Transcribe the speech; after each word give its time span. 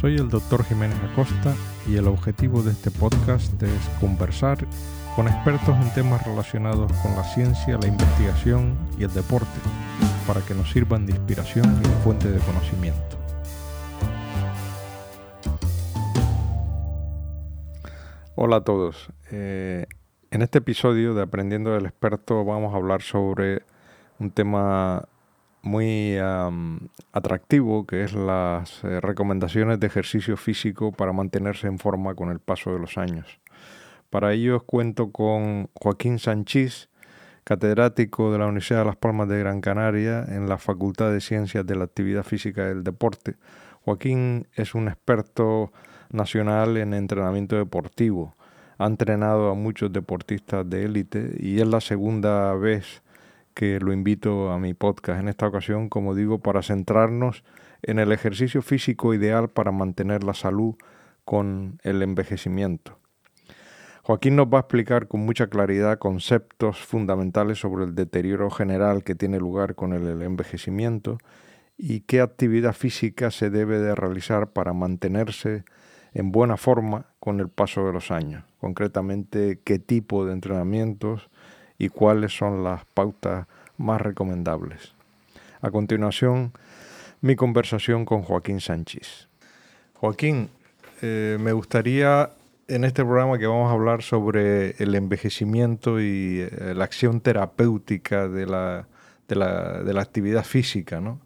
Soy 0.00 0.16
el 0.16 0.30
doctor 0.30 0.64
Jiménez 0.64 0.96
Acosta 1.12 1.54
y 1.86 1.96
el 1.96 2.08
objetivo 2.08 2.62
de 2.62 2.70
este 2.70 2.90
podcast 2.90 3.62
es 3.62 3.88
conversar 4.00 4.56
con 5.14 5.28
expertos 5.28 5.76
en 5.76 5.92
temas 5.92 6.26
relacionados 6.26 6.90
con 7.02 7.14
la 7.16 7.22
ciencia, 7.22 7.76
la 7.76 7.86
investigación 7.86 8.78
y 8.98 9.04
el 9.04 9.12
deporte, 9.12 9.60
para 10.26 10.40
que 10.40 10.54
nos 10.54 10.70
sirvan 10.70 11.04
de 11.04 11.12
inspiración 11.12 11.66
y 11.84 11.86
de 11.86 11.94
fuente 11.96 12.30
de 12.30 12.38
conocimiento. 12.38 13.18
Hola 18.36 18.56
a 18.56 18.64
todos. 18.64 19.10
Eh, 19.30 19.84
en 20.30 20.40
este 20.40 20.60
episodio 20.60 21.12
de 21.12 21.24
Aprendiendo 21.24 21.72
del 21.72 21.84
Experto 21.84 22.42
vamos 22.42 22.72
a 22.72 22.78
hablar 22.78 23.02
sobre 23.02 23.64
un 24.18 24.30
tema 24.30 25.09
muy 25.62 26.16
atractivo, 27.12 27.86
que 27.86 28.04
es 28.04 28.12
las 28.12 28.82
eh, 28.84 29.00
recomendaciones 29.00 29.78
de 29.80 29.86
ejercicio 29.86 30.36
físico 30.36 30.92
para 30.92 31.12
mantenerse 31.12 31.66
en 31.66 31.78
forma 31.78 32.14
con 32.14 32.30
el 32.30 32.40
paso 32.40 32.72
de 32.72 32.78
los 32.78 32.98
años. 32.98 33.40
Para 34.08 34.32
ello 34.32 34.60
cuento 34.60 35.12
con 35.12 35.68
Joaquín 35.74 36.18
Sanchís, 36.18 36.88
catedrático 37.44 38.32
de 38.32 38.38
la 38.38 38.46
Universidad 38.46 38.80
de 38.80 38.86
Las 38.86 38.96
Palmas 38.96 39.28
de 39.28 39.38
Gran 39.38 39.60
Canaria 39.60 40.24
en 40.28 40.48
la 40.48 40.58
Facultad 40.58 41.12
de 41.12 41.20
Ciencias 41.20 41.66
de 41.66 41.76
la 41.76 41.84
Actividad 41.84 42.22
Física 42.22 42.62
y 42.62 42.68
del 42.68 42.84
Deporte. 42.84 43.36
Joaquín 43.84 44.46
es 44.54 44.74
un 44.74 44.88
experto 44.88 45.72
nacional 46.10 46.76
en 46.76 46.94
entrenamiento 46.94 47.56
deportivo. 47.56 48.34
Ha 48.78 48.86
entrenado 48.86 49.50
a 49.50 49.54
muchos 49.54 49.92
deportistas 49.92 50.68
de 50.68 50.84
élite 50.84 51.36
y 51.38 51.60
es 51.60 51.66
la 51.66 51.80
segunda 51.80 52.54
vez 52.54 53.02
que 53.60 53.78
lo 53.78 53.92
invito 53.92 54.50
a 54.52 54.58
mi 54.58 54.72
podcast 54.72 55.20
en 55.20 55.28
esta 55.28 55.46
ocasión, 55.46 55.90
como 55.90 56.14
digo, 56.14 56.38
para 56.38 56.62
centrarnos 56.62 57.44
en 57.82 57.98
el 57.98 58.10
ejercicio 58.10 58.62
físico 58.62 59.12
ideal 59.12 59.50
para 59.50 59.70
mantener 59.70 60.24
la 60.24 60.32
salud 60.32 60.76
con 61.26 61.78
el 61.82 62.02
envejecimiento. 62.02 62.98
Joaquín 64.02 64.36
nos 64.36 64.46
va 64.46 64.56
a 64.56 64.60
explicar 64.60 65.08
con 65.08 65.20
mucha 65.26 65.48
claridad 65.48 65.98
conceptos 65.98 66.78
fundamentales 66.78 67.58
sobre 67.58 67.84
el 67.84 67.94
deterioro 67.94 68.48
general 68.48 69.04
que 69.04 69.14
tiene 69.14 69.38
lugar 69.38 69.74
con 69.74 69.92
el 69.92 70.22
envejecimiento 70.22 71.18
y 71.76 72.00
qué 72.00 72.22
actividad 72.22 72.72
física 72.72 73.30
se 73.30 73.50
debe 73.50 73.78
de 73.78 73.94
realizar 73.94 74.54
para 74.54 74.72
mantenerse 74.72 75.64
en 76.14 76.32
buena 76.32 76.56
forma 76.56 77.08
con 77.18 77.40
el 77.40 77.50
paso 77.50 77.84
de 77.84 77.92
los 77.92 78.10
años. 78.10 78.42
Concretamente, 78.58 79.60
qué 79.62 79.78
tipo 79.78 80.24
de 80.24 80.32
entrenamientos 80.32 81.28
y 81.80 81.88
cuáles 81.88 82.36
son 82.36 82.62
las 82.62 82.84
pautas 82.84 83.46
más 83.78 84.00
recomendables. 84.00 84.92
A 85.62 85.70
continuación, 85.70 86.52
mi 87.22 87.36
conversación 87.36 88.04
con 88.04 88.20
Joaquín 88.22 88.60
Sánchez. 88.60 89.28
Joaquín, 89.94 90.50
eh, 91.00 91.38
me 91.40 91.52
gustaría 91.52 92.30
en 92.68 92.84
este 92.84 93.02
programa 93.02 93.38
que 93.38 93.46
vamos 93.46 93.70
a 93.70 93.72
hablar 93.72 94.02
sobre 94.02 94.72
el 94.78 94.94
envejecimiento 94.94 96.00
y 96.00 96.40
eh, 96.40 96.74
la 96.74 96.84
acción 96.84 97.22
terapéutica 97.22 98.28
de 98.28 98.44
la, 98.44 98.86
de 99.26 99.36
la, 99.36 100.02
actividad 100.02 100.44
física, 100.44 101.00
¿no? 101.00 101.18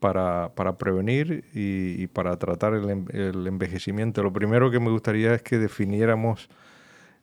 Para, 0.00 0.50
prevenir 0.78 1.44
y, 1.52 2.06
para 2.06 2.38
tratar 2.38 2.72
el, 2.72 3.46
envejecimiento. 3.46 4.22
Lo 4.22 4.32
primero 4.32 4.70
que 4.70 4.80
me 4.80 4.90
gustaría 4.90 5.34
es 5.34 5.42
que 5.42 5.58
definiéramos 5.58 6.48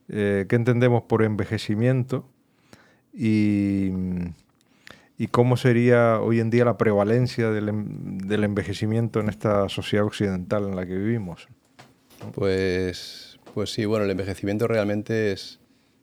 eh, 0.09 0.45
qué 0.47 0.55
entendemos 0.55 1.03
por 1.03 1.23
envejecimiento 1.23 2.29
y, 3.15 3.91
y 5.17 5.27
cómo 5.27 5.55
sería 5.55 6.19
hoy 6.19 6.39
en 6.39 6.49
día 6.49 6.65
la 6.65 6.77
prevalencia 6.77 7.49
del, 7.49 7.69
envejecimiento 8.43 9.19
en 9.19 9.29
esta 9.29 9.69
sociedad 9.69 10.05
occidental 10.05 10.65
en 10.65 10.75
la 10.75 10.85
que 10.85 10.95
vivimos. 10.95 11.47
Pues, 12.33 13.39
pues 13.53 13.71
sí, 13.71 13.85
bueno, 13.85 14.05
el 14.05 14.11
envejecimiento 14.11 14.67
realmente 14.67 15.31
es, 15.31 15.59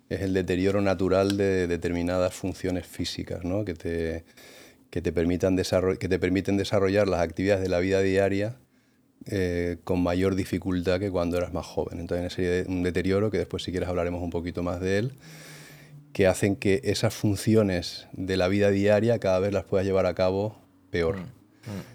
es 0.09 0.23
el 0.23 0.33
deterioro 0.33 0.81
natural 0.81 1.37
de 1.37 1.67
determinadas 1.67 2.33
funciones 2.35 2.87
físicas, 2.87 3.45
¿no? 3.45 3.65
que, 3.65 3.75
te, 3.75 4.25
que, 4.89 5.03
te 5.03 5.13
permitan 5.13 5.57
que 5.57 6.09
te 6.09 6.19
permiten 6.19 6.57
desarrollar 6.57 7.09
las 7.09 7.21
actividades 7.21 7.63
de 7.63 7.69
la 7.69 7.81
vida 7.81 8.01
diaria 8.01 8.57
eh, 9.27 9.77
con 9.85 10.03
mayor 10.03 10.35
dificultad 10.37 10.99
que 10.99 11.11
cuando 11.11 11.37
eras 11.37 11.53
más 11.53 11.67
joven. 11.67 12.01
Entonces, 12.01 12.33
sería 12.33 12.65
un 12.67 12.83
deterioro 12.83 13.31
que 13.31 13.39
después, 13.39 13.63
si 13.63 13.73
quieres, 13.73 13.91
hablaremos 13.91 14.23
un 14.23 14.31
poquito 14.31 14.63
más 14.63 14.81
de 14.81 14.99
él 14.99 15.13
que 16.13 16.27
hacen 16.27 16.57
que 16.57 16.81
esas 16.85 17.15
funciones 17.15 18.07
de 18.13 18.37
la 18.37 18.49
vida 18.49 18.71
diaria 18.71 19.19
cada 19.19 19.39
vez 19.39 19.53
las 19.53 19.65
puedas 19.65 19.87
llevar 19.87 20.07
a 20.07 20.15
cabo 20.15 20.57
peor. 20.91 21.17
Mm, 21.17 21.21
mm. 21.21 21.93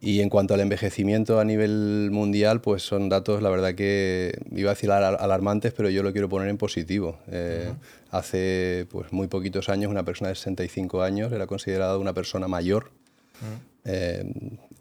Y 0.00 0.20
en 0.20 0.28
cuanto 0.28 0.54
al 0.54 0.60
envejecimiento 0.60 1.40
a 1.40 1.44
nivel 1.44 2.10
mundial, 2.12 2.60
pues 2.60 2.82
son 2.82 3.08
datos, 3.08 3.42
la 3.42 3.50
verdad 3.50 3.74
que 3.74 4.38
iba 4.52 4.70
a 4.70 4.74
decir 4.74 4.92
alarmantes, 4.92 5.72
pero 5.72 5.90
yo 5.90 6.04
lo 6.04 6.12
quiero 6.12 6.28
poner 6.28 6.48
en 6.48 6.56
positivo. 6.56 7.18
Eh, 7.32 7.72
hace 8.12 8.86
pues, 8.90 9.12
muy 9.12 9.26
poquitos 9.26 9.68
años 9.68 9.90
una 9.90 10.04
persona 10.04 10.28
de 10.28 10.36
65 10.36 11.02
años 11.02 11.32
era 11.32 11.48
considerada 11.48 11.98
una 11.98 12.14
persona 12.14 12.46
mayor. 12.46 12.92
Mm. 13.40 13.78
Eh, 13.86 14.32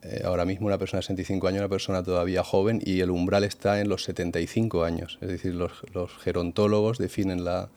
eh, 0.04 0.22
ahora 0.24 0.46
mismo 0.46 0.68
una 0.68 0.78
persona 0.78 1.00
de 1.00 1.04
65 1.08 1.48
años 1.48 1.58
es 1.58 1.62
una 1.62 1.70
persona 1.70 2.04
todavía 2.04 2.44
joven 2.44 2.80
y 2.86 3.00
el 3.00 3.10
umbral 3.10 3.44
está 3.44 3.82
en 3.82 3.90
los 3.90 4.04
75 4.04 4.84
años. 4.84 5.18
Es 5.22 5.30
decir, 5.30 5.56
los, 5.56 5.72
los 5.94 6.16
gerontólogos 6.20 7.00
definen 7.00 7.44
la, 7.44 7.70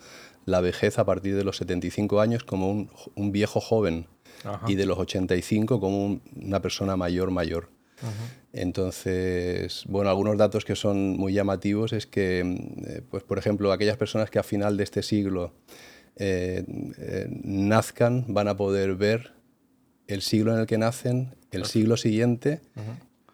la 0.50 0.60
vejez 0.60 0.98
a 0.98 1.04
partir 1.04 1.36
de 1.36 1.44
los 1.44 1.56
75 1.56 2.20
años 2.20 2.44
como 2.44 2.88
un, 3.14 3.32
viejo 3.32 3.60
joven 3.60 4.06
y 4.66 4.74
de 4.74 4.86
los 4.86 4.98
85 4.98 5.80
como 5.80 6.20
una 6.36 6.60
persona 6.60 6.96
mayor 6.96 7.30
mayor. 7.30 7.68
Entonces, 8.52 9.84
bueno, 9.86 10.10
algunos 10.10 10.36
datos 10.36 10.64
que 10.64 10.74
son 10.74 11.16
muy 11.16 11.32
llamativos 11.32 11.92
es 11.92 12.06
que, 12.06 12.40
eh, 12.40 13.02
pues, 13.08 13.22
por 13.22 13.38
ejemplo, 13.38 13.72
aquellas 13.72 13.96
personas 13.96 14.30
que 14.30 14.38
a 14.38 14.42
final 14.42 14.76
de 14.76 14.84
este 14.84 15.02
siglo 15.02 15.54
eh, 16.16 16.64
eh, 16.98 17.28
nazcan 17.30 18.24
van 18.28 18.48
a 18.48 18.56
poder 18.56 18.96
ver 18.96 19.32
el 20.08 20.22
siglo 20.22 20.52
en 20.52 20.60
el 20.60 20.66
que 20.66 20.78
nacen, 20.78 21.36
el 21.52 21.64
siglo 21.66 21.96
siguiente 21.96 22.60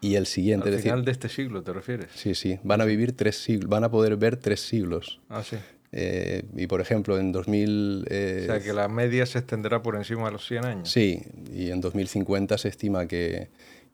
y 0.01 0.15
el 0.15 0.27
siguiente. 0.27 0.69
Al 0.69 0.79
final 0.79 1.05
de 1.05 1.11
este 1.11 1.29
siglo, 1.29 1.63
¿te 1.63 1.73
refieres? 1.73 2.11
Sí, 2.13 2.35
sí. 2.35 2.59
Van 2.63 2.81
a 2.81 2.85
vivir 2.85 3.13
tres 3.13 3.37
siglos, 3.37 3.69
van 3.69 3.83
a 3.83 3.89
poder 3.89 4.17
ver 4.17 4.37
tres 4.37 4.61
siglos. 4.61 5.19
Ah, 5.29 5.43
sí. 5.43 5.57
Eh, 5.99 6.43
y 6.55 6.67
por 6.67 6.79
ejemplo, 6.79 7.17
en 7.17 7.31
2000... 7.31 8.05
Eh, 8.07 8.41
o 8.43 8.45
sea, 8.45 8.61
que 8.61 8.71
la 8.71 8.87
media 8.87 9.25
se 9.25 9.39
extenderá 9.39 9.81
por 9.81 9.95
encima 9.95 10.25
de 10.25 10.31
los 10.31 10.45
100 10.45 10.65
años. 10.65 10.91
Sí, 10.91 11.23
y 11.51 11.71
en 11.71 11.81
2050 11.81 12.55
se 12.59 12.67
estima 12.69 13.07
que, 13.07 13.49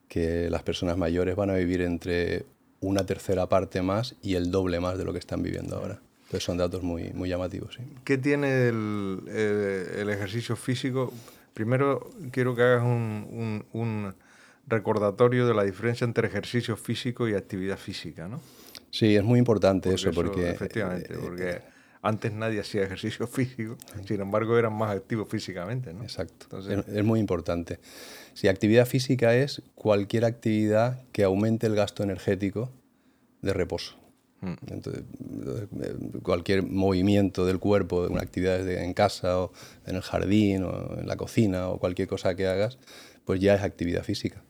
que 0.09 0.50
las 0.50 0.63
personas 0.63 0.97
mayores 0.97 1.38
van 1.38 1.50
a 1.50 1.53
vivir 1.53 1.81
entre 1.81 2.44
una 2.81 3.06
tercera 3.06 3.47
parte 3.47 3.81
más 3.81 4.16
y 4.22 4.36
el 4.36 4.52
doble 4.52 4.81
más 4.81 4.97
de 4.97 5.06
lo 5.06 5.13
que 5.13 5.19
están 5.19 5.42
viviendo 5.42 5.78
ahora. 5.78 6.02
Entonces 6.24 6.44
son 6.44 6.58
datos 6.58 6.84
muy, 6.84 7.13
muy 7.13 7.30
llamativos. 7.30 7.75
Sí. 7.75 7.84
¿Qué 8.03 8.18
tiene 8.18 8.68
el, 8.68 9.22
el, 9.30 10.09
ejercicio 10.09 10.58
físico? 10.58 11.13
Primero 11.53 12.09
quiero 12.31 12.53
que 12.53 12.63
hagas 12.63 12.84
un, 12.84 13.63
un, 13.72 13.81
un, 13.81 14.13
recordatorio 14.68 15.47
de 15.47 15.53
la 15.53 15.63
diferencia 15.63 16.03
entre 16.03 16.28
ejercicio 16.28 16.75
físico 16.75 17.30
y 17.30 17.34
actividad 17.34 17.78
física, 17.78 18.28
¿no? 18.28 18.42
Sí, 18.92 19.16
es 19.16 19.24
muy 19.24 19.40
importante 19.40 19.94
eso, 19.94 20.12
porque... 20.12 20.50
Efectivamente, 20.50 21.13
eh, 21.13 21.18
porque 21.22 21.72
antes 22.03 22.34
nadie 22.34 22.59
hacía 22.59 22.84
ejercicio 22.84 23.25
físico, 23.38 23.78
sin 24.06 24.22
embargo 24.22 24.58
eran 24.59 24.74
más 24.74 24.96
activos 24.96 25.28
físicamente. 25.30 25.94
¿no? 25.94 26.03
Exacto. 26.03 26.59
es, 26.59 27.03
muy 27.03 27.19
importante. 27.19 27.80
Si 28.34 28.47
actividad 28.47 28.86
física 28.86 29.36
es 29.36 29.64
cualquier 29.74 30.25
actividad 30.25 31.02
que 31.12 31.24
aumente 31.24 31.66
el 31.66 31.75
gasto 31.75 32.03
energético 32.03 32.72
de 33.42 33.53
reposo. 33.53 33.96
Hmm. 34.42 34.56
Entonces, 34.68 35.03
cualquier 36.22 36.63
movimiento 36.63 37.46
del 37.46 37.59
cuerpo, 37.59 38.08
una 38.09 38.22
actividad 38.22 38.68
en 38.69 38.94
casa 38.94 39.40
o 39.40 39.53
en 39.86 39.96
el 39.96 40.02
jardín 40.02 40.63
o 40.66 41.00
en 41.00 41.08
la 41.08 41.16
cocina 41.16 41.69
o 41.69 41.80
cualquier 41.80 42.09
cosa 42.09 42.36
que 42.36 42.47
hagas, 42.47 42.78
pues 43.24 43.40
ya 43.40 43.56
es 43.56 43.62
actividad 43.62 44.04
física. 44.04 44.44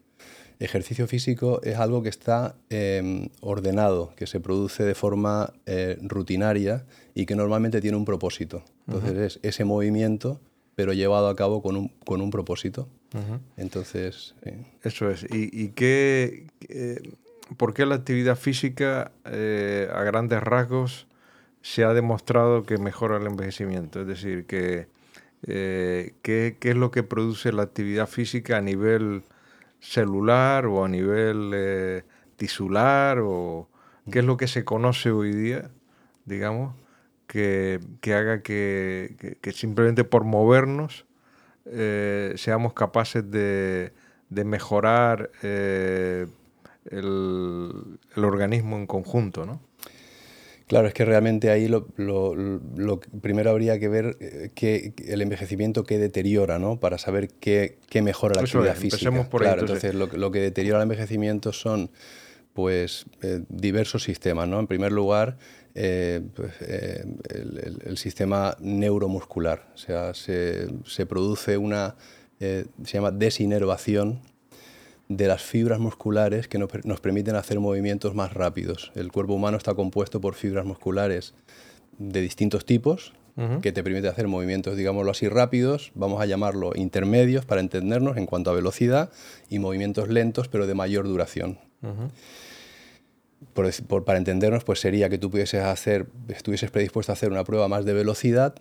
Ejercicio 0.60 1.08
físico 1.08 1.62
es 1.64 1.78
algo 1.78 2.04
que 2.04 2.10
está 2.10 2.56
em, 2.70 3.30
ordenado, 3.42 4.14
que 4.16 4.28
se 4.28 4.40
produce 4.40 4.84
de 4.84 4.96
forma 4.96 5.54
eh, 5.66 5.98
rutinaria 6.02 6.86
y 7.14 7.26
que 7.26 7.36
normalmente 7.36 7.82
tiene 7.82 7.98
un 7.98 8.06
propósito. 8.06 8.64
Entonces 8.88 9.18
es 9.18 9.40
ese 9.44 9.66
movimiento, 9.66 10.40
pero 10.76 10.94
llevado 10.94 11.28
a 11.28 11.36
cabo 11.36 11.62
con 11.62 11.76
un, 11.76 11.88
con 12.06 12.22
un 12.22 12.30
propósito. 12.30 12.88
Entonces... 13.58 14.36
Eso 14.82 15.10
es. 15.10 15.26
¿Y, 15.30 15.70
qué, 15.70 16.48
por 17.58 17.74
qué 17.74 17.86
la 17.86 17.96
actividad 17.96 18.36
física 18.36 19.12
eh, 19.26 19.90
a 19.94 20.04
grandes 20.04 20.42
rasgos 20.42 21.08
se 21.62 21.84
ha 21.84 21.94
demostrado 21.94 22.64
que 22.64 22.78
mejora 22.78 23.18
el 23.18 23.28
envejecimiento? 23.28 24.02
Es 24.02 24.08
decir, 24.08 24.46
que, 24.46 24.88
eh, 25.46 26.14
¿qué, 26.22 26.58
¿qué, 26.60 26.72
es 26.72 26.76
lo 26.76 26.92
que 26.92 27.04
produce 27.04 27.52
la 27.52 27.64
actividad 27.64 28.08
física 28.08 28.58
a 28.58 28.62
nivel 28.62 29.24
celular 29.84 30.66
o 30.66 30.86
a 30.86 30.88
nivel 30.88 31.52
eh, 31.54 32.04
tisular 32.38 33.20
o 33.20 33.68
qué 34.10 34.20
es 34.20 34.26
lo 34.26 34.38
que 34.38 34.48
se 34.48 34.64
conoce 34.64 35.12
hoy 35.12 35.34
día, 35.34 35.70
digamos, 36.26 36.74
que, 37.28 37.80
haga 38.06 38.42
que, 38.42 39.40
simplemente 39.54 40.04
por 40.04 40.24
movernos 40.24 41.06
eh, 41.66 42.34
seamos 42.38 42.74
capaces 42.74 43.30
de, 43.30 43.92
mejorar 44.30 45.32
eh, 45.42 46.28
el, 46.90 48.00
el 48.16 48.26
organismo 48.26 48.78
en 48.78 48.88
conjunto, 48.88 49.46
¿no? 49.46 49.60
Claro, 50.74 50.88
es 50.88 50.94
que 50.96 51.06
realmente 51.06 51.52
ahí 51.52 51.68
lo, 51.68 51.88
lo, 51.98 53.00
primero 53.22 53.52
habría 53.52 53.78
que 53.78 53.88
ver 53.88 54.18
eh, 54.20 54.50
que 54.56 54.94
el 55.08 55.22
envejecimiento 55.22 55.84
que 55.84 56.00
deteriora, 56.00 56.58
¿no? 56.58 56.80
Para 56.80 56.98
saber 56.98 57.30
qué, 57.40 57.78
qué 57.90 58.02
mejora 58.02 58.34
la 58.36 58.42
actividad 58.42 58.76
física. 58.76 59.30
Por 59.30 59.42
claro, 59.42 59.62
entonces, 59.62 59.94
lo, 59.94 60.32
que 60.32 60.40
deteriora 60.40 60.80
el 60.80 60.84
envejecimiento 60.84 61.54
son 61.54 61.92
pues 62.54 63.06
eh, 63.22 63.44
diversos 63.50 64.02
sistemas, 64.02 64.48
¿no? 64.48 64.60
En 64.60 64.66
primer 64.66 64.92
lugar, 64.92 65.38
eh, 65.76 66.22
pues, 66.34 66.54
el, 66.62 67.98
sistema 67.98 68.58
neuromuscular, 68.60 69.68
o 69.76 69.78
sea, 69.78 70.16
se, 70.16 70.68
se 70.86 71.06
produce 71.06 71.56
una, 71.56 71.96
se 72.40 72.66
llama 72.84 73.12
desinervación 73.12 74.22
de 75.10 75.28
las 75.28 75.42
fibras 75.42 75.80
musculares 75.80 76.48
que 76.48 76.58
nos, 76.58 77.00
permiten 77.02 77.36
hacer 77.36 77.60
movimientos 77.60 78.16
más 78.16 78.34
rápidos. 78.34 78.92
El 78.96 79.12
cuerpo 79.12 79.34
humano 79.34 79.58
está 79.58 79.74
compuesto 79.74 80.22
por 80.22 80.36
fibras 80.36 80.66
musculares 80.66 81.34
de 81.98 82.22
distintos 82.22 82.66
tipos 82.66 83.14
que 83.64 83.72
te 83.72 83.84
permiten 83.84 84.12
hacer 84.12 84.28
movimientos, 84.28 84.78
digámoslo 84.78 85.10
así, 85.10 85.28
rápidos, 85.28 85.92
vamos 85.96 86.22
a 86.22 86.28
llamarlo 86.28 86.72
intermedios 86.76 87.46
para 87.46 87.62
entendernos 87.62 88.16
en 88.18 88.28
cuanto 88.28 88.52
a 88.52 88.54
velocidad, 88.54 89.10
y 89.50 89.58
movimientos 89.58 90.08
lentos 90.08 90.48
pero 90.50 90.68
de 90.68 90.76
mayor 90.76 91.08
duración. 91.08 91.58
para 93.54 94.18
entendernos, 94.20 94.64
pues 94.64 94.80
sería 94.80 95.10
que 95.10 95.18
tú 95.18 95.32
pudieses 95.32 95.64
hacer, 95.64 96.06
estuvieses 96.28 96.70
predispuesto 96.70 97.12
a 97.12 97.14
hacer 97.14 97.32
una 97.32 97.44
prueba 97.44 97.68
más 97.68 97.86
de 97.86 97.94
velocidad 97.94 98.54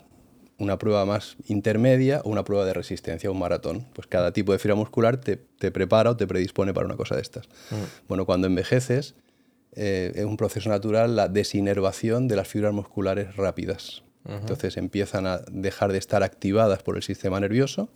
una 0.63 0.79
prueba 0.79 1.05
más 1.05 1.37
intermedia 1.47 2.23
o 2.25 2.31
una 2.31 2.45
prueba 2.45 2.65
de 2.65 2.73
resistencia, 2.73 3.31
un 3.31 3.39
maratón. 3.39 3.87
Pues 3.93 4.07
cada 4.07 4.33
tipo 4.33 4.53
de 4.53 4.59
fibra 4.59 4.75
muscular 4.75 5.19
te, 5.19 5.37
prepara 5.71 6.11
o 6.11 6.17
te 6.17 6.27
predispone 6.27 6.73
para 6.73 6.87
una 6.87 6.97
cosa 6.97 7.17
de 7.17 7.23
estas. 7.23 7.47
Mm. 7.71 8.09
Bueno, 8.09 8.27
cuando 8.27 8.47
envejeces, 8.47 9.15
eh, 9.75 10.13
es 10.15 10.25
un 10.25 10.37
proceso 10.37 10.69
natural 10.71 11.17
la 11.17 11.29
desinervación 11.29 12.29
de 12.29 12.37
las 12.37 12.49
fibras 12.49 12.73
musculares 12.73 13.37
rápidas. 13.37 14.03
Entonces 14.25 14.77
empiezan 14.77 15.27
a 15.27 15.39
dejar 15.51 15.91
de 15.91 15.99
estar 15.99 16.23
activadas 16.23 16.81
por 16.85 16.95
el 16.95 17.03
sistema 17.03 17.41
nervioso 17.41 17.89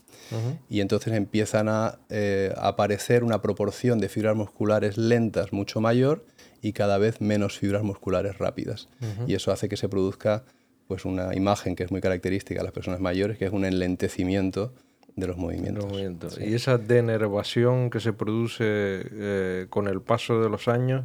y 0.68 0.80
entonces 0.80 1.14
empiezan 1.14 1.68
a 1.68 2.00
eh, 2.08 2.52
aparecer 2.56 3.22
una 3.22 3.40
proporción 3.42 4.00
de 4.00 4.08
fibras 4.08 4.34
musculares 4.34 4.98
lentas 4.98 5.52
mucho 5.52 5.80
mayor 5.80 6.24
y 6.62 6.72
cada 6.72 6.98
vez 6.98 7.20
menos 7.20 7.56
fibras 7.58 7.84
musculares 7.84 8.38
rápidas. 8.38 8.88
Y 9.28 9.34
eso 9.34 9.52
hace 9.52 9.68
que 9.68 9.76
se 9.76 9.88
produzca 9.88 10.42
pues 10.88 11.04
una 11.04 11.34
imagen 11.34 11.74
que 11.76 11.84
es 11.84 11.90
muy 11.90 12.00
característica 12.00 12.60
de 12.60 12.64
las 12.64 12.72
personas 12.72 13.00
mayores, 13.00 13.38
que 13.38 13.46
es 13.46 13.52
un 13.52 13.64
enlentecimiento 13.64 14.72
de 15.16 15.26
los 15.26 15.36
movimientos. 15.36 16.38
Y 16.38 16.54
esa 16.54 16.78
denervación 16.78 17.90
que 17.90 18.00
se 18.00 18.12
produce 18.12 18.64
eh, 18.64 19.66
con 19.70 19.88
el 19.88 20.02
paso 20.02 20.40
de 20.40 20.50
los 20.50 20.68
años, 20.68 21.04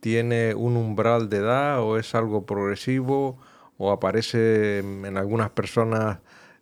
¿tiene 0.00 0.54
un 0.54 0.76
umbral 0.76 1.28
de 1.28 1.38
edad 1.38 1.82
o 1.82 1.98
es 1.98 2.14
algo 2.14 2.46
progresivo 2.46 3.38
o 3.78 3.90
aparece 3.90 4.78
en 4.78 5.16
algunas 5.16 5.50
personas 5.50 6.18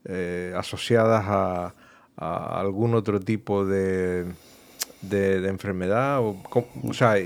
eh, 0.06 0.52
asociadas 0.56 1.24
a, 1.26 1.74
algún 2.16 2.94
otro 2.94 3.20
tipo 3.20 3.66
de, 3.66 4.24
de, 5.02 5.48
enfermedad? 5.48 6.20
O, 6.20 6.36
o 6.82 6.94
sea, 6.94 7.16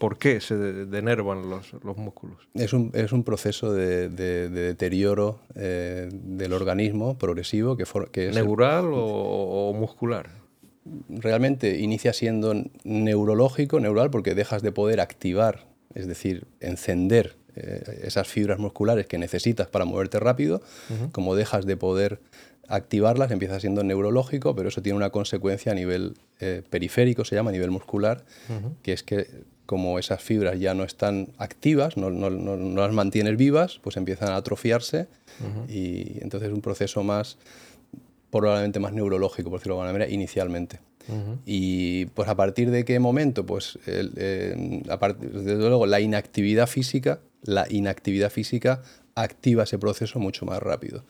¿Por 0.00 0.16
qué 0.16 0.40
se 0.40 0.56
denervan 0.56 1.50
los, 1.50 1.74
los 1.84 1.98
músculos? 1.98 2.38
Es 2.54 2.72
un, 2.72 2.90
es 2.94 3.12
un 3.12 3.22
proceso 3.22 3.70
de, 3.70 4.08
de, 4.08 4.48
deterioro 4.48 5.40
eh, 5.54 6.08
del 6.10 6.54
organismo 6.54 7.18
progresivo 7.18 7.76
que, 7.76 7.84
que 8.10 8.30
es... 8.30 8.34
¿Neural 8.34 8.86
o, 8.94 9.74
muscular? 9.74 10.30
Realmente 11.10 11.78
inicia 11.80 12.14
siendo 12.14 12.54
neurológico, 12.82 13.78
neural, 13.78 14.10
porque 14.10 14.34
dejas 14.34 14.62
de 14.62 14.72
poder 14.72 15.02
activar, 15.02 15.66
es 15.94 16.06
decir, 16.06 16.46
encender 16.60 17.36
eh, 17.54 18.00
esas 18.02 18.26
fibras 18.26 18.58
musculares 18.58 19.06
que 19.06 19.18
necesitas 19.18 19.68
para 19.68 19.84
moverte 19.84 20.18
rápido, 20.18 20.62
como 21.12 21.34
dejas 21.34 21.66
de 21.66 21.76
poder 21.76 22.20
activarlas, 22.68 23.30
empieza 23.32 23.60
siendo 23.60 23.84
neurológico, 23.84 24.54
pero 24.54 24.70
eso 24.70 24.80
tiene 24.80 24.96
una 24.96 25.10
consecuencia 25.10 25.72
a 25.72 25.74
nivel 25.74 26.14
eh, 26.38 26.62
periférico, 26.70 27.26
se 27.26 27.34
llama, 27.34 27.50
a 27.50 27.52
nivel 27.52 27.70
muscular, 27.70 28.24
que 28.82 28.94
es 28.94 29.02
que 29.02 29.26
como 29.70 30.00
esas 30.00 30.20
fibras 30.20 30.58
ya 30.58 30.74
no 30.74 30.82
están 30.82 31.28
activas, 31.38 31.96
no, 31.96 32.10
las 32.10 32.92
mantienes 32.92 33.36
vivas, 33.36 33.78
pues 33.80 33.96
empiezan 33.96 34.30
a 34.30 34.34
atrofiarse 34.34 35.06
y 35.68 36.20
entonces 36.20 36.48
es 36.48 36.54
un 36.56 36.60
proceso 36.60 37.04
más, 37.04 37.38
probablemente 38.32 38.80
más 38.80 38.92
neurológico, 38.92 39.48
por 39.48 39.60
decirlo 39.60 39.76
de 39.76 39.82
alguna 39.82 39.92
manera, 39.92 40.10
inicialmente. 40.10 40.80
Y 41.46 42.06
pues 42.06 42.28
a 42.28 42.34
partir 42.34 42.72
de 42.72 42.84
qué 42.84 42.98
momento, 42.98 43.46
pues 43.46 43.78
eh, 43.86 44.08
desde 45.20 45.56
luego 45.56 45.86
la 45.86 46.00
inactividad 46.00 46.66
física, 46.66 47.20
la 47.44 47.68
inactividad 47.70 48.30
física 48.30 48.82
activa 49.14 49.62
ese 49.62 49.78
proceso 49.78 50.18
mucho 50.18 50.46
más 50.46 50.60
rápido. 50.60 51.04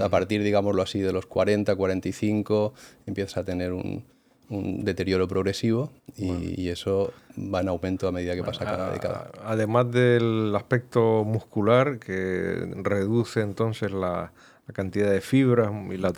A 0.00 0.08
partir, 0.08 0.42
digámoslo 0.42 0.80
así, 0.80 1.00
de 1.00 1.12
los 1.12 1.26
40, 1.26 1.76
45, 1.76 2.72
empiezas 3.04 3.36
a 3.36 3.44
tener 3.44 3.74
un, 3.74 4.04
un 4.48 4.84
deterioro 4.84 5.26
progresivo 5.26 5.92
y, 6.16 6.68
eso 6.68 7.12
va 7.36 7.60
en 7.60 7.68
aumento 7.68 8.08
a 8.08 8.12
medida 8.12 8.34
que 8.34 8.42
pasa 8.42 8.64
cada 8.64 8.90
década. 8.90 9.30
Además 9.44 9.90
del 9.90 10.54
aspecto 10.54 11.24
muscular 11.24 11.98
que 11.98 12.72
reduce 12.82 13.40
entonces 13.40 13.92
la, 13.92 14.32
cantidad 14.72 15.10
de 15.10 15.20
fibras 15.20 15.70
y 15.92 15.96
la 15.96 16.12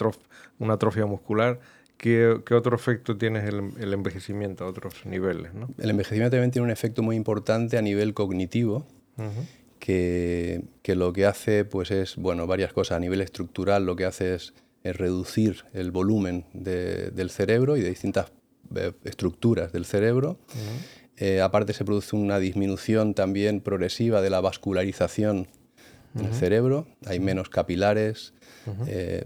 una 0.59 0.75
atrofia 0.75 1.05
muscular, 1.05 1.61
¿qué, 1.99 2.41
otro 2.51 2.75
efecto 2.75 3.17
tiene 3.17 3.47
el, 3.47 3.93
envejecimiento 3.93 4.65
a 4.65 4.69
otros 4.69 5.05
niveles? 5.05 5.53
El 5.79 5.91
envejecimiento 5.91 6.31
también 6.33 6.51
tiene 6.51 6.65
un 6.65 6.71
efecto 6.71 7.03
muy 7.03 7.17
importante 7.17 7.77
a 7.77 7.83
nivel 7.83 8.15
cognitivo. 8.15 8.87
que, 9.79 10.65
que, 10.83 10.95
lo 10.95 11.13
que 11.13 11.27
hace 11.27 11.65
pues 11.65 11.91
es 11.91 12.17
bueno 12.17 12.47
varias 12.47 12.73
cosas 12.73 12.97
a 12.97 13.01
nivel 13.01 13.21
estructural 13.21 13.87
lo 13.87 13.97
que 13.97 14.05
hace 14.05 14.35
es 14.35 14.53
es 14.53 14.53
reducir 14.93 15.65
el 15.73 15.91
volumen 15.91 16.45
del 16.53 17.31
cerebro 17.31 17.77
y 17.77 17.81
de 17.83 17.91
distintas 17.91 18.33
eh, 18.75 18.93
estructuras 19.05 19.73
del 19.73 19.85
cerebro. 19.85 20.39
Eh, 21.17 21.41
aparte 21.41 21.73
se 21.73 21.85
produce 21.85 22.15
una 22.17 22.39
disminución 22.39 23.15
también 23.15 23.61
progresiva 23.61 24.21
de 24.21 24.31
la 24.31 24.41
vascularización 24.41 25.49
del 26.15 26.33
cerebro, 26.35 26.87
hay 27.07 27.21
menos 27.21 27.49
capilares. 27.49 28.33
Eh, 28.87 29.23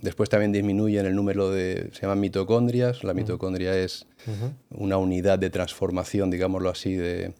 después 0.00 0.28
también 0.28 0.52
disminuyen 0.52 1.06
el 1.06 1.14
número 1.14 1.50
de, 1.50 1.90
se 1.92 2.02
llaman 2.02 2.20
mitocondrias. 2.20 3.02
La 3.02 3.14
mitocondria 3.14 3.76
es 3.76 4.06
una 4.70 4.98
unidad 4.98 5.38
de 5.38 5.50
transformación, 5.50 6.30
digámoslo 6.30 6.70
así, 6.70 6.94
de, 6.94 7.34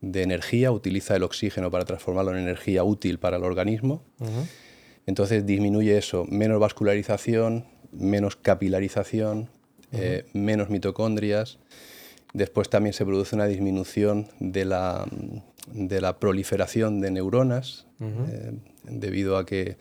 de, 0.00 0.22
energía. 0.22 0.70
Utiliza 0.72 1.16
el 1.16 1.22
oxígeno 1.22 1.70
para 1.70 1.84
transformarlo 1.84 2.32
en 2.32 2.38
energía 2.38 2.84
útil 2.84 3.18
para 3.18 3.36
el 3.36 3.44
organismo. 3.44 4.02
Entonces 5.06 5.44
disminuye 5.44 5.96
eso, 5.96 6.24
menos 6.28 6.60
vascularización, 6.60 7.64
menos 7.92 8.36
capilarización, 8.36 9.50
eh, 9.92 10.26
menos 10.32 10.70
mitocondrias. 10.70 11.58
Después 12.32 12.68
también 12.68 12.94
se 12.94 13.04
produce 13.04 13.36
una 13.36 13.46
disminución 13.46 14.28
de 14.40 14.64
la, 14.64 15.06
de 15.72 16.00
la 16.00 16.18
proliferación 16.18 17.00
de 17.00 17.10
neuronas 17.10 17.86
eh, 18.00 18.52
debido 18.84 19.36
a 19.36 19.46
que, 19.46 19.76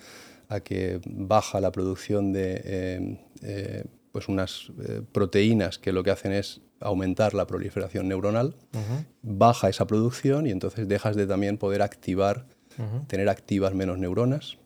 a 0.50 0.60
que 0.60 1.02
baja 1.06 1.60
la 1.62 1.72
producción 1.72 2.32
de 2.32 3.18
eh, 3.42 3.84
pues 4.12 4.28
unas 4.28 4.72
proteínas 5.12 5.80
que 5.80 5.92
lo 5.92 6.04
que 6.04 6.12
hacen 6.12 6.34
es 6.34 6.62
aumentar 6.80 7.34
la 7.34 7.48
proliferación 7.48 8.08
neuronal, 8.08 8.56
baja 9.24 9.70
esa 9.70 9.88
producción 9.88 10.46
y 10.46 10.52
entonces 10.52 10.88
dejas 10.88 11.16
de 11.16 11.26
también 11.26 11.58
poder 11.58 11.82
activar 11.82 12.46
tener 13.08 13.30
activas 13.30 13.74
menos 13.74 13.98
neuronas. 13.98 14.58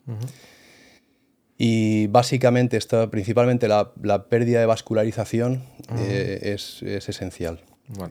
Y 1.57 2.07
básicamente, 2.07 2.77
esto, 2.77 3.09
principalmente 3.09 3.67
la, 3.67 3.93
pérdida 4.29 4.59
de 4.59 4.67
vascularización 4.67 5.63
eh, 5.97 6.53
es, 6.53 6.83
esencial. 6.83 7.61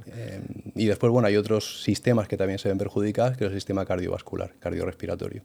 Eh, 0.07 0.41
y 0.75 0.87
después, 0.87 1.13
bueno, 1.13 1.29
hay 1.29 1.37
otros 1.37 1.83
sistemas 1.83 2.27
que 2.27 2.37
también 2.37 2.59
se 2.59 2.69
ven 2.69 2.79
perjudicados, 2.79 3.37
que 3.37 3.45
es 3.45 3.51
el 3.51 3.57
sistema 3.57 3.85
cardiovascular, 3.85 4.55
cardiorrespiratorio. 4.59 5.43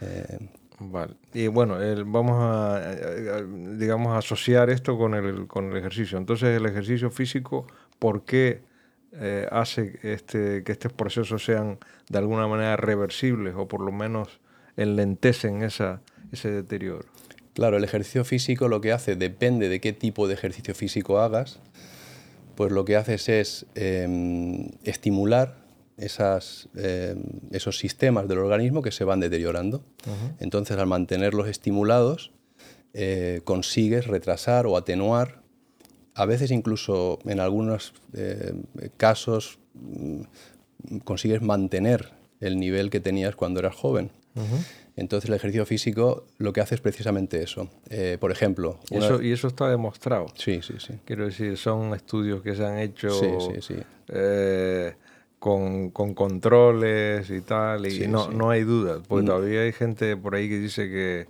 Eh, 0.00 0.38
vale. 0.78 1.14
Y 1.34 1.48
bueno, 1.48 1.78
vamos 2.06 2.36
a, 2.38 3.42
digamos, 3.76 4.16
asociar 4.16 4.70
esto 4.70 4.96
con 4.96 5.14
el, 5.14 5.48
con 5.48 5.72
el 5.72 5.76
ejercicio. 5.76 6.18
Entonces, 6.18 6.56
el 6.56 6.66
ejercicio 6.66 7.10
físico, 7.10 7.66
¿por 7.98 8.24
qué 8.24 8.67
eh, 9.12 9.46
hace 9.50 9.98
este, 10.02 10.62
que 10.64 10.72
estos 10.72 10.92
procesos 10.92 11.44
sean 11.44 11.78
de 12.08 12.18
alguna 12.18 12.46
manera 12.46 12.76
reversibles 12.76 13.54
o 13.56 13.66
por 13.66 13.80
lo 13.80 13.92
menos 13.92 14.40
enlentecen 14.76 15.62
esa, 15.62 16.00
ese 16.32 16.50
deterioro. 16.50 17.06
Claro, 17.54 17.76
el 17.76 17.84
ejercicio 17.84 18.24
físico 18.24 18.68
lo 18.68 18.80
que 18.80 18.92
hace, 18.92 19.16
depende 19.16 19.68
de 19.68 19.80
qué 19.80 19.92
tipo 19.92 20.28
de 20.28 20.34
ejercicio 20.34 20.74
físico 20.74 21.18
hagas, 21.18 21.58
pues 22.54 22.70
lo 22.70 22.84
que 22.84 22.96
haces 22.96 23.28
es 23.28 23.66
em, 23.74 24.68
estimular 24.84 25.56
esas, 25.96 26.68
em, 26.76 27.22
esos 27.50 27.78
sistemas 27.78 28.28
del 28.28 28.38
organismo 28.38 28.82
que 28.82 28.92
se 28.92 29.04
van 29.04 29.20
deteriorando. 29.20 29.82
Entonces, 30.38 30.76
al 30.76 30.86
mantenerlos 30.86 31.48
estimulados, 31.48 32.30
eh, 32.94 33.40
consigues 33.44 34.06
retrasar 34.06 34.66
o 34.66 34.76
atenuar 34.76 35.42
a 36.18 36.26
veces 36.26 36.50
incluso 36.50 37.20
en 37.26 37.38
algunos 37.38 37.94
eh, 38.12 38.52
casos 38.96 39.60
mm, 39.74 40.22
consigues 41.04 41.42
mantener 41.42 42.10
el 42.40 42.58
nivel 42.58 42.90
que 42.90 42.98
tenías 42.98 43.36
cuando 43.36 43.60
eras 43.60 43.76
joven. 43.76 44.10
Entonces 44.96 45.28
el 45.28 45.34
ejercicio 45.34 45.66
físico 45.66 46.26
lo 46.38 46.52
que 46.52 46.60
hace 46.60 46.74
es 46.74 46.80
precisamente 46.80 47.42
eso. 47.42 47.70
Eh, 47.88 48.18
por 48.20 48.32
ejemplo... 48.32 48.78
y 48.90 49.32
eso 49.32 49.48
está 49.48 49.68
demostrado. 49.68 50.26
Sí, 50.34 50.60
sí, 50.62 50.74
sí. 50.78 50.94
Quiero 51.04 51.24
decir, 51.24 51.56
son 51.56 51.94
estudios 51.94 52.42
que 52.42 52.54
se 52.54 52.64
han 52.64 52.78
hecho 52.78 53.10
eh, 54.08 54.94
con, 55.38 55.90
controles 55.90 57.30
y 57.30 57.40
tal, 57.42 57.86
y 57.86 58.08
no, 58.08 58.30
no 58.30 58.50
hay 58.50 58.62
duda, 58.62 59.00
porque 59.06 59.22
mm. 59.22 59.26
todavía 59.26 59.60
hay 59.60 59.72
gente 59.72 60.16
por 60.16 60.34
ahí 60.34 60.48
que 60.48 60.58
dice 60.58 60.88
que 60.88 61.26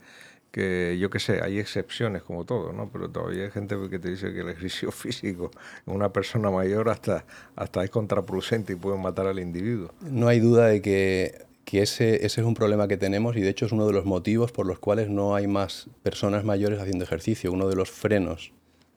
que 0.51 0.97
yo 0.99 1.11
qué 1.11 1.21
sé, 1.21 1.41
hay 1.43 1.59
excepciones 1.59 2.23
como 2.23 2.45
todo, 2.45 2.73
¿no? 2.73 2.91
Pero 2.91 3.11
todavía 3.11 3.45
hay 3.45 3.51
gente 3.51 3.77
que 3.91 3.99
te 3.99 4.11
dice 4.11 4.33
que 4.33 4.41
el 4.41 4.49
ejercicio 4.49 4.91
físico 4.93 5.51
en 5.87 5.95
una 5.95 6.13
persona 6.13 6.51
mayor 6.51 6.89
hasta, 6.89 7.25
hasta 7.57 7.85
es 7.85 7.91
contraproducente 7.91 8.73
y 8.73 8.77
puede 8.77 8.99
matar 8.99 9.27
al 9.27 9.39
individuo. 9.39 9.93
No 10.03 10.29
hay 10.29 10.41
duda 10.41 10.67
de 10.67 10.81
que, 10.81 11.47
que 11.65 11.83
ese, 11.83 12.27
ese, 12.27 12.41
es 12.41 12.47
un 12.47 12.55
problema 12.55 12.89
que 12.89 12.97
tenemos 12.97 13.37
y 13.37 13.41
de 13.41 13.51
hecho 13.51 13.67
es 13.67 13.73
uno 13.73 13.87
de 13.87 13.93
los 13.93 14.05
motivos 14.05 14.53
por 14.53 14.67
los 14.67 14.79
cuales 14.79 15.09
no 15.09 15.35
hay 15.35 15.47
más 15.47 15.89
personas 16.03 16.45
mayores 16.45 16.81
haciendo 16.81 17.05
ejercicio. 17.05 17.53
Uno 17.53 17.69
de 17.69 17.77
los 17.77 17.91
frenos 17.91 18.53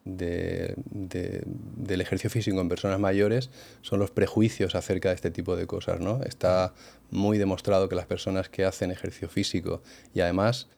de, 0.06 0.74
del 0.76 2.02
ejercicio 2.02 2.30
físico 2.30 2.60
en 2.60 2.70
personas 2.70 3.00
mayores 3.00 3.50
son 3.82 4.00
los 4.00 4.12
prejuicios 4.12 4.76
acerca 4.76 5.10
de 5.10 5.16
este 5.16 5.32
tipo 5.32 5.56
de 5.56 5.68
cosas, 5.68 6.00
¿no? 6.00 6.22
Está 6.24 6.74
muy 7.12 7.38
demostrado 7.38 7.90
que 7.90 7.96
las 7.96 8.06
personas 8.06 8.50
que 8.50 8.66
hacen 8.66 8.92
ejercicio 8.92 9.30
físico 9.30 9.82
y 10.14 10.22
además 10.22 10.70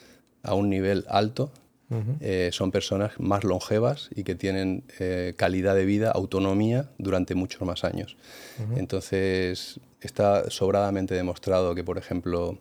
a 0.43 0.53
un 0.53 0.69
nivel 0.69 1.05
alto. 1.09 1.51
Eh, 2.21 2.49
son 2.51 2.71
personas 2.71 3.11
más 3.19 3.43
longevas 3.43 4.09
y 4.15 4.23
que 4.23 4.33
tienen 4.33 4.83
eh, 4.99 5.35
calidad 5.37 5.75
de 5.75 5.85
vida, 5.85 6.09
autonomía 6.09 6.89
durante 6.97 7.35
muchos 7.35 7.61
más 7.61 7.83
años. 7.83 8.17
Entonces, 8.75 9.79
está 10.01 10.49
sobradamente 10.49 11.13
demostrado 11.13 11.75
que, 11.75 11.83
por 11.83 11.99
ejemplo, 11.99 12.57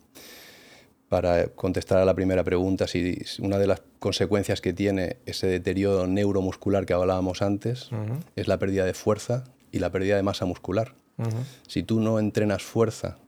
para 1.08 1.46
contestar 1.48 1.98
a 1.98 2.04
la 2.04 2.14
primera 2.14 2.44
pregunta, 2.44 2.86
si 2.86 3.22
una 3.38 3.58
de 3.58 3.66
las 3.66 3.82
consecuencias 3.98 4.60
que 4.60 4.72
tiene 4.72 5.16
ese 5.26 5.46
deterioro 5.46 6.06
neuromuscular 6.06 6.86
que 6.86 6.92
hablábamos 6.92 7.42
antes 7.42 7.90
es 8.36 8.48
la 8.48 8.58
pérdida 8.58 8.84
de 8.84 8.94
fuerza 8.94 9.44
y 9.70 9.78
la 9.78 9.90
pérdida 9.90 10.16
de 10.16 10.22
masa 10.22 10.44
muscular. 10.44 10.94
Si 11.66 11.82
tú 11.82 12.00
no 12.00 12.18
entrenas 12.18 12.62
fuerza, 12.62 13.18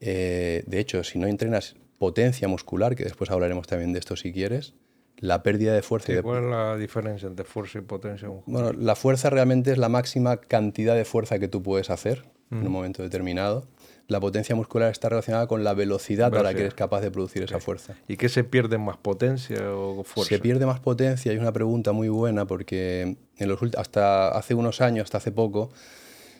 eh, 0.00 0.64
de 0.66 0.80
hecho, 0.80 1.04
si 1.04 1.18
no 1.18 1.26
entrenas 1.26 1.76
potencia 2.02 2.48
muscular, 2.48 2.96
que 2.96 3.04
después 3.04 3.30
hablaremos 3.30 3.68
también 3.68 3.92
de 3.92 4.00
esto 4.00 4.16
si 4.16 4.32
quieres, 4.32 4.74
la 5.18 5.44
pérdida 5.44 5.72
de 5.72 5.82
fuerza. 5.82 6.10
y 6.10 6.16
de... 6.16 6.22
¿Cuál 6.24 6.42
es 6.42 6.50
la 6.50 6.76
diferencia 6.76 7.28
entre 7.28 7.44
fuerza 7.44 7.78
y 7.78 7.82
potencia 7.82 8.28
muscular? 8.28 8.64
Bueno, 8.64 8.76
la 8.76 8.96
fuerza 8.96 9.30
realmente 9.30 9.70
es 9.70 9.78
la 9.78 9.88
máxima 9.88 10.38
cantidad 10.38 10.96
de 10.96 11.04
fuerza 11.04 11.38
que 11.38 11.46
tú 11.46 11.62
puedes 11.62 11.90
hacer 11.90 12.24
en 12.50 12.66
un 12.66 12.72
momento 12.72 13.04
determinado. 13.04 13.68
La 14.08 14.18
potencia 14.18 14.56
muscular 14.56 14.90
está 14.90 15.10
relacionada 15.10 15.46
con 15.46 15.62
la 15.62 15.74
velocidad 15.74 16.36
a 16.36 16.42
la 16.42 16.52
que 16.54 16.62
eres 16.62 16.74
capaz 16.74 17.02
de 17.02 17.12
producir 17.12 17.44
esa 17.44 17.60
fuerza. 17.60 17.94
¿Y 18.08 18.16
qué 18.16 18.28
se 18.28 18.42
pierde 18.42 18.78
más, 18.78 18.96
potencia 18.96 19.72
o 19.72 20.02
fuerza? 20.02 20.30
Se 20.30 20.40
pierde 20.40 20.66
más 20.66 20.80
potencia 20.80 21.32
y 21.32 21.36
es 21.36 21.40
una 21.40 21.52
pregunta 21.52 21.92
muy 21.92 22.08
buena 22.08 22.48
porque 22.48 23.16
en 23.36 23.48
los 23.48 23.60
hasta 23.78 24.36
hace 24.36 24.56
unos 24.56 24.80
años, 24.80 25.04
hasta 25.04 25.18
hace 25.18 25.30
poco, 25.30 25.70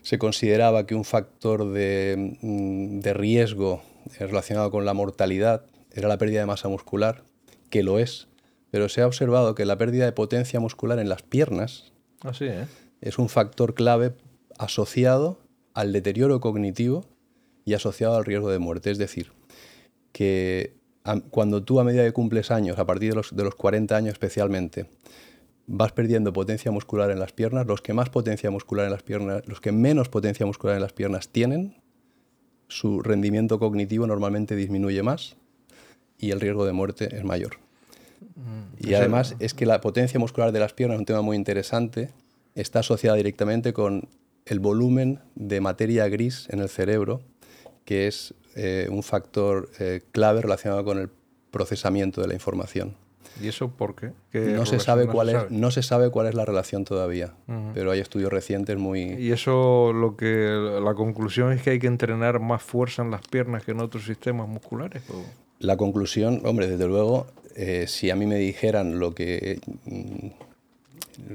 se 0.02 0.18
consideraba 0.18 0.86
que 0.86 0.96
un 0.96 1.04
factor 1.04 1.70
de, 1.70 2.36
mm, 2.42 2.98
de 2.98 3.14
riesgo 3.14 3.80
relacionado 4.18 4.70
con 4.70 4.84
la 4.84 4.94
mortalidad 4.94 5.64
era 5.92 6.08
la 6.08 6.18
pérdida 6.18 6.40
de 6.40 6.46
masa 6.46 6.68
muscular, 6.68 7.24
que 7.70 7.82
lo 7.82 7.98
es, 7.98 8.28
pero 8.70 8.88
se 8.88 9.02
ha 9.02 9.06
observado 9.06 9.54
que 9.54 9.66
la 9.66 9.78
pérdida 9.78 10.04
de 10.04 10.12
potencia 10.12 10.60
muscular 10.60 10.98
en 10.98 11.08
las 11.08 11.22
piernas 11.22 11.92
Así, 12.22 12.46
¿eh? 12.46 12.66
es 13.00 13.18
un 13.18 13.28
factor 13.28 13.74
clave 13.74 14.14
asociado 14.58 15.40
al 15.74 15.92
deterioro 15.92 16.40
cognitivo 16.40 17.04
y 17.64 17.74
asociado 17.74 18.16
al 18.16 18.24
riesgo 18.24 18.50
de 18.50 18.58
muerte. 18.58 18.90
Es 18.90 18.98
decir, 18.98 19.32
que 20.12 20.76
cuando 21.30 21.64
tú 21.64 21.80
a 21.80 21.84
medida 21.84 22.04
que 22.04 22.12
cumples 22.12 22.50
años, 22.50 22.78
a 22.78 22.86
partir 22.86 23.10
de 23.10 23.16
los, 23.16 23.34
de 23.34 23.42
los 23.42 23.54
40 23.54 23.96
años 23.96 24.12
especialmente, 24.12 24.88
vas 25.66 25.92
perdiendo 25.92 26.32
potencia 26.32 26.70
muscular 26.70 27.10
en 27.10 27.18
las 27.18 27.32
piernas, 27.32 27.66
los 27.66 27.82
que 27.82 27.92
más 27.92 28.10
potencia 28.10 28.50
muscular 28.50 28.86
en 28.86 28.92
las 28.92 29.02
piernas, 29.02 29.42
los 29.46 29.60
que 29.60 29.72
menos 29.72 30.08
potencia 30.08 30.46
muscular 30.46 30.76
en 30.76 30.82
las 30.82 30.92
piernas 30.92 31.28
tienen, 31.28 31.82
su 32.72 33.02
rendimiento 33.02 33.58
cognitivo 33.58 34.06
normalmente 34.06 34.56
disminuye 34.56 35.02
más 35.02 35.36
y 36.18 36.30
el 36.30 36.40
riesgo 36.40 36.64
de 36.64 36.72
muerte 36.72 37.14
es 37.14 37.22
mayor. 37.22 37.58
Mm, 38.34 38.88
y 38.88 38.94
además 38.94 39.36
es 39.40 39.52
que 39.52 39.66
la 39.66 39.80
potencia 39.80 40.18
muscular 40.18 40.52
de 40.52 40.60
las 40.60 40.72
piernas 40.72 40.96
es 40.96 41.00
un 41.00 41.06
tema 41.06 41.20
muy 41.20 41.36
interesante, 41.36 42.10
está 42.54 42.80
asociada 42.80 43.16
directamente 43.16 43.72
con 43.74 44.08
el 44.46 44.58
volumen 44.58 45.20
de 45.34 45.60
materia 45.60 46.08
gris 46.08 46.46
en 46.50 46.60
el 46.60 46.68
cerebro, 46.68 47.20
que 47.84 48.06
es 48.06 48.34
eh, 48.54 48.88
un 48.90 49.02
factor 49.02 49.70
eh, 49.78 50.00
clave 50.12 50.40
relacionado 50.40 50.82
con 50.84 50.98
el 50.98 51.10
procesamiento 51.50 52.22
de 52.22 52.28
la 52.28 52.34
información. 52.34 52.96
¿Y 53.40 53.48
eso 53.48 53.70
por 53.70 53.94
qué? 53.94 54.12
No 54.32 54.66
se, 54.66 54.78
sabe 54.78 55.06
cuál 55.06 55.28
es, 55.30 55.50
no 55.50 55.70
se 55.70 55.82
sabe 55.82 56.10
cuál 56.10 56.26
es 56.26 56.34
la 56.34 56.44
relación 56.44 56.84
todavía, 56.84 57.34
pero 57.74 57.90
hay 57.90 58.00
estudios 58.00 58.32
recientes 58.32 58.76
muy... 58.78 59.14
¿Y 59.14 59.32
eso 59.32 59.92
lo 59.92 60.16
que 60.16 60.80
la 60.82 60.94
conclusión 60.94 61.52
es 61.52 61.62
que 61.62 61.70
hay 61.70 61.78
que 61.78 61.86
entrenar 61.86 62.40
más 62.40 62.62
fuerza 62.62 63.02
en 63.02 63.10
las 63.10 63.22
piernas 63.26 63.64
que 63.64 63.72
en 63.72 63.80
otros 63.80 64.04
sistemas 64.04 64.48
musculares? 64.48 65.02
La 65.58 65.76
conclusión, 65.76 66.42
hombre, 66.44 66.66
desde 66.66 66.86
luego, 66.86 67.26
eh, 67.54 67.86
si 67.88 68.10
a 68.10 68.16
mí 68.16 68.26
me 68.26 68.36
dijeran 68.36 68.98
lo 68.98 69.14
que... 69.14 69.60
Mm, 69.84 70.28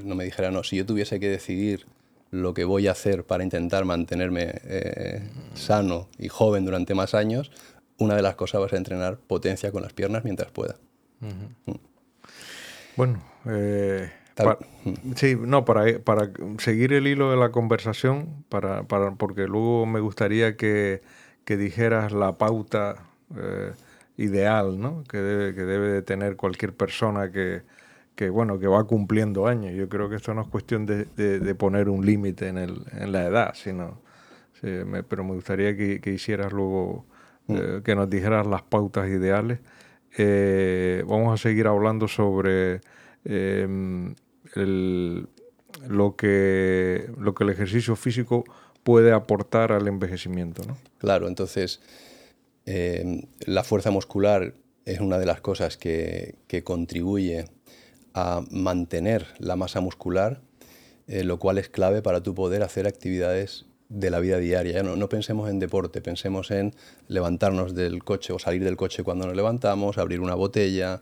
no 0.04 0.14
me 0.14 0.24
dijeran, 0.24 0.54
no, 0.54 0.64
si 0.64 0.76
yo 0.76 0.84
tuviese 0.84 1.20
que 1.20 1.28
decidir 1.28 1.86
lo 2.30 2.52
que 2.52 2.64
voy 2.64 2.88
a 2.88 2.92
hacer 2.92 3.24
para 3.24 3.42
intentar 3.42 3.84
mantenerme 3.84 4.60
eh, 4.64 5.22
sano 5.54 6.08
y 6.18 6.28
joven 6.28 6.64
durante 6.64 6.94
más 6.94 7.14
años, 7.14 7.50
una 7.98 8.14
de 8.14 8.22
las 8.22 8.36
cosas 8.36 8.60
va 8.60 8.66
a 8.66 8.68
ser 8.68 8.78
entrenar 8.78 9.18
potencia 9.18 9.72
con 9.72 9.82
las 9.82 9.92
piernas 9.92 10.24
mientras 10.24 10.50
pueda. 10.50 10.76
Bueno, 12.98 13.20
eh, 13.46 14.10
sí, 15.14 15.36
no, 15.40 15.64
para, 15.64 16.00
para 16.00 16.32
seguir 16.58 16.92
el 16.92 17.06
hilo 17.06 17.30
de 17.30 17.36
la 17.36 17.50
conversación, 17.52 18.44
para, 18.48 18.82
para 18.82 19.12
porque 19.12 19.46
luego 19.46 19.86
me 19.86 20.00
gustaría 20.00 20.56
que, 20.56 21.00
que 21.44 21.56
dijeras 21.56 22.10
la 22.10 22.38
pauta 22.38 22.96
eh, 23.36 23.70
ideal 24.16 24.80
¿no? 24.80 25.04
que, 25.04 25.18
debe, 25.18 25.54
que 25.54 25.62
debe 25.62 25.86
de 25.90 26.02
tener 26.02 26.34
cualquier 26.34 26.74
persona 26.74 27.30
que, 27.30 27.62
que, 28.16 28.30
bueno, 28.30 28.58
que 28.58 28.66
va 28.66 28.82
cumpliendo 28.82 29.46
años. 29.46 29.74
Yo 29.76 29.88
creo 29.88 30.08
que 30.08 30.16
esto 30.16 30.34
no 30.34 30.42
es 30.42 30.48
cuestión 30.48 30.84
de, 30.84 31.04
de, 31.04 31.54
poner 31.54 31.88
un 31.88 32.04
límite 32.04 32.48
en, 32.48 32.58
el, 32.58 32.82
en 32.90 33.12
la 33.12 33.26
edad, 33.26 33.54
sino, 33.54 34.00
pero 34.60 35.22
me 35.22 35.34
gustaría 35.34 35.76
que, 35.76 36.00
que 36.00 36.10
hicieras 36.10 36.52
luego, 36.52 37.04
mm. 37.46 37.54
eh, 37.56 37.80
que 37.84 37.94
nos 37.94 38.10
dijeras 38.10 38.44
las 38.44 38.62
pautas 38.62 39.08
ideales 39.08 39.60
eh, 40.16 41.04
vamos 41.06 41.34
a 41.34 41.42
seguir 41.42 41.66
hablando 41.66 42.08
sobre 42.08 42.80
em, 43.24 44.14
lo, 44.54 46.16
que, 46.16 47.10
lo 47.18 47.34
que 47.34 47.44
el 47.44 47.50
ejercicio 47.50 47.96
físico 47.96 48.44
puede 48.82 49.12
aportar 49.12 49.72
al 49.72 49.86
envejecimiento. 49.86 50.62
¿no? 50.66 50.76
Claro, 50.98 51.28
entonces 51.28 51.80
em, 52.64 53.22
la 53.46 53.64
fuerza 53.64 53.90
muscular 53.90 54.54
es 54.84 55.00
una 55.00 55.18
de 55.18 55.26
las 55.26 55.40
cosas 55.40 55.76
que, 55.76 56.38
contribuye 56.64 57.44
a 58.14 58.42
mantener 58.50 59.26
la 59.38 59.54
masa 59.54 59.80
muscular, 59.80 60.40
eh, 61.06 61.24
lo 61.24 61.38
cual 61.38 61.58
es 61.58 61.68
clave 61.68 62.00
para 62.00 62.22
tu 62.22 62.34
poder 62.34 62.62
hacer 62.62 62.86
actividades 62.86 63.66
de 63.88 64.10
la 64.10 64.20
vida 64.20 64.38
diaria. 64.38 64.82
No, 64.82 64.96
no, 64.96 65.08
pensemos 65.08 65.48
en 65.50 65.58
deporte, 65.58 66.00
pensemos 66.00 66.50
en 66.50 66.74
levantarnos 67.08 67.74
del 67.74 68.04
coche 68.04 68.32
o 68.32 68.38
salir 68.38 68.62
del 68.64 68.76
coche 68.76 69.02
cuando 69.02 69.26
nos 69.26 69.34
levantamos, 69.34 69.98
abrir 69.98 70.20
una 70.20 70.34
botella, 70.34 71.00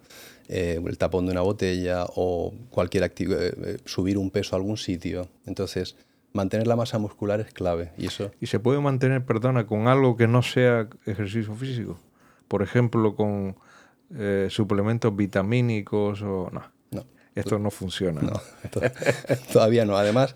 eh, 0.48 0.80
el 0.84 0.98
tapón 0.98 1.26
de 1.26 1.32
una 1.32 1.40
botella 1.40 2.06
o 2.14 2.54
cualquier 2.70 3.04
actividad, 3.04 3.42
eh, 3.42 3.54
eh, 3.64 3.76
subir 3.84 4.18
un 4.18 4.30
peso 4.30 4.54
a 4.54 4.58
algún 4.58 4.76
sitio. 4.76 5.28
Entonces, 5.46 5.96
mantener 6.32 6.66
la 6.66 6.76
masa 6.76 6.98
muscular 6.98 7.40
es 7.40 7.52
clave. 7.52 7.92
Y, 7.98 8.06
eso... 8.06 8.30
¿Y 8.40 8.46
se 8.46 8.60
puede 8.60 8.80
mantener, 8.80 9.24
perdona, 9.24 9.66
con 9.66 9.88
algo 9.88 10.16
que 10.16 10.28
no 10.28 10.42
sea 10.42 10.88
ejercicio 11.06 11.54
físico? 11.54 11.98
Por 12.48 12.62
ejemplo, 12.62 13.16
con 13.16 13.56
suplementos 14.48 15.16
vitamínicos 15.16 16.22
o 16.22 16.48
no 16.52 16.75
esto 17.36 17.58
no 17.58 17.70
funciona. 17.70 18.20
Todavía 19.52 19.84
no. 19.84 19.96
Además, 19.96 20.34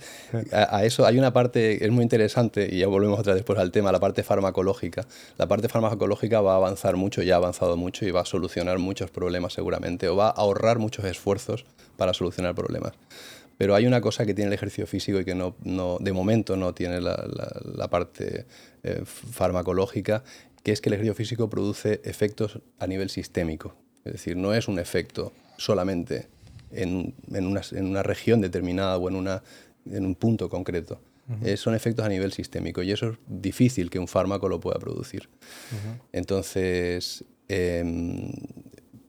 a, 0.52 0.85
eso 0.85 1.07
hay 1.07 1.19
una 1.19 1.33
parte, 1.33 1.85
es 1.85 1.90
muy 1.90 2.02
interesante, 2.02 2.69
y 2.71 2.80
ya 2.80 2.87
volvemos 2.88 3.19
otra 3.19 3.33
vez 3.33 3.40
después 3.40 3.59
al 3.59 3.73
tema, 3.73 3.90
la 3.90 4.00
parte 4.00 4.23
farmacológica. 4.23 5.07
La 5.38 5.49
parte 5.49 5.69
farmacológica 5.69 6.42
va 6.42 6.52
a 6.52 6.57
avanzar 6.57 6.97
mucho, 6.97 7.23
ya 7.23 7.35
ha 7.35 7.37
avanzado 7.38 7.78
mucho 7.78 8.04
y 8.04 8.11
va 8.11 8.21
a 8.21 8.26
solucionar 8.26 8.78
muchos 8.78 9.11
problemas 9.11 9.54
seguramente, 9.54 10.09
o 10.09 10.16
va 10.16 10.28
a 10.28 10.33
ahorrar 10.33 10.78
muchos 10.78 11.07
esfuerzos 11.07 11.64
para 11.97 12.12
solucionar 12.12 12.54
problemas. 12.54 12.92
Pero 13.57 13.75
hay 13.75 13.87
una 13.87 14.02
cosa 14.02 14.26
que 14.26 14.35
tiene 14.35 14.49
el 14.49 14.54
ejercicio 14.54 14.87
físico 14.87 15.21
y 15.21 15.25
que 15.25 15.35
no, 15.35 15.54
de 16.00 16.12
momento 16.12 16.57
no 16.57 16.75
tiene 16.75 17.00
la, 17.00 17.26
la, 17.62 17.88
parte 17.88 18.47
eh, 18.83 19.02
farmacológica, 19.04 20.23
que 20.62 20.73
es 20.73 20.80
que 20.83 20.90
el 20.90 20.95
ejercicio 20.95 21.14
físico 21.14 21.50
produce 21.50 22.00
efectos 22.04 22.61
a 22.78 22.87
nivel 22.87 23.09
sistémico. 23.09 23.75
Es 24.04 24.12
decir, 24.12 24.37
no 24.37 24.54
es 24.54 24.69
un 24.69 24.78
efecto 24.78 25.33
solamente 25.59 26.28
en, 26.72 27.14
una, 27.28 28.02
región 28.02 28.40
determinada 28.40 28.96
o 28.96 29.08
en, 29.08 29.16
una, 29.16 29.42
en 29.86 30.04
un 30.04 30.14
punto 30.14 30.48
concreto. 30.48 31.00
Eh, 31.44 31.56
son 31.56 31.76
efectos 31.76 32.04
a 32.04 32.08
nivel 32.08 32.32
sistémico 32.32 32.82
y 32.82 32.90
eso 32.90 33.10
es 33.10 33.18
difícil 33.28 33.88
que 33.88 34.00
un 34.00 34.08
fármaco 34.08 34.48
lo 34.48 34.58
pueda 34.58 34.80
producir. 34.80 35.28
Entonces, 36.12 37.24
em, 37.46 38.32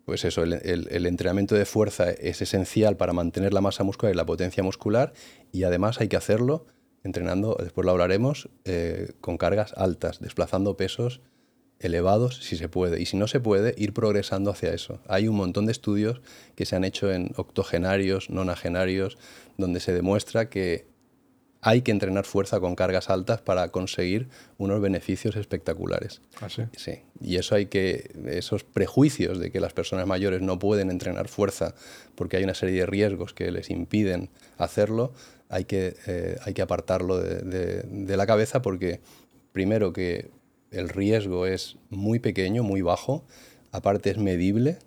pues 0.05 0.23
eso, 0.25 0.43
el, 0.43 1.05
entrenamiento 1.07 1.55
de 1.55 1.65
fuerza 1.65 2.11
es 2.11 2.41
esencial 2.41 2.95
para 2.95 3.13
mantener 3.13 3.53
la 3.53 3.61
masa 3.61 3.83
muscular 3.83 4.13
y 4.13 4.17
la 4.17 4.25
potencia 4.25 4.61
muscular 4.61 5.13
y 5.51 5.63
además 5.63 5.99
hay 5.99 6.09
que 6.09 6.17
hacerlo 6.17 6.67
entrenando, 7.03 7.57
después 7.59 7.85
lo 7.85 7.91
hablaremos, 7.91 8.49
eh, 8.65 9.13
con 9.21 9.37
cargas 9.37 9.73
altas, 9.75 10.19
desplazando 10.19 10.77
pesos 10.77 11.21
elevados 11.81 12.38
si 12.38 12.55
se 12.55 12.69
puede. 12.69 13.01
Y 13.01 13.05
si 13.05 13.17
no 13.17 13.27
se 13.27 13.39
puede, 13.39 13.73
ir 13.77 13.93
progresando 13.93 14.51
hacia 14.51 14.73
eso. 14.73 15.00
Hay 15.07 15.27
un 15.27 15.35
montón 15.35 15.65
de 15.65 15.71
estudios 15.71 16.21
que 16.55 16.65
se 16.65 16.75
han 16.75 16.83
hecho 16.83 17.11
en 17.11 17.31
octogenarios, 17.35 18.29
nonagenarios, 18.29 19.17
donde 19.57 19.79
se 19.79 19.93
demuestra 19.93 20.50
que 20.50 20.85
hay 21.61 21.83
que 21.83 21.91
entrenar 21.91 22.25
fuerza 22.25 22.59
con 22.59 22.75
cargas 22.75 23.09
altas 23.09 23.41
para 23.41 23.69
conseguir 23.69 24.29
unos 24.57 24.81
beneficios 24.81 25.35
espectaculares. 25.35 26.21
¿Ah, 26.41 26.50
sí? 26.50 26.63
sí. 26.75 27.01
Y 27.19 27.35
eso 27.35 27.53
hay 27.53 27.67
que, 27.67 28.11
esos 28.25 28.63
prejuicios 28.63 29.39
de 29.39 29.51
que 29.51 29.59
las 29.59 29.73
personas 29.73 30.07
mayores 30.07 30.41
no 30.41 30.57
pueden 30.57 30.89
entrenar 30.89 31.27
fuerza 31.27 31.75
porque 32.15 32.38
hay 32.38 32.43
una 32.43 32.55
serie 32.55 32.79
de 32.79 32.85
riesgos 32.88 33.33
que 33.33 33.51
les 33.51 33.69
impiden 33.69 34.29
hacerlo, 34.57 35.13
hay 35.50 35.65
que, 35.65 35.95
eh, 36.07 36.38
hay 36.43 36.53
que 36.55 36.63
apartarlo 36.63 37.19
de, 37.19 37.83
de 37.83 38.17
la 38.17 38.25
cabeza 38.25 38.63
porque 38.63 39.01
primero 39.51 39.93
que 39.93 40.31
el 40.71 40.89
riesgo 40.89 41.45
es 41.45 41.77
muy 41.89 42.19
pequeño, 42.19 42.63
muy 42.63 42.81
bajo, 42.81 43.23
aparte 43.71 44.09
es 44.09 44.17
medible 44.17 44.79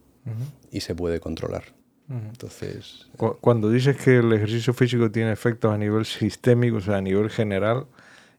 y 0.70 0.80
se 0.80 0.94
puede 0.94 1.20
controlar. 1.20 1.64
Entonces. 2.08 3.08
Cuando 3.16 3.70
dices 3.70 3.96
que 3.96 4.18
el 4.18 4.32
ejercicio 4.32 4.74
físico 4.74 5.10
tiene 5.10 5.32
efectos 5.32 5.72
a 5.72 5.78
nivel 5.78 6.04
sistémico, 6.04 6.78
o 6.78 6.80
sea, 6.80 6.96
a 6.96 7.00
nivel 7.00 7.30
general, 7.30 7.86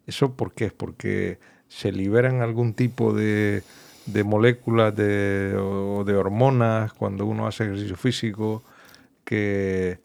¿eso 0.05 0.33
por 0.33 0.53
qué? 0.53 0.65
¿Es 0.65 0.73
porque 0.73 1.39
se 1.67 1.91
liberan 1.91 2.41
algún 2.41 2.73
tipo 2.73 3.13
de, 3.13 3.63
moléculas 4.23 4.95
de, 4.95 5.55
o 5.59 6.03
de 6.03 6.15
hormonas 6.15 6.93
cuando 6.93 7.25
uno 7.25 7.47
hace 7.47 7.63
ejercicio 7.63 7.95
físico 7.95 8.63
que, 9.23 9.99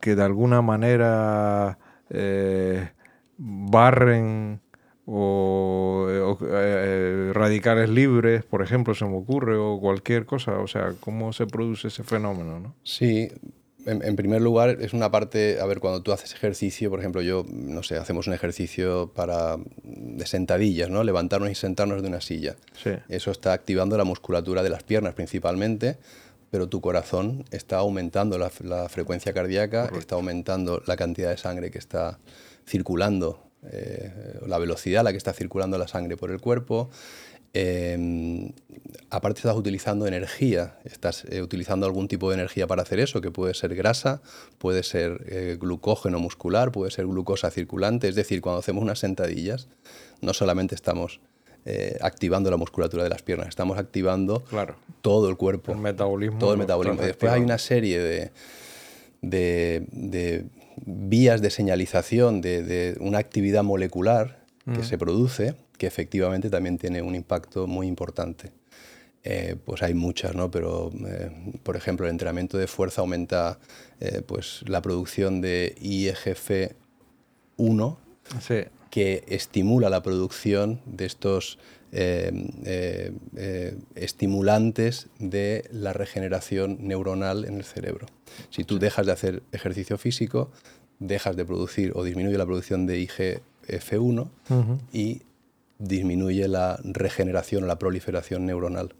que 0.00 0.16
de 0.16 0.22
alguna 0.22 0.62
manera 0.62 1.78
eh, 2.10 2.90
barren 3.38 4.60
o, 5.06 6.08
eh, 6.10 6.36
eh, 6.50 7.30
radicales 7.32 7.88
libres, 7.88 8.44
por 8.44 8.62
ejemplo, 8.62 8.94
se 8.94 9.04
me 9.04 9.16
ocurre, 9.16 9.56
o 9.56 9.78
cualquier 9.80 10.26
cosa. 10.26 10.58
O 10.58 10.66
sea, 10.66 10.94
¿cómo 11.00 11.32
se 11.32 11.46
produce 11.46 11.88
ese 11.88 12.02
fenómeno? 12.02 12.58
¿no? 12.58 12.74
Sí, 12.82 13.28
en, 13.86 14.16
primer 14.16 14.42
lugar, 14.42 14.78
es 14.80 14.92
una 14.92 15.12
parte, 15.12 15.60
a 15.60 15.66
ver, 15.66 15.78
cuando 15.78 16.02
tú 16.02 16.12
haces 16.12 16.34
ejercicio, 16.34 16.90
por 16.90 16.98
ejemplo, 16.98 17.22
yo, 17.22 17.46
no 17.48 17.84
sé, 17.84 17.96
hacemos 17.96 18.26
un 18.26 18.34
ejercicio 18.34 19.12
para 19.14 19.58
de 19.84 20.26
sentadillas, 20.26 20.90
¿no? 20.90 21.04
Levantarnos 21.04 21.50
y 21.50 21.54
sentarnos 21.54 22.02
de 22.02 22.08
una 22.08 22.20
silla. 22.20 22.56
Sí. 22.82 22.90
Eso 23.08 23.30
está 23.30 23.52
activando 23.52 23.96
la 23.96 24.02
musculatura 24.02 24.64
de 24.64 24.70
las 24.70 24.82
piernas 24.82 25.14
principalmente, 25.14 25.98
pero 26.50 26.68
tu 26.68 26.80
corazón 26.80 27.44
está 27.52 27.78
aumentando 27.78 28.38
la, 28.38 28.50
frecuencia 28.88 29.32
cardíaca, 29.32 29.88
está 29.96 30.16
aumentando 30.16 30.82
la 30.86 30.96
cantidad 30.96 31.30
de 31.30 31.36
sangre 31.36 31.70
que 31.70 31.78
está 31.78 32.18
circulando 32.66 33.45
eh, 33.72 34.38
la 34.46 34.58
velocidad 34.58 35.00
a 35.00 35.04
la 35.04 35.12
que 35.12 35.18
está 35.18 35.32
circulando 35.32 35.78
la 35.78 35.88
sangre 35.88 36.16
por 36.16 36.30
el 36.30 36.40
cuerpo. 36.40 36.90
Em, 37.52 38.52
aparte 39.08 39.38
estás 39.38 39.56
utilizando 39.56 40.06
energía, 40.06 40.78
estás 40.84 41.24
eh, 41.30 41.40
utilizando 41.40 41.86
algún 41.86 42.06
tipo 42.06 42.28
de 42.28 42.34
energía 42.34 42.66
para 42.66 42.82
hacer 42.82 43.00
eso, 43.00 43.20
que 43.20 43.30
puede 43.30 43.54
ser 43.54 43.74
grasa, 43.74 44.20
puede 44.58 44.82
ser 44.82 45.24
eh, 45.26 45.56
glucógeno 45.58 46.18
muscular, 46.18 46.70
puede 46.70 46.90
ser 46.90 47.06
glucosa 47.06 47.50
circulante. 47.50 48.08
Es 48.08 48.14
decir, 48.14 48.40
cuando 48.40 48.58
hacemos 48.58 48.82
unas 48.82 48.98
sentadillas, 48.98 49.68
no 50.20 50.34
solamente 50.34 50.74
estamos 50.74 51.20
activando 52.00 52.48
la 52.48 52.56
musculatura 52.56 53.02
de 53.02 53.08
las 53.08 53.22
piernas, 53.22 53.48
estamos 53.48 53.76
activando 53.76 54.44
todo 55.02 55.28
el 55.28 55.36
cuerpo. 55.36 55.72
El 55.72 55.78
metabolismo. 55.78 56.38
Todo 56.38 56.52
el 56.52 56.58
metabolismo. 56.60 57.02
después 57.02 57.32
hay 57.32 57.40
una 57.40 57.58
serie 57.58 57.98
de, 57.98 58.30
de 59.20 60.46
vías 60.84 61.42
de 61.42 61.50
señalización 61.50 62.40
de, 62.40 62.96
una 63.00 63.18
actividad 63.18 63.62
molecular 63.62 64.44
que 64.74 64.82
se 64.82 64.98
produce, 64.98 65.54
que 65.78 65.86
efectivamente 65.86 66.50
también 66.50 66.76
tiene 66.76 67.00
un 67.00 67.14
impacto 67.14 67.68
muy 67.68 67.86
importante. 67.86 68.50
Eh, 69.28 69.56
pues 69.64 69.82
hay 69.82 69.92
muchas, 69.92 70.36
¿no? 70.36 70.52
Pero, 70.52 70.92
eh, 71.04 71.32
por 71.64 71.76
ejemplo, 71.76 72.06
el 72.06 72.12
entrenamiento 72.12 72.58
de 72.58 72.68
fuerza 72.68 73.00
aumenta 73.00 73.58
eh, 73.98 74.22
pues, 74.24 74.62
la 74.68 74.80
producción 74.82 75.40
de 75.40 75.74
IGF-1, 75.80 77.96
que 78.88 79.24
estimula 79.26 79.90
la 79.90 80.04
producción 80.04 80.80
de 80.86 81.06
estos 81.06 81.58
estimulantes 83.94 85.08
de 85.18 85.64
la 85.70 85.92
regeneración 85.92 86.78
neuronal 86.80 87.44
en 87.44 87.56
el 87.56 87.64
cerebro. 87.64 88.06
Si 88.50 88.64
tú 88.64 88.78
dejas 88.78 89.06
de 89.06 89.12
hacer 89.12 89.42
ejercicio 89.52 89.96
físico, 89.98 90.50
dejas 90.98 91.36
de 91.36 91.44
producir 91.44 91.92
o 91.94 92.04
disminuye 92.04 92.38
la 92.38 92.46
producción 92.46 92.86
de 92.86 93.00
IGF-1 93.00 94.28
y 94.92 95.22
disminuye 95.78 96.48
la 96.48 96.78
regeneración 96.82 97.64
o 97.64 97.66
la 97.66 97.78
proliferación 97.78 98.46
neuronal. 98.46 98.94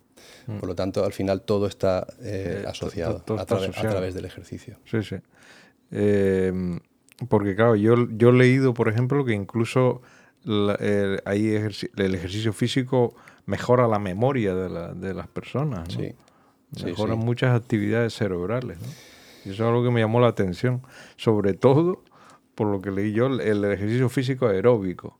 Mm. 0.47 0.59
Por 0.59 0.69
lo 0.69 0.75
tanto, 0.75 1.05
al 1.05 1.13
final 1.13 1.43
todo 1.43 1.67
está 1.67 2.07
eh, 2.21 2.63
eh, 2.63 2.67
asociado, 2.67 3.23
a, 3.39 3.47
través 3.47 4.15
del 4.15 4.25
ejercicio. 4.25 4.77
Sí, 4.85 5.03
sí. 5.03 5.17
Em, 5.91 6.81
porque 7.29 7.55
claro, 7.55 7.77
yo, 7.77 8.09
yo 8.11 8.31
he 8.31 8.33
leído, 8.33 8.75
por 8.75 8.89
ejemplo, 8.89 9.25
que 9.25 9.33
incluso 9.33 10.03
el, 10.47 11.21
el 11.25 12.15
ejercicio 12.15 12.53
físico 12.53 13.15
mejora 13.47 13.89
la 13.89 13.99
memoria 13.99 14.55
de, 14.55 15.15
las 15.15 15.29
personas. 15.29 15.89
Sí. 15.93 16.15
Mejora 16.85 17.15
muchas 17.15 17.55
actividades 17.59 18.15
cerebrales. 18.15 18.79
¿no? 18.81 18.87
Y 19.45 19.51
eso 19.51 19.63
es 19.63 19.69
algo 19.69 19.85
que 19.85 19.91
me 19.91 20.01
llamó 20.01 20.21
la 20.21 20.29
atención, 20.29 20.83
sobre 21.17 21.55
todo 21.55 22.03
por 22.55 22.67
lo 22.69 22.81
que 22.81 22.91
leí 22.91 23.13
yo, 23.13 23.27
el 23.27 23.65
ejercicio 23.65 24.09
físico 24.09 24.49
aeróbico. 24.49 25.19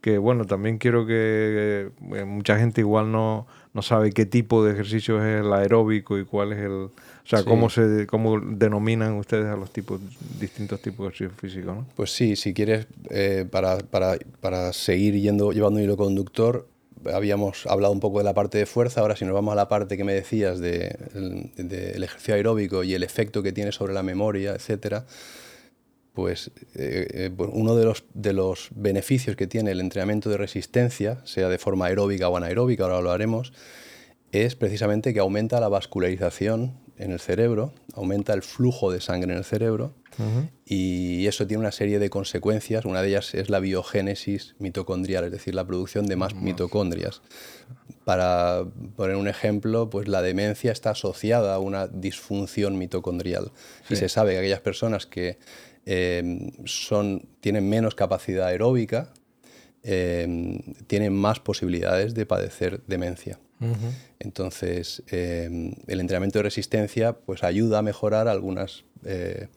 Que 0.00 0.18
bueno, 0.18 0.44
también 0.44 0.78
quiero 0.78 1.06
que 1.06 1.90
eh, 2.14 2.24
mucha 2.24 2.58
gente 2.58 2.80
igual 2.80 3.12
no, 3.12 3.46
no 3.72 3.82
sabe 3.82 4.12
qué 4.12 4.26
tipo 4.26 4.64
de 4.64 4.72
ejercicio 4.72 5.22
es 5.22 5.44
el 5.44 5.52
aeróbico 5.52 6.18
y 6.18 6.24
cuál 6.24 6.52
es 6.52 6.58
el... 6.58 6.88
O 7.24 7.26
sea, 7.26 7.42
cómo, 7.42 7.70
se, 7.70 8.06
cómo 8.06 8.38
denominan 8.38 9.14
ustedes 9.14 9.46
a 9.46 9.56
los 9.56 9.72
tipos, 9.72 9.98
distintos 10.38 10.80
tipos 10.82 11.06
de 11.06 11.08
ejercicio 11.08 11.30
físico, 11.40 11.74
¿no? 11.74 11.86
Pues 11.96 12.14
sí, 12.14 12.36
si 12.36 12.52
quieres, 12.52 12.86
eh, 13.08 13.46
para, 13.50 13.78
para, 13.78 14.18
para, 14.40 14.74
seguir 14.74 15.14
yendo, 15.14 15.50
llevando 15.52 15.78
un 15.78 15.84
hilo 15.84 15.96
conductor, 15.96 16.68
habíamos 17.12 17.66
hablado 17.66 17.94
un 17.94 18.00
poco 18.00 18.18
de 18.18 18.24
la 18.24 18.34
parte 18.34 18.58
de 18.58 18.66
fuerza, 18.66 19.00
ahora 19.00 19.16
si 19.16 19.24
nos 19.24 19.32
vamos 19.32 19.52
a 19.52 19.56
la 19.56 19.68
parte 19.68 19.96
que 19.96 20.04
me 20.04 20.12
decías 20.12 20.58
del 20.60 21.50
de, 21.56 21.92
ejercicio 21.96 22.34
aeróbico 22.34 22.84
y 22.84 22.92
el 22.92 23.02
efecto 23.02 23.42
que 23.42 23.52
tiene 23.52 23.72
sobre 23.72 23.94
la 23.94 24.02
memoria, 24.02 24.52
etcétera, 24.52 25.06
pues 26.12 26.50
eh, 26.74 27.08
eh, 27.10 27.30
uno 27.38 27.74
de 27.74 27.86
los, 27.86 28.04
de 28.12 28.34
los 28.34 28.68
beneficios 28.74 29.34
que 29.34 29.46
tiene 29.46 29.70
el 29.70 29.80
entrenamiento 29.80 30.28
de 30.28 30.36
resistencia, 30.36 31.20
sea 31.24 31.48
de 31.48 31.58
forma 31.58 31.86
aeróbica 31.86 32.28
o 32.28 32.36
anaeróbica, 32.36 32.84
ahora 32.84 33.00
lo 33.00 33.10
haremos, 33.10 33.54
es 34.30 34.56
precisamente 34.56 35.14
que 35.14 35.20
aumenta 35.20 35.58
la 35.58 35.68
vascularización 35.68 36.83
en 36.98 37.12
el 37.12 37.20
cerebro, 37.20 37.72
aumenta 37.94 38.32
el 38.32 38.42
flujo 38.42 38.90
de 38.92 39.00
sangre 39.00 39.32
en 39.32 39.38
el 39.38 39.44
cerebro 39.44 39.94
y 40.64 41.26
eso 41.26 41.46
tiene 41.46 41.60
una 41.60 41.72
serie 41.72 41.98
de 41.98 42.08
consecuencias. 42.08 42.84
Una 42.84 43.02
de 43.02 43.08
ellas 43.08 43.34
es 43.34 43.50
la 43.50 43.58
biogénesis 43.58 44.54
mitocondrial, 44.58 45.24
es 45.24 45.32
decir, 45.32 45.54
la 45.54 45.66
producción 45.66 46.06
de 46.06 46.16
más 46.16 46.34
mitocondrias. 46.34 47.22
Para 48.04 48.64
poner 48.96 49.16
un 49.16 49.28
ejemplo, 49.28 49.90
pues 49.90 50.06
la 50.08 50.22
demencia 50.22 50.70
está 50.70 50.90
asociada 50.90 51.54
a 51.54 51.58
una 51.58 51.88
disfunción 51.88 52.78
mitocondrial 52.78 53.50
y 53.90 53.96
se 53.96 54.08
sabe 54.08 54.32
que 54.32 54.38
aquellas 54.38 54.60
personas 54.60 55.06
que 55.06 55.38
em, 55.86 56.52
son, 56.64 57.28
tienen 57.40 57.68
menos 57.68 57.94
capacidad 57.94 58.46
aeróbica 58.46 59.12
em, 59.84 60.58
tienen 60.86 61.14
más 61.14 61.40
posibilidades 61.40 62.14
de 62.14 62.26
padecer 62.26 62.80
demencia. 62.86 63.38
Entonces, 64.18 65.02
em, 65.10 65.72
el 65.86 66.00
entrenamiento 66.00 66.38
de 66.38 66.42
resistencia 66.42 67.14
pues, 67.14 67.44
ayuda 67.44 67.78
a 67.78 67.82
mejorar 67.82 68.28
algunos 68.28 68.84
eh, 69.04 69.48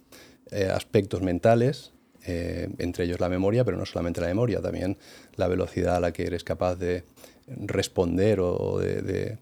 eh, 0.51 0.69
aspectos 0.71 1.21
mentales, 1.21 1.91
eh, 2.25 2.69
entre 2.77 3.05
ellos 3.05 3.19
la 3.19 3.27
memoria, 3.27 3.65
pero 3.65 3.77
no 3.77 3.85
solamente 3.85 4.21
la 4.21 4.27
memoria, 4.27 4.61
también 4.61 4.97
la 5.35 5.47
velocidad 5.47 5.97
a 5.97 5.99
la 5.99 6.13
que 6.13 6.25
eres 6.25 6.43
capaz 6.43 6.75
de 6.75 7.03
responder 7.47 8.39
o 8.39 8.79
de, 8.79 9.37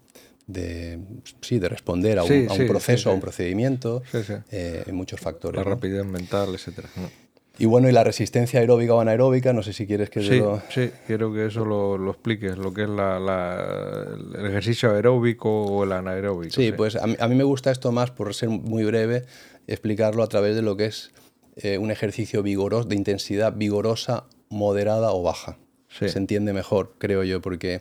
sí, 1.42 1.58
de 1.58 1.68
responder 1.68 2.18
a 2.18 2.24
un, 2.24 2.46
proceso, 2.66 3.10
a 3.10 3.12
un 3.12 3.20
procedimiento, 3.20 4.02
en 4.50 4.94
muchos 4.94 5.20
factores. 5.20 5.58
La 5.58 5.64
rapidez 5.64 6.04
mental, 6.04 6.54
etc. 6.54 6.86
Y 7.58 7.64
bueno, 7.64 7.88
y 7.88 7.92
la 7.92 8.04
resistencia 8.04 8.60
aeróbica 8.60 8.94
o 8.94 9.00
anaeróbica, 9.00 9.52
no 9.52 9.62
sé 9.62 9.72
si 9.72 9.86
quieres 9.86 10.10
que 10.10 10.20
sí, 10.20 10.38
lo... 10.38 10.60
Sí, 10.68 10.90
quiero 11.06 11.32
que 11.32 11.46
eso 11.46 11.64
lo, 11.64 11.96
lo 11.96 12.10
expliques, 12.10 12.58
lo 12.58 12.74
que 12.74 12.82
es 12.82 12.88
la, 12.88 13.16
el 14.38 14.46
ejercicio 14.46 14.92
aeróbico 14.92 15.64
o 15.64 15.84
el 15.84 15.92
anaeróbico. 15.92 16.54
Sí, 16.54 16.72
pues 16.72 16.96
a 16.96 17.06
mí, 17.06 17.34
me 17.34 17.44
gusta 17.44 17.70
esto 17.70 17.92
más, 17.92 18.10
por 18.10 18.34
ser 18.34 18.50
muy 18.50 18.84
breve, 18.84 19.24
explicarlo 19.66 20.22
a 20.22 20.28
través 20.28 20.54
de 20.54 20.62
lo 20.62 20.76
que 20.76 20.86
es 20.86 21.12
eh, 21.56 21.78
un 21.78 21.90
ejercicio 21.90 22.42
vigoroso, 22.42 22.88
de 22.88 22.96
intensidad 22.96 23.54
vigorosa, 23.56 24.24
moderada 24.50 25.12
o 25.12 25.22
baja. 25.22 25.56
Se 25.88 26.18
entiende 26.18 26.52
mejor, 26.52 26.94
creo 26.98 27.24
yo, 27.24 27.40
porque 27.40 27.80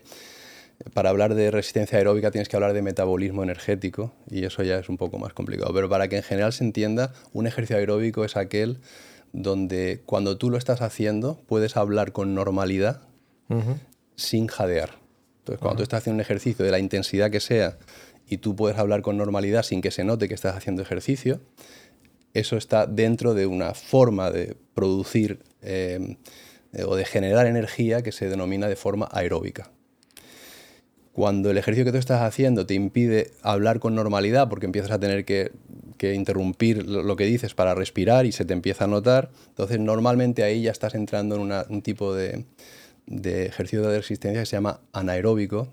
para 0.93 1.09
hablar 1.09 1.35
de 1.35 1.51
resistencia 1.51 1.97
aeróbica 1.97 2.31
tienes 2.31 2.47
que 2.47 2.55
hablar 2.55 2.73
de 2.73 2.81
metabolismo 2.81 3.43
energético 3.43 4.13
y 4.29 4.45
eso 4.45 4.63
ya 4.63 4.77
es 4.77 4.87
un 4.87 4.95
poco 4.95 5.17
más 5.17 5.33
complicado. 5.33 5.73
Pero 5.73 5.89
para 5.89 6.07
que 6.07 6.17
en 6.17 6.23
general 6.23 6.53
se 6.53 6.63
entienda, 6.63 7.11
un 7.33 7.47
ejercicio 7.47 7.77
aeróbico 7.77 8.23
es 8.23 8.37
aquel 8.37 8.79
donde 9.35 10.01
cuando 10.05 10.37
tú 10.37 10.49
lo 10.49 10.57
estás 10.57 10.81
haciendo 10.81 11.41
puedes 11.45 11.75
hablar 11.75 12.13
con 12.13 12.33
normalidad 12.33 13.01
sin 14.15 14.47
jadear. 14.47 14.91
Entonces, 15.39 15.59
cuando 15.59 15.77
tú 15.77 15.83
estás 15.83 15.99
haciendo 15.99 16.15
un 16.15 16.21
ejercicio 16.21 16.65
de 16.65 16.71
la 16.71 16.79
intensidad 16.79 17.29
que 17.29 17.39
sea 17.39 17.77
y 18.27 18.37
tú 18.37 18.55
puedes 18.55 18.77
hablar 18.77 19.01
con 19.01 19.17
normalidad 19.17 19.63
sin 19.63 19.81
que 19.81 19.91
se 19.91 20.03
note 20.03 20.27
que 20.27 20.33
estás 20.33 20.55
haciendo 20.55 20.81
ejercicio, 20.81 21.41
eso 22.33 22.55
está 22.57 22.87
dentro 22.87 23.33
de 23.33 23.45
una 23.45 23.73
forma 23.73 24.31
de 24.31 24.57
producir 24.73 25.43
eh, 25.61 26.17
o 26.87 26.95
de 26.95 27.05
generar 27.05 27.45
energía 27.45 28.01
que 28.01 28.11
se 28.11 28.29
denomina 28.29 28.67
de 28.67 28.75
forma 28.75 29.09
aeróbica. 29.11 29.71
Cuando 31.15 31.49
el 31.49 31.57
ejercicio 31.57 31.85
que 31.85 31.93
tú 31.93 31.97
estás 31.97 32.23
haciendo 32.23 32.65
te 32.65 32.73
impide 32.73 33.31
hablar 33.41 33.79
con 33.79 33.95
normalidad 33.95 34.49
porque 34.49 34.65
empiezas 34.65 34.91
a 34.91 34.99
tener 34.99 35.23
que, 35.23 35.49
interrumpir 36.13 36.85
lo 36.85 37.15
que 37.15 37.23
dices 37.23 37.53
para 37.53 37.73
respirar 37.73 38.25
y 38.25 38.33
se 38.33 38.43
te 38.43 38.51
empieza 38.51 38.83
a 38.83 38.87
notar, 38.87 39.31
entonces 39.47 39.79
normalmente 39.79 40.43
ahí 40.43 40.63
ya 40.63 40.71
estás 40.71 40.93
entrando 40.93 41.37
en 41.37 41.73
un 41.73 41.81
tipo 41.81 42.13
de, 42.13 42.43
ejercicio 43.07 43.81
de 43.87 43.97
resistencia 43.99 44.41
que 44.41 44.45
se 44.45 44.57
llama 44.57 44.81
anaeróbico, 44.91 45.69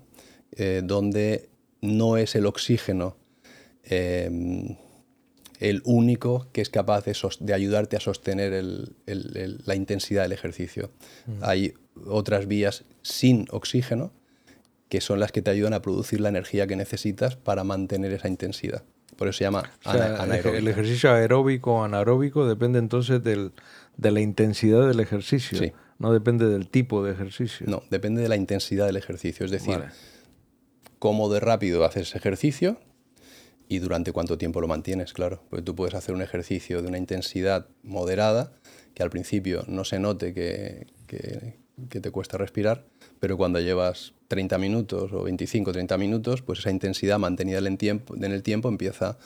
eh, 0.55 0.81
donde 0.81 1.49
no 1.81 2.15
es 2.15 2.35
el 2.35 2.45
oxígeno 2.45 3.17
em, 3.83 4.77
el 5.59 5.81
único 5.83 6.47
que 6.53 6.61
es 6.61 6.69
capaz 6.69 7.03
de, 7.03 7.53
ayudarte 7.53 7.97
a 7.97 7.99
sostener 7.99 8.63
la 9.05 9.75
intensidad 9.75 10.23
del 10.23 10.31
ejercicio. 10.31 10.89
Hay 11.41 11.73
otras 12.07 12.47
vías 12.47 12.85
sin 13.01 13.45
oxígeno 13.51 14.13
que 14.93 15.01
son 15.01 15.19
las 15.19 15.31
que 15.31 15.41
te 15.41 15.49
ayudan 15.49 15.73
a 15.73 15.81
producir 15.81 16.21
la 16.21 16.29
energía 16.29 16.67
que 16.67 16.75
necesitas 16.75 17.35
para 17.35 17.63
mantener 17.63 18.13
esa 18.13 18.27
intensidad. 18.27 18.83
Por 19.17 19.27
eso 19.27 19.39
se 19.39 19.43
llama 19.43 19.71
anaeróbico. 19.85 20.49
El 20.55 20.67
ejercicio 20.67 21.11
aeróbico 21.11 21.73
o 21.73 21.83
anaeróbico 21.83 22.47
depende 22.47 22.77
entonces 22.77 23.23
del, 23.23 23.53
de 23.97 24.11
la 24.11 24.19
intensidad 24.19 24.87
del 24.87 24.99
ejercicio. 24.99 25.59
No 25.97 26.13
depende 26.13 26.45
del 26.45 26.69
tipo 26.69 27.03
de 27.03 27.11
ejercicio. 27.11 27.65
No, 27.67 27.81
depende 27.89 28.21
de 28.21 28.29
la 28.29 28.35
intensidad 28.35 28.85
del 28.85 28.97
ejercicio. 28.97 29.47
Es 29.47 29.51
decir, 29.51 29.81
cómo 30.99 31.27
de 31.33 31.39
rápido 31.39 31.85
haces 31.85 32.13
ejercicio 32.13 32.79
y 33.67 33.79
durante 33.79 34.11
cuánto 34.11 34.37
tiempo 34.37 34.61
lo 34.61 34.67
mantienes, 34.67 35.11
claro. 35.11 35.41
Porque 35.49 35.63
tú 35.63 35.75
puedes 35.75 35.95
hacer 35.95 36.13
un 36.13 36.21
ejercicio 36.21 36.83
de 36.83 36.87
una 36.87 36.99
intensidad 36.99 37.65
moderada, 37.81 38.53
que 38.93 39.01
al 39.01 39.09
principio 39.09 39.63
no 39.67 39.85
se 39.85 39.97
note 39.97 40.35
que, 40.35 40.85
que 41.07 41.99
te 41.99 42.11
cuesta 42.11 42.37
respirar, 42.37 42.85
pero 43.23 43.37
cuando 43.37 43.61
llevas 43.61 44.13
30 44.27 44.57
minutos 44.57 45.13
o 45.13 45.23
25, 45.23 45.71
30 45.71 45.97
minutos, 45.97 46.41
pues 46.41 46.59
esa 46.59 46.71
intensidad 46.71 47.19
mantenida 47.19 47.59
en 47.59 47.67
el 47.67 47.77
tiempo, 47.77 48.17
en 48.17 48.33
el 48.33 48.43
tiempo 48.43 48.67
empieza 48.67 49.17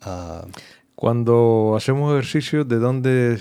a... 0.00 0.46
Cuando 0.94 1.74
hacemos 1.76 2.14
ejercicio, 2.14 2.64
¿de 2.64 2.78
dónde 2.78 3.38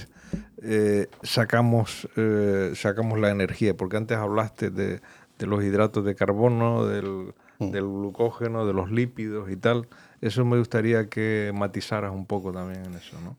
eh, 0.62 1.08
sacamos, 1.22 2.10
eh, 2.18 2.74
sacamos 2.76 3.18
la 3.18 3.30
energía? 3.30 3.78
Porque 3.78 3.96
antes 3.96 4.18
hablaste 4.18 4.72
de, 4.72 5.00
los 5.40 5.64
hidratos 5.64 6.04
de 6.04 6.16
carbono, 6.16 6.86
del, 6.86 7.34
mm. 7.60 7.72
del, 7.72 7.86
glucógeno, 7.86 8.66
de 8.68 8.74
los 8.74 8.92
lípidos 8.92 9.50
y 9.50 9.56
tal. 9.56 9.88
Eso 10.20 10.44
me 10.44 10.58
gustaría 10.58 11.08
que 11.08 11.54
matizaras 11.56 12.12
un 12.12 12.26
poco 12.26 12.52
también 12.52 12.84
en 12.88 12.96
eso, 12.96 13.22
¿no? 13.22 13.38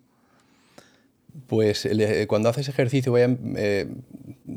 Pues 1.47 1.85
eh, 1.85 2.27
cuando 2.27 2.49
haces 2.49 2.69
ejercicio, 2.69 3.13
voy 3.13 3.23
a, 3.23 3.37
eh, 3.57 3.87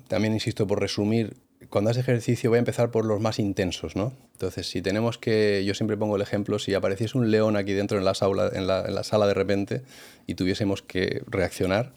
también 0.07 0.33
insisto 0.33 0.67
por 0.67 0.79
resumir, 0.79 1.35
cuando 1.69 1.89
haces 1.89 2.03
ejercicio 2.03 2.49
voy 2.49 2.57
a 2.57 2.59
empezar 2.59 2.91
por 2.91 3.05
los 3.05 3.19
más 3.19 3.39
intensos, 3.39 3.95
¿no? 3.95 4.13
Entonces, 4.33 4.69
si 4.69 4.81
tenemos 4.81 5.17
que, 5.17 5.63
yo 5.65 5.73
siempre 5.73 5.97
pongo 5.97 6.15
el 6.15 6.21
ejemplo, 6.21 6.59
si 6.59 6.73
apareciese 6.73 7.17
un 7.17 7.31
león 7.31 7.55
aquí 7.55 7.73
dentro 7.73 7.97
en 7.97 8.05
la, 8.05 8.13
en 8.53 8.67
la, 8.67 9.03
sala 9.03 9.27
de 9.27 9.33
repente 9.33 9.81
y 10.27 10.35
tuviésemos 10.35 10.81
que 10.81 11.23
reaccionar, 11.27 11.91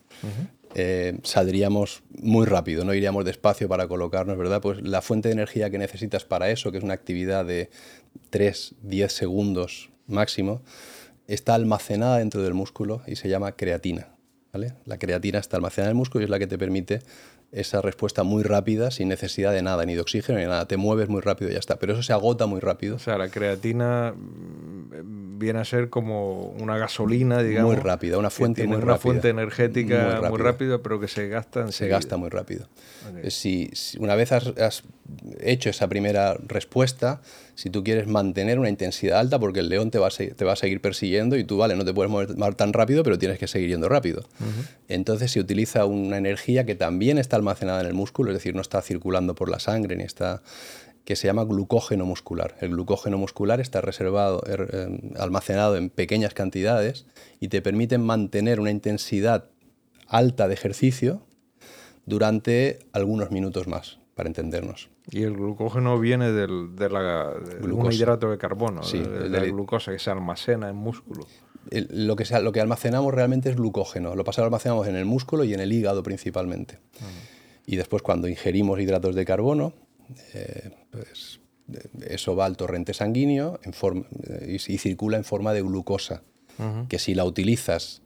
eh, 0.75 1.19
saldríamos 1.23 2.03
muy 2.19 2.47
rápido, 2.47 2.85
no 2.85 2.95
iríamos 2.95 3.25
despacio 3.25 3.69
para 3.69 3.89
colocarnos, 3.89 4.39
¿verdad? 4.39 4.61
Pues 4.61 4.83
la 4.83 5.03
fuente 5.03 5.29
de 5.29 5.35
energía 5.35 5.71
que 5.71 5.79
necesitas 5.79 6.25
para 6.25 6.51
eso, 6.51 6.73
que 6.73 6.79
es 6.79 6.85
una 6.85 6.95
actividad 6.95 7.45
de 7.45 7.71
3, 8.31 8.75
10 8.83 9.13
segundos 9.13 9.91
máximo, 10.07 10.63
está 11.27 11.55
almacenada 11.55 12.19
dentro 12.19 12.43
del 12.43 12.55
músculo 12.55 13.03
y 13.07 13.17
se 13.17 13.29
llama 13.29 13.53
creatina. 13.53 14.09
La 14.85 14.99
creatina 14.99 15.39
está 15.39 15.57
almacenada 15.57 15.91
en 15.91 15.97
el 15.97 15.97
músculo 15.97 16.23
y 16.23 16.25
es 16.25 16.31
la 16.31 16.39
que 16.39 16.49
te 16.49 16.59
permite 16.59 17.01
esa 17.53 17.83
respuesta 17.83 18.23
muy 18.23 18.43
rápida, 18.45 18.91
sin 18.91 19.09
necesidad 19.09 19.53
de 19.53 19.63
nada, 19.63 19.85
ni 19.85 19.95
de 19.95 20.01
oxígeno 20.01 20.39
ni 20.39 20.45
nada. 20.45 20.67
Te 20.67 20.77
mueves 20.77 21.09
muy 21.09 21.21
rápido 21.21 21.51
y 21.51 21.55
ya 21.55 21.59
está. 21.59 21.77
Pero 21.79 21.95
eso 21.95 22.03
se 22.03 22.13
agota 22.13 22.47
muy 22.47 22.61
rápido. 22.61 22.97
O 22.97 22.99
sea, 22.99 23.19
la 23.19 23.29
creatina 23.29 24.15
mm, 24.17 25.39
viene 25.39 25.59
a 25.59 25.65
ser 25.65 25.91
como 25.91 26.51
una 26.61 26.79
gasolina, 26.79 27.43
digamos. 27.43 27.75
Muy 27.75 27.83
rápida, 27.83 28.19
una 28.19 28.31
fuente 28.31 28.67
muy 28.67 28.77
una 28.77 28.99
fuente 28.99 29.31
energética 29.31 30.23
muy, 30.29 30.39
rápida, 30.39 30.79
pero 30.79 31.01
que 31.01 31.09
se 31.09 31.29
gasta 31.29 31.73
Se 31.73 31.89
gasta 31.89 32.17
muy 32.17 32.29
rápido. 32.29 32.69
Si, 33.29 33.71
una 33.99 34.15
vez 34.15 34.31
has, 34.33 34.85
hecho 35.41 35.71
esa 35.71 35.89
primera 35.89 36.35
respuesta, 36.47 37.21
si 37.61 37.69
tú 37.69 37.85
quieres 37.85 38.07
mantener 38.07 38.59
una 38.59 38.71
intensidad 38.71 39.21
alta, 39.21 39.39
porque 39.39 39.61
el 39.61 39.69
león 39.69 39.91
te 39.91 39.99
va 39.99 40.07
a, 40.07 40.11
te 40.11 40.45
va 40.47 40.55
a 40.55 40.57
seguir 40.57 40.81
persiguiendo 40.81 41.37
y 41.37 41.45
tú, 41.45 41.59
vale, 41.59 41.77
no 41.77 41.85
te 41.85 41.93
puedes 41.93 42.11
mover 42.11 42.55
tan 42.55 42.73
rápido, 42.73 43.03
pero 43.03 43.19
tienes 43.19 43.39
que 43.39 43.47
seguir 43.47 43.69
yendo 43.69 43.87
rápido. 43.87 44.25
Entonces 44.89 45.31
se 45.31 45.41
utiliza 45.41 45.85
una 45.85 46.17
energía 46.17 46.65
que 46.65 46.75
también 46.75 47.19
está 47.19 47.37
almacenada 47.37 47.83
en 47.83 47.87
el 47.87 47.93
músculo, 47.93 48.31
es 48.31 48.39
decir, 48.39 48.55
no 48.55 48.63
está 48.63 48.81
circulando 48.81 49.35
por 49.35 49.51
la 49.51 49.59
sangre 49.59 49.95
ni 49.95 50.05
está 50.05 50.43
que 51.05 51.17
se 51.17 51.27
llama 51.27 51.45
glucógeno 51.45 52.07
muscular. 52.07 52.57
El 52.63 52.71
glucógeno 52.71 53.19
muscular 53.19 53.61
está 53.61 53.83
reservado, 53.83 54.43
er, 54.47 54.69
em, 54.73 55.11
almacenado 55.19 55.77
en 55.77 55.91
pequeñas 55.91 56.33
cantidades 56.33 57.05
y 57.41 57.49
te 57.49 57.61
permite 57.61 57.99
mantener 57.99 58.59
una 58.59 58.71
intensidad 58.71 59.51
alta 60.07 60.49
de 60.49 60.55
ejercicio 60.55 61.27
durante 62.07 62.79
algunos 62.93 63.31
minutos 63.31 63.67
más, 63.67 64.00
para 64.21 64.29
entendernos. 64.29 64.91
Y 65.11 65.23
el 65.23 65.33
glucógeno 65.33 65.99
viene 65.99 66.31
del, 66.31 66.77
de 66.77 66.91
la, 66.91 67.33
un 67.63 67.91
hidrato 67.91 68.31
de 68.31 68.37
carbono, 68.37 68.83
de, 68.83 69.31
la 69.31 69.43
glucosa 69.47 69.93
que 69.93 69.99
se 69.99 70.11
almacena 70.11 70.69
en 70.69 70.77
músculo. 70.77 71.27
lo, 71.71 72.17
que 72.17 72.41
lo 72.43 72.53
que 72.53 72.61
almacenamos 72.61 73.15
realmente 73.15 73.49
es 73.49 73.57
glucógeno. 73.57 74.15
Lo 74.15 74.23
pasado 74.23 74.43
lo 74.43 74.49
almacenamos 74.49 74.87
en 74.89 74.97
el 74.97 75.07
músculo 75.07 75.43
y 75.45 75.55
en 75.55 75.61
el 75.61 75.73
hígado 75.73 76.03
principalmente. 76.03 76.81
Y 77.65 77.77
después 77.77 78.03
cuando 78.03 78.29
ingerimos 78.29 78.79
hidratos 78.79 79.15
de 79.15 79.25
carbono, 79.25 79.73
eh, 80.35 80.71
pues, 80.91 81.41
eso 82.07 82.37
va 82.37 82.45
al 82.45 82.59
torrente 82.59 82.93
sanguíneo 82.93 83.59
en 83.63 83.73
forma, 83.73 84.05
y, 84.47 84.59
circula 84.59 85.17
en 85.17 85.25
forma 85.25 85.55
de 85.55 85.63
glucosa, 85.63 86.25
que 86.91 86.99
si 86.99 87.15
la 87.15 87.25
utilizas 87.25 88.03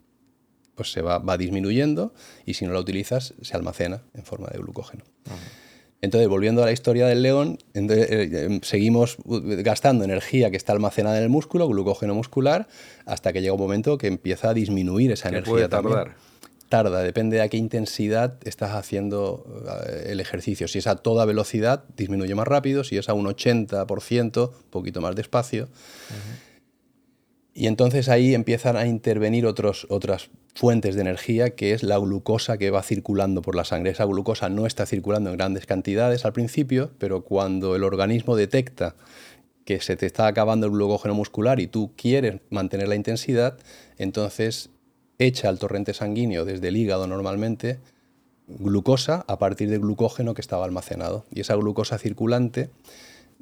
pues 0.76 0.92
se 0.92 1.02
va, 1.02 1.18
va, 1.18 1.36
disminuyendo 1.36 2.12
y 2.46 2.54
si 2.54 2.66
no 2.66 2.72
la 2.72 2.80
utilizas 2.80 3.34
se 3.42 3.56
almacena 3.56 4.02
en 4.14 4.24
forma 4.24 4.48
de 4.48 4.58
glucógeno. 4.58 5.04
Entonces, 6.04 6.28
volviendo 6.28 6.62
a 6.62 6.66
la 6.66 6.72
historia 6.72 7.06
del 7.06 7.22
león, 7.22 7.58
eh, 7.72 8.28
em, 8.30 8.60
seguimos 8.60 9.16
gastando 9.24 10.04
energía 10.04 10.50
que 10.50 10.56
está 10.56 10.74
almacenada 10.74 11.16
en 11.16 11.22
el 11.24 11.30
músculo, 11.30 11.66
glucógeno 11.66 12.14
muscular, 12.14 12.68
hasta 13.06 13.32
que 13.32 13.40
llega 13.40 13.54
un 13.54 13.60
momento 13.60 13.96
que 13.96 14.06
empieza 14.06 14.50
a 14.50 14.54
disminuir 14.54 15.12
esa 15.12 15.30
energía. 15.30 15.50
Puede 15.50 15.68
tardar. 15.68 16.16
Tarda, 16.68 17.02
depende 17.02 17.36
de 17.36 17.42
a 17.42 17.48
qué 17.48 17.56
intensidad 17.56 18.36
estás 18.44 18.72
haciendo 18.72 19.46
eh, 19.86 20.08
el 20.10 20.20
ejercicio. 20.20 20.68
Si 20.68 20.78
es 20.78 20.86
a 20.86 20.96
toda 20.96 21.24
velocidad, 21.24 21.84
disminuye 21.96 22.34
más 22.34 22.48
rápido. 22.48 22.84
Si 22.84 22.98
es 22.98 23.08
a 23.08 23.14
un 23.14 23.26
80%, 23.26 24.48
un 24.48 24.70
poquito 24.70 25.00
más 25.00 25.14
despacio. 25.14 25.68
Y 27.54 27.68
entonces 27.68 28.08
ahí 28.08 28.34
empiezan 28.34 28.76
a 28.76 28.86
intervenir 28.86 29.46
otras 29.46 29.86
fuentes 30.56 30.96
de 30.96 31.00
energía, 31.00 31.50
que 31.50 31.72
es 31.72 31.84
la 31.84 31.98
glucosa 31.98 32.58
que 32.58 32.70
va 32.70 32.82
circulando 32.82 33.42
por 33.42 33.54
la 33.54 33.64
sangre. 33.64 33.92
Esa 33.92 34.04
glucosa 34.04 34.48
no 34.48 34.66
está 34.66 34.86
circulando 34.86 35.30
en 35.30 35.36
grandes 35.36 35.64
cantidades 35.64 36.24
al 36.24 36.32
principio, 36.32 36.90
pero 36.98 37.22
cuando 37.22 37.76
el 37.76 37.84
organismo 37.84 38.34
detecta 38.34 38.96
que 39.64 39.80
se 39.80 39.96
te 39.96 40.06
está 40.06 40.26
acabando 40.26 40.66
el 40.66 40.72
glucógeno 40.72 41.14
muscular 41.14 41.60
y 41.60 41.68
tú 41.68 41.92
quieres 41.96 42.40
mantener 42.50 42.88
la 42.88 42.96
intensidad, 42.96 43.56
entonces 43.98 44.70
echa 45.18 45.48
al 45.48 45.60
torrente 45.60 45.94
sanguíneo 45.94 46.44
desde 46.44 46.68
el 46.68 46.76
hígado 46.76 47.06
normalmente 47.06 47.78
glucosa 48.48 49.24
a 49.28 49.38
partir 49.38 49.70
del 49.70 49.80
glucógeno 49.80 50.34
que 50.34 50.40
estaba 50.40 50.64
almacenado. 50.64 51.24
Y 51.30 51.40
esa 51.40 51.54
glucosa 51.54 51.98
circulante 51.98 52.70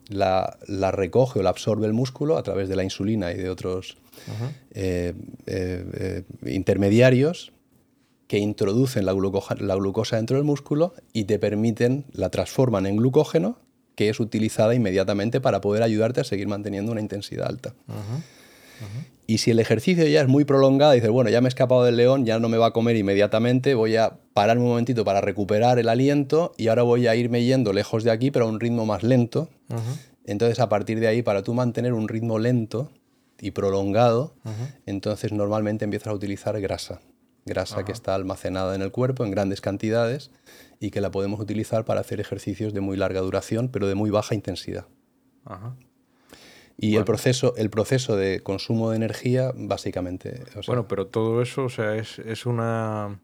la, 0.08 0.56
recoge 0.92 1.40
o 1.40 1.42
la 1.42 1.50
absorbe 1.50 1.86
el 1.86 1.92
músculo 1.92 2.36
a 2.36 2.42
través 2.42 2.68
de 2.68 2.76
la 2.76 2.84
insulina 2.84 3.32
y 3.32 3.36
de 3.36 3.50
otros 3.50 3.96
eh, 4.74 5.14
eh, 5.46 6.24
eh, 6.44 6.50
intermediarios 6.50 7.52
que 8.26 8.38
introducen 8.38 9.04
la, 9.04 9.12
la 9.12 9.74
glucosa 9.74 10.16
dentro 10.16 10.36
del 10.36 10.44
músculo 10.44 10.94
y 11.12 11.24
te 11.24 11.38
permiten, 11.38 12.04
la 12.12 12.30
transforman 12.30 12.86
en 12.86 12.96
glucógeno, 12.96 13.58
que 13.94 14.08
es 14.08 14.20
utilizada 14.20 14.74
inmediatamente 14.74 15.40
para 15.40 15.60
poder 15.60 15.82
ayudarte 15.82 16.22
a 16.22 16.24
seguir 16.24 16.48
manteniendo 16.48 16.92
una 16.92 17.00
intensidad 17.00 17.46
alta. 17.46 17.74
Y 19.32 19.38
si 19.38 19.50
el 19.50 19.60
ejercicio 19.60 20.06
ya 20.06 20.20
es 20.20 20.28
muy 20.28 20.44
prolongado, 20.44 20.92
dices, 20.92 21.08
bueno, 21.08 21.30
ya 21.30 21.40
me 21.40 21.46
he 21.46 21.48
escapado 21.48 21.84
del 21.84 21.96
león, 21.96 22.26
ya 22.26 22.38
no 22.38 22.50
me 22.50 22.58
va 22.58 22.66
a 22.66 22.70
comer 22.72 22.96
inmediatamente, 22.96 23.72
voy 23.72 23.96
a 23.96 24.18
parar 24.34 24.58
un 24.58 24.64
momentito 24.64 25.06
para 25.06 25.22
recuperar 25.22 25.78
el 25.78 25.88
aliento 25.88 26.52
y 26.58 26.68
ahora 26.68 26.82
voy 26.82 27.06
a 27.06 27.16
irme 27.16 27.42
yendo 27.42 27.72
lejos 27.72 28.04
de 28.04 28.10
aquí, 28.10 28.30
pero 28.30 28.44
a 28.44 28.48
un 28.48 28.60
ritmo 28.60 28.84
más 28.84 29.02
lento. 29.02 29.48
Entonces, 30.26 30.60
a 30.60 30.68
partir 30.68 31.00
de 31.00 31.06
ahí, 31.06 31.22
para 31.22 31.42
tú 31.42 31.54
mantener 31.54 31.94
un 31.94 32.08
ritmo 32.08 32.38
lento 32.38 32.90
y 33.40 33.52
prolongado, 33.52 34.34
entonces 34.84 35.32
normalmente 35.32 35.86
empiezas 35.86 36.08
a 36.08 36.12
utilizar 36.12 36.60
grasa. 36.60 37.00
Grasa 37.46 37.86
que 37.86 37.92
está 37.92 38.14
almacenada 38.14 38.74
en 38.74 38.82
el 38.82 38.90
cuerpo 38.90 39.24
en 39.24 39.30
grandes 39.30 39.62
cantidades 39.62 40.30
y 40.78 40.90
que 40.90 41.00
la 41.00 41.10
podemos 41.10 41.40
utilizar 41.40 41.86
para 41.86 42.02
hacer 42.02 42.20
ejercicios 42.20 42.74
de 42.74 42.82
muy 42.82 42.98
larga 42.98 43.22
duración, 43.22 43.70
pero 43.70 43.88
de 43.88 43.94
muy 43.94 44.10
baja 44.10 44.34
intensidad. 44.34 44.84
Y 46.82 46.96
el, 46.96 47.04
proceso, 47.04 47.54
el 47.56 47.70
proceso 47.70 48.16
de 48.16 48.40
consumo 48.40 48.90
de 48.90 48.96
energía, 48.96 49.52
básicamente. 49.54 50.42
bueno, 50.66 50.88
pero 50.88 51.06
todo 51.06 51.40
eso, 51.40 51.66
o 51.66 51.68
sea, 51.68 51.94
es, 51.94 52.18
es 52.18 52.44
una. 52.44 53.20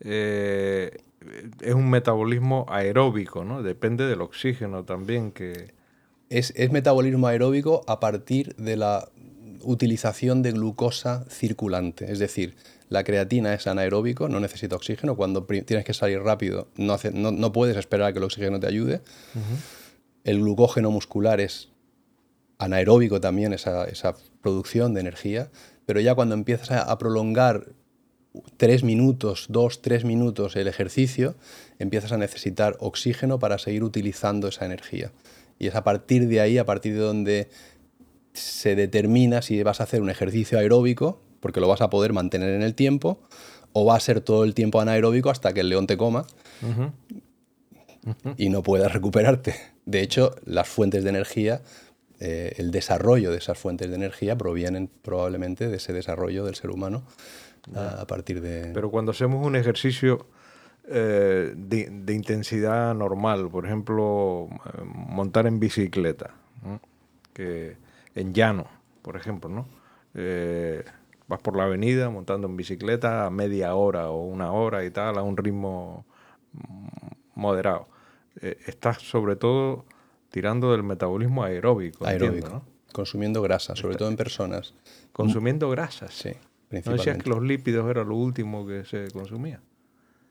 Eh, 0.00 0.96
es 1.60 1.74
un 1.74 1.90
metabolismo 1.90 2.64
aeróbico, 2.70 3.44
¿no? 3.44 3.62
Depende 3.62 4.06
del 4.06 4.22
oxígeno 4.22 4.84
también 4.84 5.32
que. 5.32 5.74
Es, 6.30 6.54
es 6.56 6.72
metabolismo 6.72 7.26
aeróbico 7.26 7.82
a 7.86 8.00
partir 8.00 8.56
de 8.56 8.78
la 8.78 9.10
utilización 9.64 10.40
de 10.40 10.52
glucosa 10.52 11.26
circulante. 11.28 12.10
Es 12.10 12.18
decir, 12.18 12.56
la 12.88 13.04
creatina 13.04 13.52
es 13.52 13.66
anaeróbico, 13.66 14.30
no 14.30 14.40
necesita 14.40 14.76
oxígeno. 14.76 15.14
Cuando 15.14 15.44
tienes 15.44 15.84
que 15.84 15.92
salir 15.92 16.20
rápido, 16.20 16.68
no, 16.76 16.94
hace, 16.94 17.12
no, 17.12 17.32
no, 17.32 17.52
puedes 17.52 17.76
esperar 17.76 18.08
a 18.08 18.12
que 18.12 18.18
el 18.18 18.24
oxígeno 18.24 18.58
te 18.58 18.66
ayude. 18.66 19.02
El 20.24 20.40
glucógeno 20.40 20.90
muscular 20.90 21.38
es 21.38 21.68
anaeróbico 22.58 23.20
también 23.20 23.52
esa, 23.52 23.84
esa 23.84 24.14
producción 24.42 24.94
de 24.94 25.00
energía, 25.00 25.50
pero 25.86 26.00
ya 26.00 26.14
cuando 26.14 26.34
empiezas 26.34 26.70
a, 26.70 26.98
prolongar 26.98 27.68
tres 28.56 28.84
minutos, 28.84 29.46
dos, 29.48 29.80
tres 29.80 30.04
minutos 30.04 30.54
el 30.56 30.68
ejercicio, 30.68 31.36
empiezas 31.78 32.12
a 32.12 32.18
necesitar 32.18 32.76
oxígeno 32.80 33.38
para 33.38 33.58
seguir 33.58 33.84
utilizando 33.84 34.48
esa 34.48 34.66
energía. 34.66 35.12
Y 35.58 35.68
es 35.68 35.74
a 35.74 35.84
partir 35.84 36.28
de 36.28 36.40
ahí, 36.40 36.58
a 36.58 36.66
partir 36.66 36.94
de 36.94 37.00
donde 37.00 37.48
se 38.34 38.76
determina 38.76 39.40
si 39.40 39.62
vas 39.62 39.80
a 39.80 39.84
hacer 39.84 40.02
un 40.02 40.10
ejercicio 40.10 40.58
aeróbico, 40.58 41.20
porque 41.40 41.60
lo 41.60 41.68
vas 41.68 41.80
a 41.80 41.90
poder 41.90 42.12
mantener 42.12 42.50
en 42.50 42.62
el 42.62 42.74
tiempo, 42.74 43.20
o 43.72 43.84
va 43.84 43.96
a 43.96 44.00
ser 44.00 44.20
todo 44.20 44.44
el 44.44 44.54
tiempo 44.54 44.80
anaeróbico 44.80 45.30
hasta 45.30 45.52
que 45.52 45.60
el 45.60 45.68
león 45.68 45.86
te 45.86 45.96
coma 45.96 46.26
y 48.36 48.48
no 48.48 48.62
puedas 48.62 48.92
recuperarte. 48.92 49.54
De 49.86 50.00
hecho, 50.02 50.34
las 50.44 50.68
fuentes 50.68 51.04
de 51.04 51.10
energía 51.10 51.62
eh, 52.20 52.54
el 52.56 52.72
desarrollo 52.72 53.30
de 53.30 53.38
esas 53.38 53.58
fuentes 53.58 53.88
de 53.88 53.94
energía 53.94 54.36
provienen 54.36 54.90
probablemente 55.02 55.68
de 55.68 55.76
ese 55.76 55.92
desarrollo 55.92 56.44
del 56.44 56.56
ser 56.56 56.70
humano 56.70 57.04
a, 57.76 58.06
partir 58.06 58.40
de... 58.40 58.72
Pero 58.74 58.90
cuando 58.90 59.12
hacemos 59.12 59.46
un 59.46 59.54
ejercicio 59.54 60.26
eh, 60.88 61.52
de, 61.54 62.12
intensidad 62.12 62.92
normal, 62.94 63.48
por 63.50 63.66
ejemplo, 63.66 64.48
eh, 64.50 64.82
montar 64.84 65.46
en 65.46 65.60
bicicleta, 65.60 66.34
que 67.32 67.76
en 68.16 68.34
llano, 68.34 68.66
por 69.02 69.16
ejemplo, 69.16 69.48
¿no? 69.48 69.68
vas 71.28 71.40
por 71.40 71.56
la 71.56 71.64
avenida 71.64 72.10
montando 72.10 72.48
en 72.48 72.56
bicicleta 72.56 73.26
a 73.26 73.30
media 73.30 73.74
hora 73.76 74.10
o 74.10 74.24
una 74.24 74.50
hora 74.50 74.84
y 74.84 74.90
tal, 74.90 75.18
a 75.18 75.22
un 75.22 75.36
ritmo 75.36 76.04
moderado. 77.36 77.86
estás 78.40 79.02
sobre 79.02 79.36
todo 79.36 79.84
tirando 80.30 80.72
del 80.72 80.82
metabolismo 80.82 81.44
aeróbico. 81.44 82.06
Aeróbico. 82.06 82.62
Consumiendo 82.92 83.42
grasa, 83.42 83.76
sobre 83.76 83.96
todo 83.96 84.08
en 84.08 84.16
personas. 84.16 84.74
Consumiendo 85.12 85.68
grasas. 85.70 86.14
Sí, 86.14 86.30
principalmente. 86.68 86.90
¿No 86.90 86.96
decías 86.96 87.18
que 87.18 87.30
los 87.30 87.42
lípidos 87.42 87.88
era 87.90 88.04
lo 88.04 88.16
último 88.16 88.66
que 88.66 88.84
se 88.84 89.10
consumía? 89.10 89.60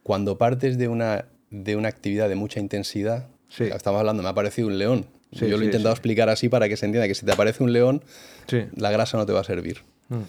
Cuando 0.03 0.37
partes 0.37 0.77
de 0.77 0.87
una, 0.87 1.25
de 1.49 1.75
una 1.75 1.89
actividad 1.89 2.29
de 2.29 2.35
mucha 2.35 2.59
intensidad, 2.59 3.27
estamos 3.59 3.99
hablando, 3.99 4.23
me 4.23 4.29
ha 4.29 4.31
aparecido 4.31 4.67
un 4.67 4.77
león. 4.77 5.05
Yo 5.31 5.57
lo 5.57 5.61
he 5.61 5.65
intentado 5.65 5.93
explicar 5.93 6.29
así 6.29 6.49
para 6.49 6.69
que 6.69 6.77
se 6.77 6.85
entienda 6.85 7.07
que 7.07 7.15
si 7.15 7.25
te 7.25 7.31
aparece 7.31 7.63
un 7.63 7.73
león, 7.73 8.03
la 8.75 8.91
grasa 8.91 9.17
no 9.17 9.25
te 9.25 9.33
va 9.33 9.41
a 9.41 9.43
servir. 9.43 9.83
Mm. 10.09 10.21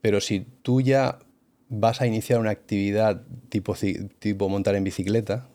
Pero 0.00 0.20
si 0.20 0.46
tú 0.62 0.80
ya 0.80 1.18
vas 1.68 2.00
a 2.00 2.06
iniciar 2.06 2.40
una 2.40 2.50
actividad 2.50 3.22
tipo, 3.48 3.74
tipo 4.18 4.48
montar 4.48 4.74
en 4.74 4.84
bicicleta, 4.84 5.48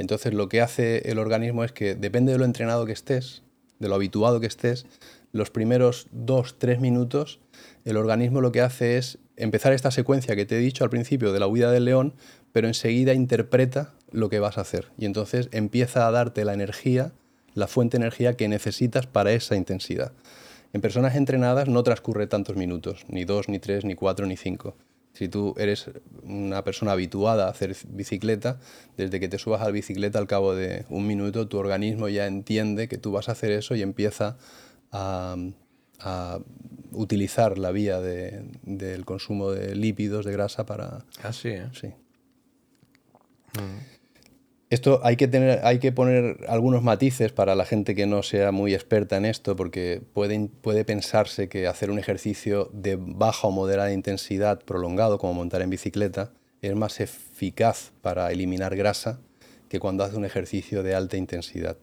entonces 0.00 0.32
lo 0.32 0.48
que 0.48 0.62
hace 0.62 1.10
el 1.10 1.18
organismo 1.18 1.62
es 1.62 1.72
que 1.72 1.94
depende 1.94 2.32
de 2.32 2.38
lo 2.38 2.46
entrenado 2.46 2.86
que 2.86 2.92
estés, 2.92 3.42
de 3.78 3.88
lo 3.88 3.94
habituado 3.94 4.40
que 4.40 4.46
estés, 4.46 4.86
los 5.32 5.50
primeros 5.50 6.06
dos, 6.10 6.58
tres 6.58 6.80
minutos, 6.80 7.38
el 7.84 7.96
organismo 7.96 8.40
lo 8.40 8.50
que 8.50 8.62
hace 8.62 8.96
es 8.96 9.18
empezar 9.36 9.72
esta 9.72 9.90
secuencia 9.90 10.34
que 10.36 10.46
te 10.46 10.56
he 10.56 10.58
dicho 10.58 10.84
al 10.84 10.90
principio 10.90 11.32
de 11.32 11.40
la 11.40 11.46
huida 11.46 11.70
del 11.70 11.84
león, 11.84 12.14
pero 12.52 12.66
enseguida 12.66 13.12
interpreta 13.12 13.92
lo 14.10 14.30
que 14.30 14.40
vas 14.40 14.58
a 14.58 14.62
hacer. 14.62 14.88
Y 14.98 15.04
entonces 15.04 15.48
empieza 15.52 16.06
a 16.06 16.10
darte 16.10 16.44
la 16.44 16.54
energía, 16.54 17.12
la 17.54 17.66
fuente 17.66 17.98
de 17.98 18.04
energía 18.04 18.36
que 18.36 18.48
necesitas 18.48 19.06
para 19.06 19.32
esa 19.32 19.54
intensidad. 19.54 20.12
En 20.72 20.80
personas 20.80 21.14
entrenadas 21.14 21.68
no 21.68 21.82
transcurre 21.82 22.26
tantos 22.26 22.56
minutos, 22.56 23.04
ni 23.08 23.24
dos, 23.24 23.48
ni 23.48 23.58
tres, 23.58 23.84
ni 23.84 23.94
cuatro, 23.94 24.26
ni 24.26 24.36
cinco. 24.36 24.76
Si 25.12 25.28
tú 25.28 25.54
eres 25.58 25.90
una 26.22 26.62
persona 26.64 26.92
habituada 26.92 27.46
a 27.46 27.50
hacer 27.50 27.76
bicicleta, 27.88 28.60
desde 28.96 29.20
que 29.20 29.28
te 29.28 29.38
subas 29.38 29.60
a 29.60 29.64
la 29.64 29.70
bicicleta 29.70 30.18
al 30.18 30.26
cabo 30.26 30.54
de 30.54 30.84
un 30.88 31.06
minuto, 31.06 31.48
tu 31.48 31.58
organismo 31.58 32.08
ya 32.08 32.26
entiende 32.26 32.88
que 32.88 32.96
tú 32.96 33.12
vas 33.12 33.28
a 33.28 33.32
hacer 33.32 33.50
eso 33.50 33.74
y 33.74 33.82
empieza 33.82 34.36
a, 34.92 35.36
utilizar 36.92 37.58
la 37.58 37.70
vía 37.70 38.00
del 38.00 39.04
consumo 39.04 39.50
de 39.50 39.76
lípidos, 39.76 40.24
de 40.24 40.32
grasa 40.32 40.64
para... 40.64 41.04
Ah, 41.22 41.32
sí, 41.32 41.50
¿eh? 41.50 41.68
Sí. 41.72 41.88
Mm. 43.58 43.99
Esto 44.70 45.00
hay 45.02 45.16
que, 45.16 45.26
tener, 45.26 45.60
hay 45.64 45.80
que 45.80 45.90
poner 45.90 46.44
algunos 46.48 46.84
matices 46.84 47.32
para 47.32 47.56
la 47.56 47.64
gente 47.64 47.96
que 47.96 48.06
no 48.06 48.22
sea 48.22 48.52
muy 48.52 48.72
experta 48.72 49.16
en 49.16 49.24
esto, 49.24 49.56
porque 49.56 50.00
puede, 50.12 50.48
puede 50.48 50.84
pensarse 50.84 51.48
que 51.48 51.66
hacer 51.66 51.90
un 51.90 51.98
ejercicio 51.98 52.70
de 52.72 52.96
baja 52.96 53.48
o 53.48 53.50
moderada 53.50 53.92
intensidad 53.92 54.60
prolongado, 54.60 55.18
como 55.18 55.34
montar 55.34 55.62
en 55.62 55.70
bicicleta, 55.70 56.30
es 56.62 56.76
más 56.76 57.00
eficaz 57.00 57.90
para 58.00 58.30
eliminar 58.30 58.76
grasa 58.76 59.18
que 59.68 59.80
cuando 59.80 60.04
hace 60.04 60.16
un 60.16 60.24
ejercicio 60.24 60.84
de 60.84 60.94
alta 60.94 61.16
intensidad. 61.16 61.76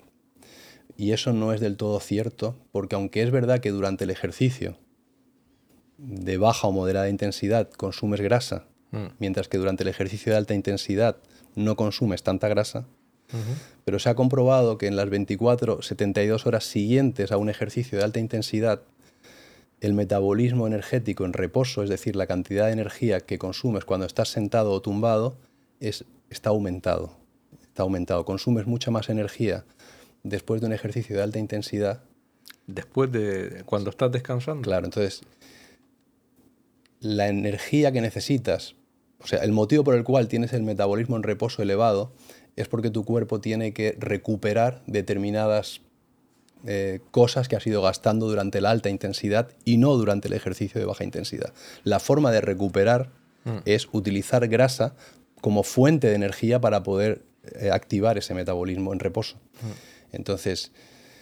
Y 0.95 1.12
eso 1.12 1.34
no 1.34 1.52
es 1.54 1.60
del 1.60 1.76
todo 1.76 2.00
cierto, 2.00 2.56
porque 2.71 2.95
aunque 2.95 3.21
es 3.21 3.32
verdad 3.32 3.60
que 3.60 3.71
durante 3.71 4.06
el 4.06 4.12
ejercicio 4.12 4.78
de 5.97 6.38
baja 6.38 6.67
o 6.67 6.71
moderada 6.71 7.10
intensidad 7.10 7.69
consumes 7.69 8.21
grasa, 8.21 8.65
mm. 8.91 9.08
mientras 9.19 9.50
que 9.50 9.58
durante 9.58 9.84
el 9.84 9.89
ejercicio 9.89 10.32
de 10.32 10.38
alta 10.38 10.54
intensidad 10.54 11.17
no 11.58 11.76
consumes 11.76 12.24
tanta 12.24 12.48
grasa, 12.48 12.86
pero 13.84 14.00
se 14.00 14.10
ha 14.10 14.15
comprobado 14.15 14.78
que 14.78 14.88
en 14.88 14.96
las 14.96 15.10
24, 15.10 15.82
72 15.82 16.46
horas 16.46 16.63
siguientes 16.63 17.32
a 17.32 17.38
un 17.38 17.50
ejercicio 17.50 17.98
de 17.98 18.06
alta 18.06 18.20
intensidad, 18.20 18.84
el 19.82 19.93
metabolismo 19.93 20.65
energético 20.65 21.26
en 21.26 21.34
reposo, 21.34 21.84
es 21.84 21.89
decir, 21.89 22.15
la 22.15 22.28
cantidad 22.28 22.67
de 22.67 22.72
energía 22.72 23.20
que 23.20 23.38
consumes 23.38 23.86
cuando 23.86 24.06
estás 24.06 24.30
sentado 24.30 24.72
o 24.72 24.82
tumbado, 24.82 25.36
es, 25.80 26.06
está 26.30 26.50
aumentado. 26.50 27.12
Está 27.62 27.84
aumentado. 27.84 28.24
Consumes 28.24 28.65
mucha 28.65 28.89
más 28.89 29.10
energía 29.10 29.65
después 30.24 30.62
de 30.62 30.67
un 30.67 30.74
ejercicio 30.74 31.15
de 31.15 31.24
alta 31.24 31.38
intensidad. 31.38 32.02
Después 32.65 33.12
de 33.12 33.63
cuando 33.65 33.89
estás 33.89 34.12
descansando. 34.12 34.63
Claro, 34.63 34.86
entonces 34.86 35.22
la 37.00 37.28
energía 37.28 37.91
que 37.91 38.02
necesitas 38.02 38.76
o 39.19 39.27
sea, 39.27 39.39
el 39.39 39.51
motivo 39.51 39.84
por 39.84 39.95
el 39.95 40.03
cual 40.03 40.27
tienes 40.27 40.53
el 40.53 40.63
metabolismo 40.63 41.15
en 41.15 41.23
reposo 41.23 41.62
elevado 41.62 42.12
es 42.56 42.67
porque 42.67 42.89
tu 42.89 43.06
cuerpo 43.06 43.39
tiene 43.39 43.73
que 43.73 43.95
recuperar 43.99 44.82
determinadas 44.88 45.82
eh, 46.65 47.01
cosas 47.12 47.47
que 47.47 47.56
has 47.56 47.65
ido 47.67 47.82
gastando 47.82 48.27
durante 48.27 48.62
la 48.62 48.71
alta 48.71 48.89
intensidad 48.89 49.49
y 49.63 49.77
no 49.77 49.93
durante 49.95 50.27
el 50.27 50.34
ejercicio 50.34 50.80
de 50.80 50.86
baja 50.86 51.03
intensidad. 51.03 51.53
La 51.84 51.99
forma 51.99 52.32
de 52.32 52.41
recuperar 52.41 53.12
mm. 53.45 53.58
es 53.65 53.88
utilizar 53.91 54.47
grasa 54.47 54.95
como 55.39 55.63
fuente 55.63 56.08
de 56.08 56.15
energía 56.15 56.60
para 56.60 56.84
poder 56.84 57.23
eh, 57.43 57.69
activar 57.71 58.17
ese 58.17 58.34
metabolismo 58.34 58.91
en 58.93 58.99
reposo. 58.99 59.38
Mm. 59.38 60.15
Entonces... 60.15 60.71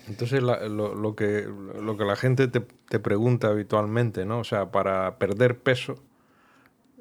Entonces 0.08 0.42
lo, 0.44 1.16
que, 1.16 1.48
lo 1.82 1.98
que 1.98 2.06
la 2.06 2.16
gente 2.16 2.48
te, 2.48 2.60
te 2.60 3.00
pregunta 3.00 3.48
habitualmente, 3.48 4.24
¿no? 4.24 4.40
O 4.40 4.44
sea, 4.44 4.70
para 4.70 5.18
perder 5.18 5.58
peso, 5.58 5.96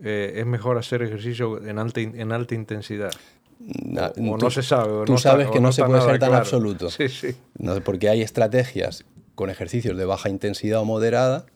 eh, 0.03 0.35
es 0.37 0.47
mejor 0.47 0.79
hacer 0.79 1.03
ejercicio 1.03 1.65
en 1.65 1.79
alta, 1.79 2.01
en 2.01 2.33
alta 2.33 2.55
intensidad. 2.55 3.13
No, 3.59 4.07
o, 4.07 4.37
no 4.37 4.51
se 4.51 4.63
sabe. 4.63 5.07
tú 5.07 5.17
sabes 5.17 5.49
que 5.51 5.61
no, 5.61 5.73
se 5.73 5.85
puede 5.85 6.03
ser 6.03 6.19
tan 6.19 6.35
absoluto. 6.35 6.91
Sí, 6.91 7.09
sí. 7.09 7.35
porque 7.85 8.09
hay 8.09 8.21
estrategias 8.21 9.05
con 9.35 9.51
ejercicios 9.51 9.97
de 9.97 10.05
baja 10.05 10.29
intensidad 10.29 10.81
o 10.81 10.85
moderada. 10.85 11.47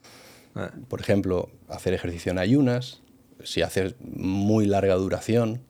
Ah. 0.55 0.71
Por 0.89 1.01
ejemplo, 1.01 1.51
hacer 1.69 1.95
ejercicio 1.95 2.33
en 2.33 2.39
ayunas, 2.39 3.03
si 3.45 3.63
haces 3.63 3.95
muy 4.01 4.67
larga 4.67 4.95
duración, 4.95 5.63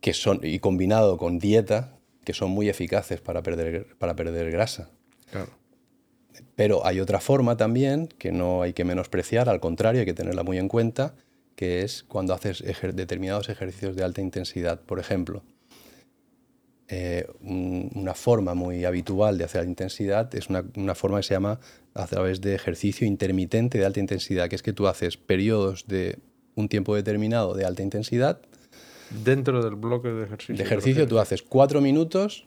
que 0.00 0.12
son, 0.12 0.40
y 0.42 0.58
combinado 0.58 1.16
con 1.16 1.38
dieta, 1.38 1.96
que 2.24 2.34
son 2.34 2.50
muy 2.50 2.68
eficaces 2.68 3.20
para 3.20 3.42
perder, 3.42 3.96
para 3.98 4.14
perder 4.14 4.50
grasa. 4.50 4.90
Pero 6.56 6.86
hay 6.86 7.00
otra 7.00 7.20
forma 7.20 7.56
también 7.56 8.08
que 8.18 8.32
no 8.32 8.62
hay 8.62 8.72
que 8.72 8.84
menospreciar, 8.84 9.48
al 9.48 9.60
contrario, 9.60 10.00
hay 10.00 10.06
que 10.06 10.14
tenerla 10.14 10.42
muy 10.42 10.58
en 10.58 10.68
cuenta, 10.68 11.14
que 11.56 11.82
es 11.82 12.02
cuando 12.02 12.34
haces 12.34 12.62
determinados 12.94 13.48
ejercicios 13.48 13.96
de 13.96 14.04
alta 14.04 14.20
intensidad. 14.20 14.80
Por 14.80 14.98
ejemplo, 14.98 15.42
eh, 16.88 17.26
una 17.42 18.14
forma 18.14 18.54
muy 18.54 18.84
habitual 18.84 19.38
de 19.38 19.44
hacer 19.44 19.62
la 19.62 19.68
intensidad 19.68 20.34
es 20.34 20.48
una, 20.48 20.64
una, 20.76 20.94
forma 20.94 21.18
que 21.18 21.22
se 21.22 21.34
llama 21.34 21.58
a 21.94 22.06
través 22.06 22.40
de 22.40 22.54
ejercicio 22.54 23.06
intermitente 23.06 23.78
de 23.78 23.86
alta 23.86 24.00
intensidad, 24.00 24.48
que 24.48 24.56
es 24.56 24.62
que 24.62 24.72
tú 24.72 24.88
haces 24.88 25.16
periodos 25.16 25.86
de 25.86 26.18
un 26.54 26.68
tiempo 26.68 26.94
determinado 26.94 27.54
de 27.54 27.64
alta 27.64 27.82
intensidad. 27.82 28.40
Dentro 29.24 29.62
del 29.62 29.74
bloque 29.74 30.08
de 30.08 30.24
ejercicio. 30.24 30.56
De 30.56 30.62
ejercicio 30.62 31.08
tú 31.08 31.18
haces 31.18 31.42
cuatro 31.42 31.80
minutos 31.80 32.46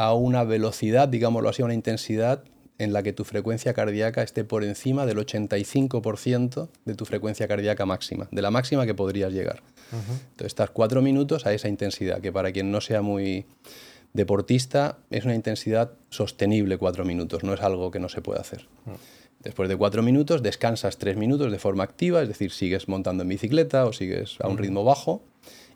a 0.00 0.14
una 0.14 0.44
velocidad, 0.44 1.08
digámoslo 1.08 1.50
así, 1.50 1.60
a 1.60 1.66
una 1.66 1.74
intensidad 1.74 2.42
en 2.78 2.94
la 2.94 3.02
que 3.02 3.12
tu 3.12 3.24
frecuencia 3.24 3.74
cardíaca 3.74 4.22
esté 4.22 4.44
por 4.44 4.64
encima 4.64 5.04
del 5.04 5.18
85% 5.18 6.68
de 6.86 6.94
tu 6.94 7.04
frecuencia 7.04 7.46
cardíaca 7.46 7.84
máxima, 7.84 8.26
de 8.30 8.40
la 8.40 8.50
máxima 8.50 8.86
que 8.86 8.94
podrías 8.94 9.30
llegar. 9.30 9.62
Entonces 9.92 10.46
estás 10.46 10.70
cuatro 10.70 11.02
minutos 11.02 11.44
a 11.44 11.52
esa 11.52 11.68
intensidad, 11.68 12.22
que 12.22 12.32
para 12.32 12.50
quien 12.50 12.72
no 12.72 12.80
sea 12.80 13.02
muy 13.02 13.44
deportista 14.14 14.96
es 15.10 15.26
una 15.26 15.34
intensidad 15.34 15.92
sostenible 16.08 16.78
cuatro 16.78 17.04
minutos, 17.04 17.44
no 17.44 17.52
es 17.52 17.60
algo 17.60 17.90
que 17.90 17.98
no 17.98 18.08
se 18.08 18.22
puede 18.22 18.40
hacer. 18.40 18.68
Después 19.44 19.68
de 19.68 19.76
cuatro 19.76 20.02
minutos 20.02 20.42
descansas 20.42 20.96
tres 20.96 21.18
minutos 21.18 21.52
de 21.52 21.58
forma 21.58 21.84
activa, 21.84 22.22
es 22.22 22.28
decir, 22.28 22.52
sigues 22.52 22.88
montando 22.88 23.22
en 23.22 23.28
bicicleta 23.28 23.84
o 23.84 23.92
sigues 23.92 24.38
a 24.40 24.48
un 24.48 24.56
ritmo 24.56 24.82
bajo 24.82 25.20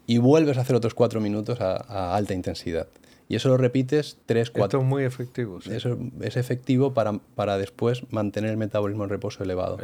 y 0.07 0.17
vuelves 0.17 0.57
a 0.57 0.63
hacer 0.63 0.77
otros 0.77 0.95
cuatro 0.95 1.21
minutos 1.21 1.61
a 1.61 2.17
alta 2.17 2.33
intensidad. 2.33 2.89
Y 3.29 3.37
eso 3.37 3.49
lo 3.49 3.57
repites 3.57 4.19
tres, 4.27 4.51
cuatro. 4.51 4.81
Esto 4.81 4.85
es 4.85 4.91
muy 4.91 5.05
efectivo. 5.05 5.59
Eso 5.59 5.99
es 6.21 6.37
efectivo 6.37 6.93
para, 6.93 7.13
para, 7.35 7.57
después 7.57 8.03
mantener 8.13 8.51
el 8.51 8.57
metabolismo 8.57 9.05
en 9.05 9.11
reposo 9.11 9.43
elevado. 9.43 9.79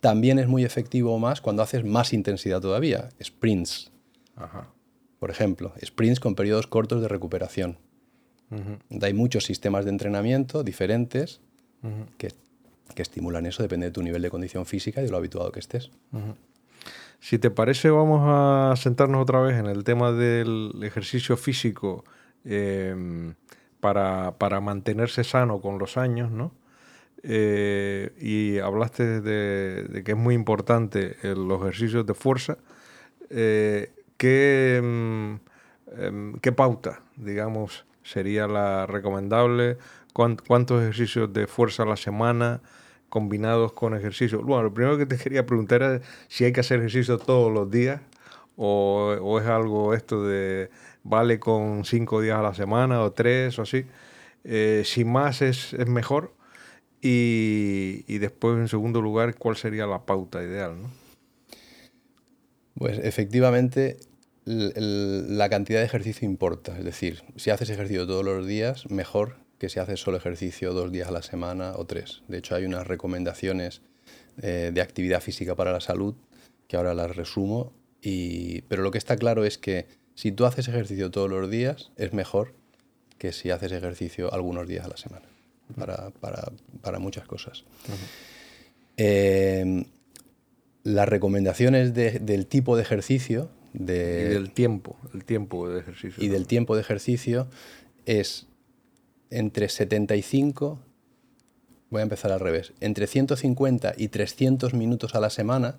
También 0.00 0.38
es 0.38 0.46
muy 0.46 0.64
efectivo 0.64 1.18
más 1.18 1.40
cuando 1.40 1.62
haces 1.62 1.84
más 1.84 2.12
intensidad 2.12 2.60
todavía. 2.60 3.08
Sprints. 3.22 3.90
Por 5.18 5.30
ejemplo, 5.30 5.72
sprints 5.82 6.20
con 6.20 6.34
periodos 6.34 6.66
cortos 6.66 7.00
de 7.00 7.08
recuperación. 7.08 7.78
Hay 9.00 9.14
muchos 9.14 9.44
sistemas 9.44 9.84
de 9.86 9.90
entrenamiento 9.90 10.62
diferentes 10.62 11.40
que, 12.18 12.32
que, 12.94 13.02
estimulan 13.02 13.46
eso, 13.46 13.62
depende 13.62 13.86
de 13.86 13.92
tu 13.92 14.02
nivel 14.02 14.20
de 14.20 14.28
condición 14.28 14.66
física 14.66 15.00
y 15.00 15.04
de 15.04 15.10
lo 15.10 15.16
habituado 15.16 15.50
que 15.52 15.60
estés. 15.60 15.90
Si 17.18 17.38
te 17.38 17.50
parece, 17.50 17.88
vamos 17.88 18.20
a 18.24 18.74
sentarnos 18.76 19.22
otra 19.22 19.40
vez 19.40 19.58
en 19.58 19.66
el 19.66 19.84
tema 19.84 20.12
del 20.12 20.72
ejercicio 20.82 21.38
físico 21.38 22.04
Em, 22.44 23.34
para, 23.80 24.38
para, 24.38 24.60
mantenerse 24.60 25.24
sano 25.24 25.60
con 25.60 25.78
los 25.78 25.96
años, 25.96 26.30
¿no? 26.30 26.52
Eh, 27.24 28.12
y 28.20 28.58
hablaste 28.58 29.20
de, 29.20 30.02
que 30.04 30.12
es 30.12 30.18
muy 30.18 30.34
importante 30.34 31.16
los 31.22 31.60
ejercicios 31.62 32.06
de 32.06 32.14
fuerza. 32.14 32.58
Eh, 33.30 33.92
¿qué, 34.16 34.76
em, 34.76 35.38
em, 35.96 36.34
¿qué, 36.40 36.52
pauta, 36.52 37.02
digamos, 37.16 37.84
sería 38.02 38.46
la 38.46 38.86
recomendable? 38.86 39.78
¿Cuántos 40.12 40.82
ejercicios 40.82 41.32
de 41.32 41.46
fuerza 41.46 41.84
a 41.84 41.86
la 41.86 41.96
semana 41.96 42.60
combinados 43.08 43.72
con 43.72 43.94
ejercicios? 43.96 44.42
Bueno, 44.44 44.64
lo 44.64 44.74
primero 44.74 44.98
que 44.98 45.06
te 45.06 45.16
quería 45.22 45.46
preguntar 45.46 45.82
es 45.82 46.02
si 46.28 46.44
hay 46.44 46.52
que 46.52 46.60
hacer 46.60 46.78
ejercicio 46.78 47.18
todos 47.18 47.52
los 47.52 47.70
días 47.70 48.00
o, 48.56 49.16
o 49.20 49.40
es 49.40 49.46
algo 49.46 49.94
esto 49.94 50.24
de 50.24 50.70
vale 51.04 51.38
con 51.38 51.84
cinco 51.84 52.20
días 52.20 52.38
a 52.38 52.42
la 52.42 52.54
semana 52.54 53.02
o 53.02 53.12
tres 53.12 53.58
o 53.58 53.62
así. 53.62 53.84
Eh, 54.44 54.82
si 54.84 55.04
más 55.04 55.42
es, 55.42 55.74
mejor. 55.86 56.34
Y, 57.00 58.18
después, 58.18 58.58
en 58.58 58.68
segundo 58.68 59.00
lugar, 59.00 59.34
¿cuál 59.36 59.56
sería 59.56 59.86
la 59.86 60.06
pauta 60.06 60.42
ideal? 60.42 60.76
Pues 62.74 62.98
efectivamente, 62.98 63.96
la 64.44 65.48
cantidad 65.48 65.80
de 65.80 65.86
ejercicio 65.86 66.28
importa. 66.28 66.78
Es 66.78 66.84
decir, 66.84 67.22
si 67.36 67.50
haces 67.50 67.70
ejercicio 67.70 68.06
todos 68.06 68.24
los 68.24 68.46
días, 68.46 68.88
mejor 68.90 69.36
que 69.58 69.68
si 69.68 69.78
haces 69.80 70.00
solo 70.00 70.16
ejercicio 70.16 70.72
dos 70.72 70.90
días 70.90 71.08
a 71.08 71.12
la 71.12 71.22
semana 71.22 71.74
o 71.76 71.86
tres. 71.86 72.22
De 72.28 72.38
hecho, 72.38 72.54
hay 72.54 72.64
unas 72.64 72.86
recomendaciones 72.86 73.82
eh, 74.40 74.70
de 74.72 74.80
actividad 74.80 75.20
física 75.20 75.54
para 75.54 75.72
la 75.72 75.80
salud 75.80 76.14
que 76.66 76.76
ahora 76.76 76.94
las 76.94 77.14
resumo. 77.14 77.72
Y, 78.00 78.62
pero 78.62 78.82
lo 78.82 78.90
que 78.90 78.98
está 78.98 79.16
claro 79.16 79.44
es 79.44 79.58
que 79.58 79.86
si 80.14 80.32
tú 80.32 80.44
haces 80.44 80.68
ejercicio 80.68 81.10
todos 81.10 81.30
los 81.30 81.50
días, 81.50 81.90
es 81.96 82.12
mejor 82.12 82.54
que 83.18 83.32
si 83.32 83.50
haces 83.50 83.72
ejercicio 83.72 84.32
algunos 84.32 84.66
días 84.66 84.84
a 84.84 84.88
la 84.88 84.96
semana, 84.96 85.26
para, 86.20 86.98
muchas 86.98 87.26
cosas. 87.26 87.64
Eh, 88.96 89.84
las 90.82 91.08
recomendaciones 91.08 91.94
del 91.94 92.46
tipo 92.46 92.76
de 92.76 92.82
ejercicio... 92.82 93.50
De, 93.72 94.26
y 94.26 94.34
del 94.34 94.50
tiempo, 94.50 94.98
el 95.14 95.24
tiempo 95.24 95.66
de 95.68 95.80
ejercicio. 95.80 96.22
Y 96.22 96.28
del 96.28 96.46
tiempo 96.46 96.74
de 96.74 96.82
ejercicio 96.82 97.48
es 98.04 98.46
entre 99.30 99.70
75, 99.70 100.78
voy 101.88 102.00
a 102.00 102.02
empezar 102.02 102.32
al 102.32 102.40
revés, 102.40 102.74
entre 102.80 103.06
150 103.06 103.94
y 103.96 104.08
300 104.08 104.74
minutos 104.74 105.14
a 105.14 105.20
la 105.20 105.30
semana, 105.30 105.78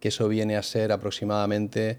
que 0.00 0.08
eso 0.08 0.28
viene 0.28 0.56
a 0.56 0.62
ser 0.62 0.92
aproximadamente 0.92 1.98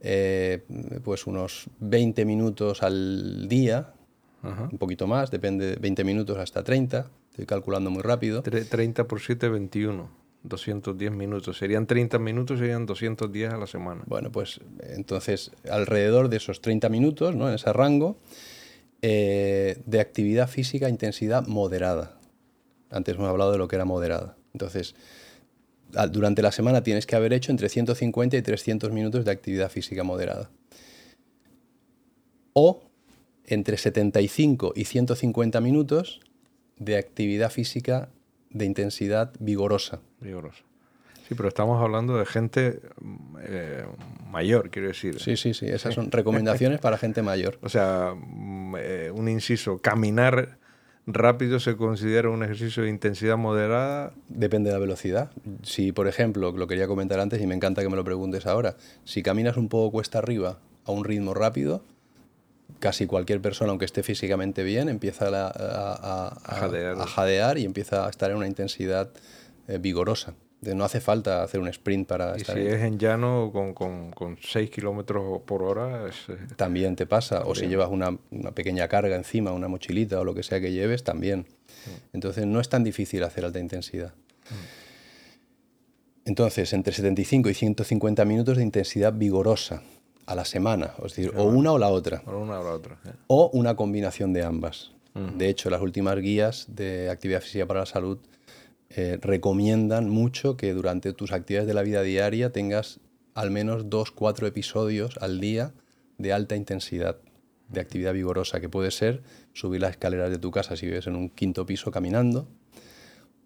eh, 0.00 0.64
pues 1.04 1.26
unos 1.26 1.68
20 1.80 2.24
minutos 2.24 2.82
al 2.82 3.48
día, 3.48 3.92
un 4.42 4.78
poquito 4.78 5.08
más, 5.08 5.32
depende, 5.32 5.76
20 5.80 6.04
minutos 6.04 6.38
hasta 6.38 6.62
30, 6.62 7.10
estoy 7.30 7.46
calculando 7.46 7.90
muy 7.90 8.02
rápido. 8.02 8.42
30 8.42 9.08
por 9.08 9.20
7, 9.20 9.48
21. 9.48 10.26
210 10.48 11.12
minutos. 11.12 11.58
Serían 11.58 11.86
30 11.86 12.18
minutos, 12.18 12.58
serían 12.58 12.86
210 12.86 13.52
a 13.52 13.56
la 13.56 13.66
semana. 13.66 14.02
Bueno, 14.06 14.30
pues 14.30 14.60
entonces 14.80 15.50
alrededor 15.70 16.28
de 16.28 16.36
esos 16.36 16.60
30 16.60 16.88
minutos, 16.88 17.34
¿no? 17.34 17.48
en 17.48 17.54
ese 17.54 17.72
rango, 17.72 18.18
eh, 19.02 19.82
de 19.86 20.00
actividad 20.00 20.48
física, 20.48 20.88
intensidad 20.88 21.46
moderada. 21.46 22.18
Antes 22.90 23.16
hemos 23.16 23.28
hablado 23.28 23.52
de 23.52 23.58
lo 23.58 23.68
que 23.68 23.76
era 23.76 23.84
moderada. 23.84 24.36
Entonces, 24.52 24.94
durante 26.10 26.42
la 26.42 26.52
semana 26.52 26.82
tienes 26.82 27.06
que 27.06 27.16
haber 27.16 27.32
hecho 27.32 27.52
entre 27.52 27.68
150 27.68 28.36
y 28.36 28.42
300 28.42 28.92
minutos 28.92 29.24
de 29.24 29.30
actividad 29.30 29.70
física 29.70 30.04
moderada. 30.04 30.50
O 32.52 32.82
entre 33.44 33.76
75 33.76 34.72
y 34.74 34.84
150 34.84 35.60
minutos 35.60 36.20
de 36.78 36.96
actividad 36.96 37.50
física 37.50 38.08
de 38.50 38.64
intensidad 38.64 39.32
vigorosa. 39.38 40.00
Vigorosa. 40.20 40.62
Sí, 41.28 41.34
pero 41.34 41.48
estamos 41.48 41.82
hablando 41.82 42.16
de 42.18 42.24
gente 42.24 42.80
eh, 43.42 43.84
mayor, 44.30 44.70
quiero 44.70 44.88
decir. 44.88 45.18
Sí, 45.20 45.36
sí, 45.36 45.54
sí. 45.54 45.66
Esas 45.66 45.94
son 45.96 46.10
recomendaciones 46.10 46.80
para 46.80 46.98
gente 46.98 47.22
mayor. 47.22 47.58
O 47.62 47.68
sea, 47.68 48.14
mm, 48.14 48.74
eh, 48.78 49.10
un 49.12 49.28
inciso, 49.28 49.78
caminar 49.78 50.58
rápido 51.06 51.60
se 51.60 51.76
considera 51.76 52.30
un 52.30 52.42
ejercicio 52.42 52.82
de 52.82 52.90
intensidad 52.90 53.36
moderada? 53.36 54.12
Depende 54.28 54.70
de 54.70 54.74
la 54.74 54.80
velocidad. 54.80 55.30
Si, 55.62 55.92
por 55.92 56.08
ejemplo, 56.08 56.52
lo 56.52 56.66
quería 56.66 56.86
comentar 56.86 57.20
antes 57.20 57.40
y 57.40 57.46
me 57.46 57.54
encanta 57.54 57.82
que 57.82 57.88
me 57.88 57.96
lo 57.96 58.04
preguntes 58.04 58.46
ahora, 58.46 58.76
si 59.04 59.22
caminas 59.22 59.56
un 59.56 59.68
poco 59.68 59.92
cuesta 59.92 60.18
arriba 60.18 60.58
a 60.84 60.92
un 60.92 61.04
ritmo 61.04 61.34
rápido, 61.34 61.82
casi 62.78 63.06
cualquier 63.06 63.40
persona, 63.40 63.70
aunque 63.70 63.84
esté 63.84 64.02
físicamente 64.02 64.62
bien, 64.62 64.88
empieza 64.88 65.26
a, 65.30 67.06
jadear. 67.06 67.58
y 67.58 67.64
empieza 67.64 68.06
a 68.06 68.10
estar 68.10 68.30
en 68.30 68.36
una 68.36 68.46
intensidad 68.46 69.10
eh, 69.68 69.78
vigorosa. 69.78 70.34
No 70.62 70.84
hace 70.84 71.00
falta 71.00 71.42
hacer 71.42 71.60
un 71.60 71.68
sprint 71.68 72.08
para 72.08 72.36
y 72.36 72.40
si 72.40 72.58
es 72.58 72.82
en 72.82 72.98
llano 72.98 73.50
con, 73.52 73.74
con, 73.74 74.38
6 74.40 74.70
kilómetros 74.70 75.42
por 75.42 75.62
hora... 75.62 76.08
Eh, 76.08 76.36
también 76.56 76.96
te 76.96 77.06
pasa. 77.06 77.42
O 77.44 77.54
si 77.54 77.66
llevas 77.66 77.90
una, 77.90 78.16
pequeña 78.54 78.88
carga 78.88 79.16
encima, 79.16 79.52
una 79.52 79.68
mochilita 79.68 80.18
o 80.18 80.24
lo 80.24 80.34
que 80.34 80.42
sea 80.42 80.60
que 80.60 80.72
lleves, 80.72 81.04
también. 81.04 81.40
Mm. 81.40 82.14
Entonces 82.14 82.46
no 82.46 82.60
es 82.60 82.68
tan 82.68 82.82
difícil 82.84 83.22
hacer 83.22 83.44
alta 83.44 83.60
intensidad. 83.60 84.14
Mm. 84.50 84.86
Entonces, 86.26 86.72
entre 86.72 86.92
75 86.92 87.50
y 87.50 87.54
150 87.54 88.24
minutos 88.24 88.56
de 88.56 88.64
intensidad 88.64 89.12
vigorosa 89.12 89.82
a 90.26 90.34
la 90.34 90.44
semana. 90.44 90.94
Es 90.98 91.14
decir, 91.14 91.32
o 91.36 91.44
una 91.44 91.72
o 91.72 91.78
la 91.78 91.88
otra. 91.88 92.22
O 92.26 92.38
una 92.38 92.58
o 92.58 92.64
la 92.64 92.72
otra. 92.72 92.98
O 93.28 93.50
una 93.52 93.76
combinación 93.76 94.32
de 94.32 94.42
ambas. 94.42 94.92
De 95.14 95.48
hecho, 95.48 95.70
las 95.70 95.80
últimas 95.80 96.18
guías 96.18 96.66
de 96.68 97.08
actividad 97.08 97.40
física 97.40 97.64
para 97.64 97.80
la 97.80 97.86
salud 97.86 98.18
eh, 98.90 99.18
recomiendan 99.20 100.08
mucho 100.08 100.56
que 100.56 100.72
durante 100.72 101.12
tus 101.12 101.32
actividades 101.32 101.66
de 101.66 101.74
la 101.74 101.82
vida 101.82 102.02
diaria 102.02 102.52
tengas 102.52 103.00
al 103.34 103.50
menos 103.50 103.90
dos, 103.90 104.12
cuatro 104.12 104.46
episodios 104.46 105.18
al 105.20 105.40
día 105.40 105.74
de 106.18 106.32
alta 106.32 106.56
intensidad, 106.56 107.18
de 107.68 107.80
actividad 107.80 108.14
vigorosa, 108.14 108.60
que 108.60 108.68
puede 108.68 108.90
ser 108.90 109.22
subir 109.52 109.80
las 109.80 109.90
escaleras 109.90 110.30
de 110.30 110.38
tu 110.38 110.50
casa 110.50 110.76
si 110.76 110.86
vives 110.86 111.06
en 111.06 111.16
un 111.16 111.28
quinto 111.28 111.66
piso 111.66 111.90
caminando, 111.90 112.48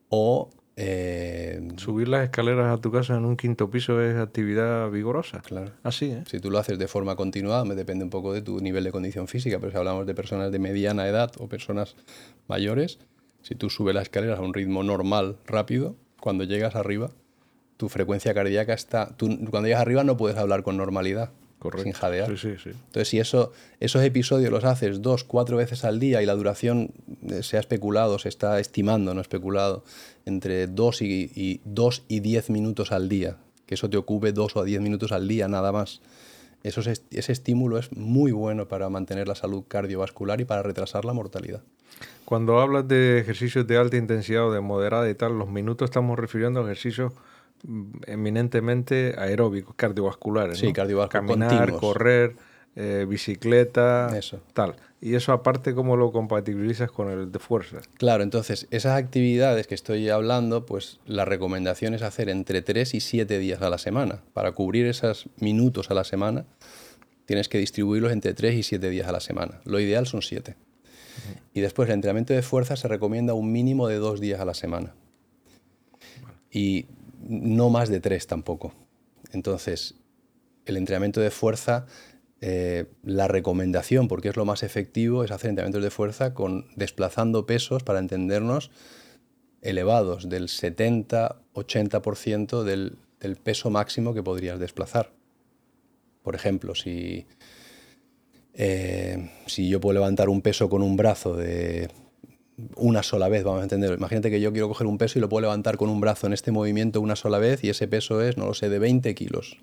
o 0.08 0.50
Eh, 0.82 1.60
Subir 1.76 2.08
las 2.08 2.22
escaleras 2.24 2.72
a 2.72 2.80
tu 2.80 2.90
casa 2.90 3.14
en 3.14 3.26
un 3.26 3.36
quinto 3.36 3.68
piso 3.68 4.00
es 4.00 4.16
actividad 4.16 4.90
vigorosa. 4.90 5.42
Claro. 5.42 5.72
Así, 5.82 6.06
¿eh? 6.06 6.22
Si 6.26 6.40
tú 6.40 6.50
lo 6.50 6.58
haces 6.58 6.78
de 6.78 6.86
forma 6.86 7.16
continuada, 7.16 7.66
me 7.66 7.74
depende 7.74 8.04
un 8.04 8.08
poco 8.08 8.32
de 8.32 8.40
tu 8.40 8.60
nivel 8.60 8.84
de 8.84 8.90
condición 8.90 9.26
física, 9.26 9.58
pero 9.58 9.72
si 9.72 9.76
hablamos 9.76 10.06
de 10.06 10.14
personas 10.14 10.50
de 10.52 10.58
mediana 10.58 11.06
edad 11.06 11.32
o 11.38 11.48
personas 11.48 11.96
mayores, 12.48 12.98
si 13.42 13.54
tú 13.54 13.70
subes 13.70 13.94
las 13.94 14.04
escaleras 14.04 14.38
a 14.38 14.42
un 14.42 14.54
ritmo 14.54 14.82
normal, 14.82 15.36
rápido, 15.46 15.96
cuando 16.20 16.44
llegas 16.44 16.74
arriba, 16.76 17.10
tu 17.76 17.88
frecuencia 17.88 18.34
cardíaca 18.34 18.74
está... 18.74 19.16
Tú, 19.16 19.28
cuando 19.50 19.68
llegas 19.68 19.82
arriba 19.82 20.04
no 20.04 20.16
puedes 20.16 20.36
hablar 20.38 20.62
con 20.62 20.76
normalidad. 20.76 21.30
Correcto. 21.58 21.84
Sin 21.84 21.92
jadear. 21.92 22.28
Sí, 22.30 22.36
sí, 22.38 22.54
sí. 22.62 22.70
Entonces, 22.70 23.08
si 23.08 23.20
eso, 23.20 23.52
esos 23.80 24.02
episodios 24.02 24.50
los 24.50 24.64
haces 24.64 25.02
dos, 25.02 25.24
cuatro 25.24 25.58
veces 25.58 25.84
al 25.84 26.00
día 26.00 26.22
y 26.22 26.26
la 26.26 26.34
duración 26.34 26.92
eh, 27.28 27.42
se 27.42 27.58
ha 27.58 27.60
especulado, 27.60 28.18
se 28.18 28.30
está 28.30 28.58
estimando, 28.60 29.12
no 29.12 29.20
especulado, 29.20 29.84
entre 30.24 30.66
dos 30.68 31.02
y, 31.02 31.30
y, 31.34 31.60
dos 31.64 32.04
y 32.08 32.20
diez 32.20 32.48
minutos 32.48 32.92
al 32.92 33.10
día, 33.10 33.36
que 33.66 33.74
eso 33.74 33.90
te 33.90 33.98
ocupe 33.98 34.32
dos 34.32 34.56
o 34.56 34.64
diez 34.64 34.80
minutos 34.80 35.12
al 35.12 35.28
día 35.28 35.48
nada 35.48 35.70
más. 35.70 36.00
Eso 36.62 36.80
es, 36.80 37.04
ese 37.10 37.32
estímulo 37.32 37.78
es 37.78 37.92
muy 37.96 38.32
bueno 38.32 38.68
para 38.68 38.88
mantener 38.90 39.28
la 39.28 39.34
salud 39.34 39.64
cardiovascular 39.66 40.40
y 40.40 40.44
para 40.44 40.62
retrasar 40.62 41.04
la 41.04 41.12
mortalidad. 41.12 41.62
Cuando 42.24 42.60
hablas 42.60 42.86
de 42.86 43.18
ejercicios 43.18 43.66
de 43.66 43.76
alta 43.76 43.96
intensidad 43.96 44.46
o 44.46 44.52
de 44.52 44.60
moderada 44.60 45.08
y 45.08 45.14
tal, 45.14 45.38
los 45.38 45.48
minutos 45.48 45.86
estamos 45.90 46.18
refiriendo 46.18 46.60
a 46.60 46.64
ejercicios 46.64 47.12
eminentemente 48.06 49.14
aeróbicos, 49.18 49.74
cardiovasculares. 49.74 50.58
Sí, 50.58 50.68
¿no? 50.68 50.72
cardiovasculares. 50.72 51.28
Caminar, 51.28 51.50
continuos. 51.50 51.80
correr, 51.80 52.36
eh, 52.76 53.06
bicicleta, 53.08 54.16
Eso. 54.16 54.40
tal. 54.52 54.76
Y 55.02 55.14
eso 55.14 55.32
aparte, 55.32 55.74
¿cómo 55.74 55.96
lo 55.96 56.12
compatibilizas 56.12 56.90
con 56.90 57.10
el 57.10 57.32
de 57.32 57.38
fuerza? 57.38 57.78
Claro, 57.96 58.22
entonces 58.22 58.66
esas 58.70 58.98
actividades 58.98 59.66
que 59.66 59.74
estoy 59.74 60.10
hablando, 60.10 60.66
pues 60.66 61.00
la 61.06 61.24
recomendación 61.24 61.94
es 61.94 62.02
hacer 62.02 62.28
entre 62.28 62.60
3 62.60 62.94
y 62.94 63.00
7 63.00 63.38
días 63.38 63.62
a 63.62 63.70
la 63.70 63.78
semana. 63.78 64.22
Para 64.34 64.52
cubrir 64.52 64.86
esos 64.86 65.28
minutos 65.38 65.90
a 65.90 65.94
la 65.94 66.04
semana, 66.04 66.44
tienes 67.24 67.48
que 67.48 67.58
distribuirlos 67.58 68.12
entre 68.12 68.34
3 68.34 68.54
y 68.56 68.62
7 68.62 68.90
días 68.90 69.08
a 69.08 69.12
la 69.12 69.20
semana. 69.20 69.60
Lo 69.64 69.80
ideal 69.80 70.06
son 70.06 70.20
7. 70.20 70.54
Y 71.54 71.60
después 71.60 71.88
el 71.88 71.94
entrenamiento 71.94 72.34
de 72.34 72.42
fuerza 72.42 72.76
se 72.76 72.86
recomienda 72.86 73.32
un 73.34 73.50
mínimo 73.52 73.88
de 73.88 73.96
2 73.96 74.20
días 74.20 74.40
a 74.40 74.44
la 74.44 74.54
semana. 74.54 74.94
Y 76.50 76.86
no 77.22 77.70
más 77.70 77.88
de 77.88 78.00
3 78.00 78.26
tampoco. 78.26 78.74
Entonces, 79.32 79.94
el 80.66 80.76
entrenamiento 80.76 81.20
de 81.20 81.30
fuerza 81.30 81.86
eh, 82.42 82.86
la 83.02 83.28
recomendación, 83.28 84.08
porque 84.08 84.30
es 84.30 84.36
lo 84.36 84.46
más 84.46 84.62
efectivo, 84.62 85.24
es 85.24 85.30
hacer 85.30 85.50
entrenamientos 85.50 85.82
de 85.82 85.90
fuerza 85.90 86.32
con 86.32 86.64
desplazando 86.74 87.44
pesos, 87.44 87.82
para 87.82 87.98
entendernos, 87.98 88.70
elevados, 89.60 90.30
del 90.30 90.48
70-80% 90.48 92.62
del, 92.62 92.96
peso 93.42 93.68
máximo 93.68 94.14
que 94.14 94.22
podrías 94.22 94.58
desplazar. 94.58 95.12
Por 96.22 96.34
ejemplo, 96.34 96.74
si, 96.74 97.26
eh, 98.54 99.30
si 99.46 99.68
yo 99.68 99.78
puedo 99.78 99.92
levantar 99.92 100.30
un 100.30 100.40
peso 100.40 100.70
con 100.70 100.80
un 100.80 100.96
brazo 100.96 101.36
de 101.36 101.90
una 102.76 103.02
sola 103.02 103.28
vez, 103.28 103.44
vamos 103.44 103.60
a 103.60 103.64
entender. 103.64 103.92
Imagínate 103.92 104.30
que 104.30 104.40
yo 104.40 104.50
quiero 104.52 104.68
coger 104.68 104.86
un 104.86 104.96
peso 104.96 105.18
y 105.18 105.20
lo 105.20 105.28
puedo 105.28 105.42
levantar 105.42 105.76
con 105.76 105.90
un 105.90 106.00
brazo 106.00 106.26
en 106.26 106.32
este 106.32 106.52
movimiento 106.52 107.02
una 107.02 107.16
sola 107.16 107.38
vez 107.38 107.62
y 107.64 107.68
ese 107.68 107.86
peso 107.86 108.22
es, 108.22 108.38
no 108.38 108.46
lo 108.46 108.54
sé, 108.54 108.70
de 108.70 108.78
20 108.78 109.14
kilos 109.14 109.58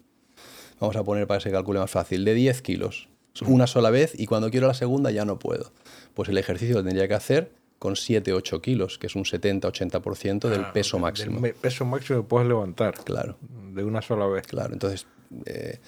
vamos 0.79 0.95
a 0.95 1.03
poner 1.03 1.27
para 1.27 1.39
que 1.39 1.43
se 1.45 1.51
calcule 1.51 1.79
más 1.79 1.91
fácil, 1.91 2.25
de 2.25 2.33
10 2.33 2.61
kilos, 2.61 3.09
una 3.45 3.67
sola 3.67 3.89
vez 3.91 4.13
y 4.19 4.25
cuando 4.25 4.49
quiero 4.49 4.67
la 4.67 4.73
segunda 4.73 5.11
ya 5.11 5.23
no 5.25 5.37
puedo. 5.39 5.71
Pues 6.13 6.29
el 6.29 6.37
ejercicio 6.37 6.75
lo 6.75 6.83
tendría 6.83 7.07
que 7.07 7.13
hacer 7.13 7.51
con 7.79 7.93
7-8 7.93 8.59
kilos, 8.61 8.97
que 8.97 9.05
es 9.07 9.15
un 9.15 9.23
70-80% 9.23 10.49
del 10.49 10.61
Ah, 10.65 10.73
peso 10.73 10.97
del 10.97 11.01
máximo. 11.03 11.41
peso 11.61 11.85
máximo 11.85 12.21
que 12.23 12.27
puedes 12.27 12.47
levantar. 12.47 12.95
Claro, 13.03 13.37
De 13.73 13.83
una 13.83 14.01
sola 14.01 14.25
vez. 14.25 14.47
claro. 14.47 14.73
Entonces, 14.73 15.05
eh, 15.45 15.79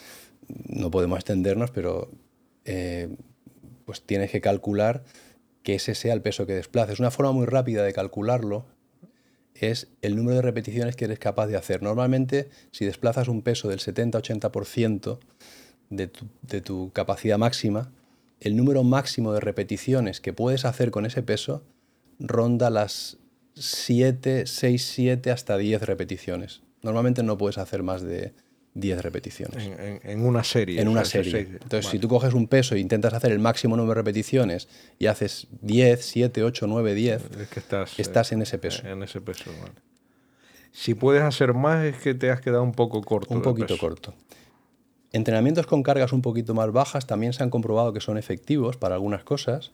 no 0.68 0.92
podemos 0.92 1.18
extendernos, 1.18 1.72
pero 1.72 2.10
eh, 2.66 3.10
pues 3.86 4.04
tienes 4.04 4.30
que 4.30 4.42
calcular 4.42 5.04
que 5.64 5.76
ese 5.76 5.96
sea 5.96 6.14
el 6.14 6.22
peso 6.22 6.46
que 6.46 6.54
desplaces. 6.54 7.00
Una 7.00 7.10
forma 7.10 7.32
muy 7.32 7.48
rápida 7.48 7.84
de 7.84 7.94
calcularlo 7.94 8.66
es 9.68 9.88
el 10.02 10.16
número 10.16 10.38
de 10.38 10.42
repeticiones 10.42 10.96
que 10.96 11.06
eres 11.06 11.20
capaz 11.20 11.48
de 11.48 11.58
hacer. 11.58 11.84
Normalmente, 11.84 12.50
si 12.72 12.86
desplazas 12.86 13.28
un 13.28 13.42
peso 13.42 13.68
del 13.68 13.80
70-80% 13.80 15.20
de 15.90 16.08
tu, 16.08 16.26
de 16.42 16.62
tu 16.62 16.92
capacidad 16.92 17.38
máxima, 17.38 17.92
el 18.40 18.56
número 18.56 18.84
máximo 18.84 19.34
de 19.34 19.42
repeticiones 19.42 20.22
que 20.22 20.34
puedes 20.34 20.66
hacer 20.66 20.92
con 20.92 21.06
ese 21.06 21.24
peso 21.24 21.64
ronda 22.20 22.70
las 22.70 23.18
7, 23.56 24.46
6, 24.46 24.86
7 24.86 25.32
hasta 25.32 25.58
10 25.58 25.82
repeticiones. 25.82 26.62
Normalmente 26.82 27.24
no 27.24 27.38
puedes 27.38 27.58
hacer 27.58 27.84
más 27.84 28.02
de 28.02 28.34
10 28.80 29.02
repeticiones 29.02 29.64
En, 29.66 29.80
en- 29.80 30.00
en 30.04 30.26
una 30.26 30.44
serie. 30.44 30.82
en 30.82 30.88
una 30.88 31.06
serie. 31.06 31.32
seis- 31.32 31.48
Entonces, 31.52 31.86
vale. 31.86 31.92
si 31.92 32.00
tú 32.00 32.08
coges 32.08 32.34
un 32.34 32.48
peso 32.48 32.76
e 32.76 32.80
intentas 32.80 33.14
hacer 33.14 33.32
el 33.32 33.40
máximo 33.40 33.76
número 33.78 33.94
de 33.96 34.02
repeticiones 34.02 34.68
y 34.98 35.08
haces 35.08 35.48
10, 35.62 36.04
7, 36.06 36.44
8, 36.44 36.68
9, 36.68 36.94
10, 36.94 37.22
Es 37.40 37.48
que 37.50 37.60
estás, 38.02 38.32
eh, 38.32 38.36
en 38.36 38.42
ese 38.42 38.58
peso. 38.58 38.88
En 38.88 39.04
ese 39.04 39.22
peso, 39.22 39.52
vale. 39.62 39.74
Si 40.72 40.94
puedes 40.94 41.24
hacer 41.24 41.54
más 41.54 41.84
es 41.86 41.98
que 41.98 42.14
te 42.14 42.30
has 42.30 42.42
quedado 42.42 42.64
un 42.64 42.74
poco 42.74 43.02
corto. 43.02 43.34
Un 43.34 43.42
poquito 43.42 43.68
peso. 43.74 43.80
corto. 43.80 44.14
Entrenamientos 45.12 45.66
con 45.66 45.82
cargas 45.82 46.14
un 46.14 46.22
poquito 46.22 46.54
más 46.54 46.72
bajas 46.72 47.08
también 47.08 47.34
se 47.34 47.42
han 47.42 47.50
comprobado 47.50 47.94
que 47.94 48.00
son 48.02 48.18
efectivos 48.20 48.78
para 48.78 48.94
algunas 48.96 49.24
cosas 49.24 49.72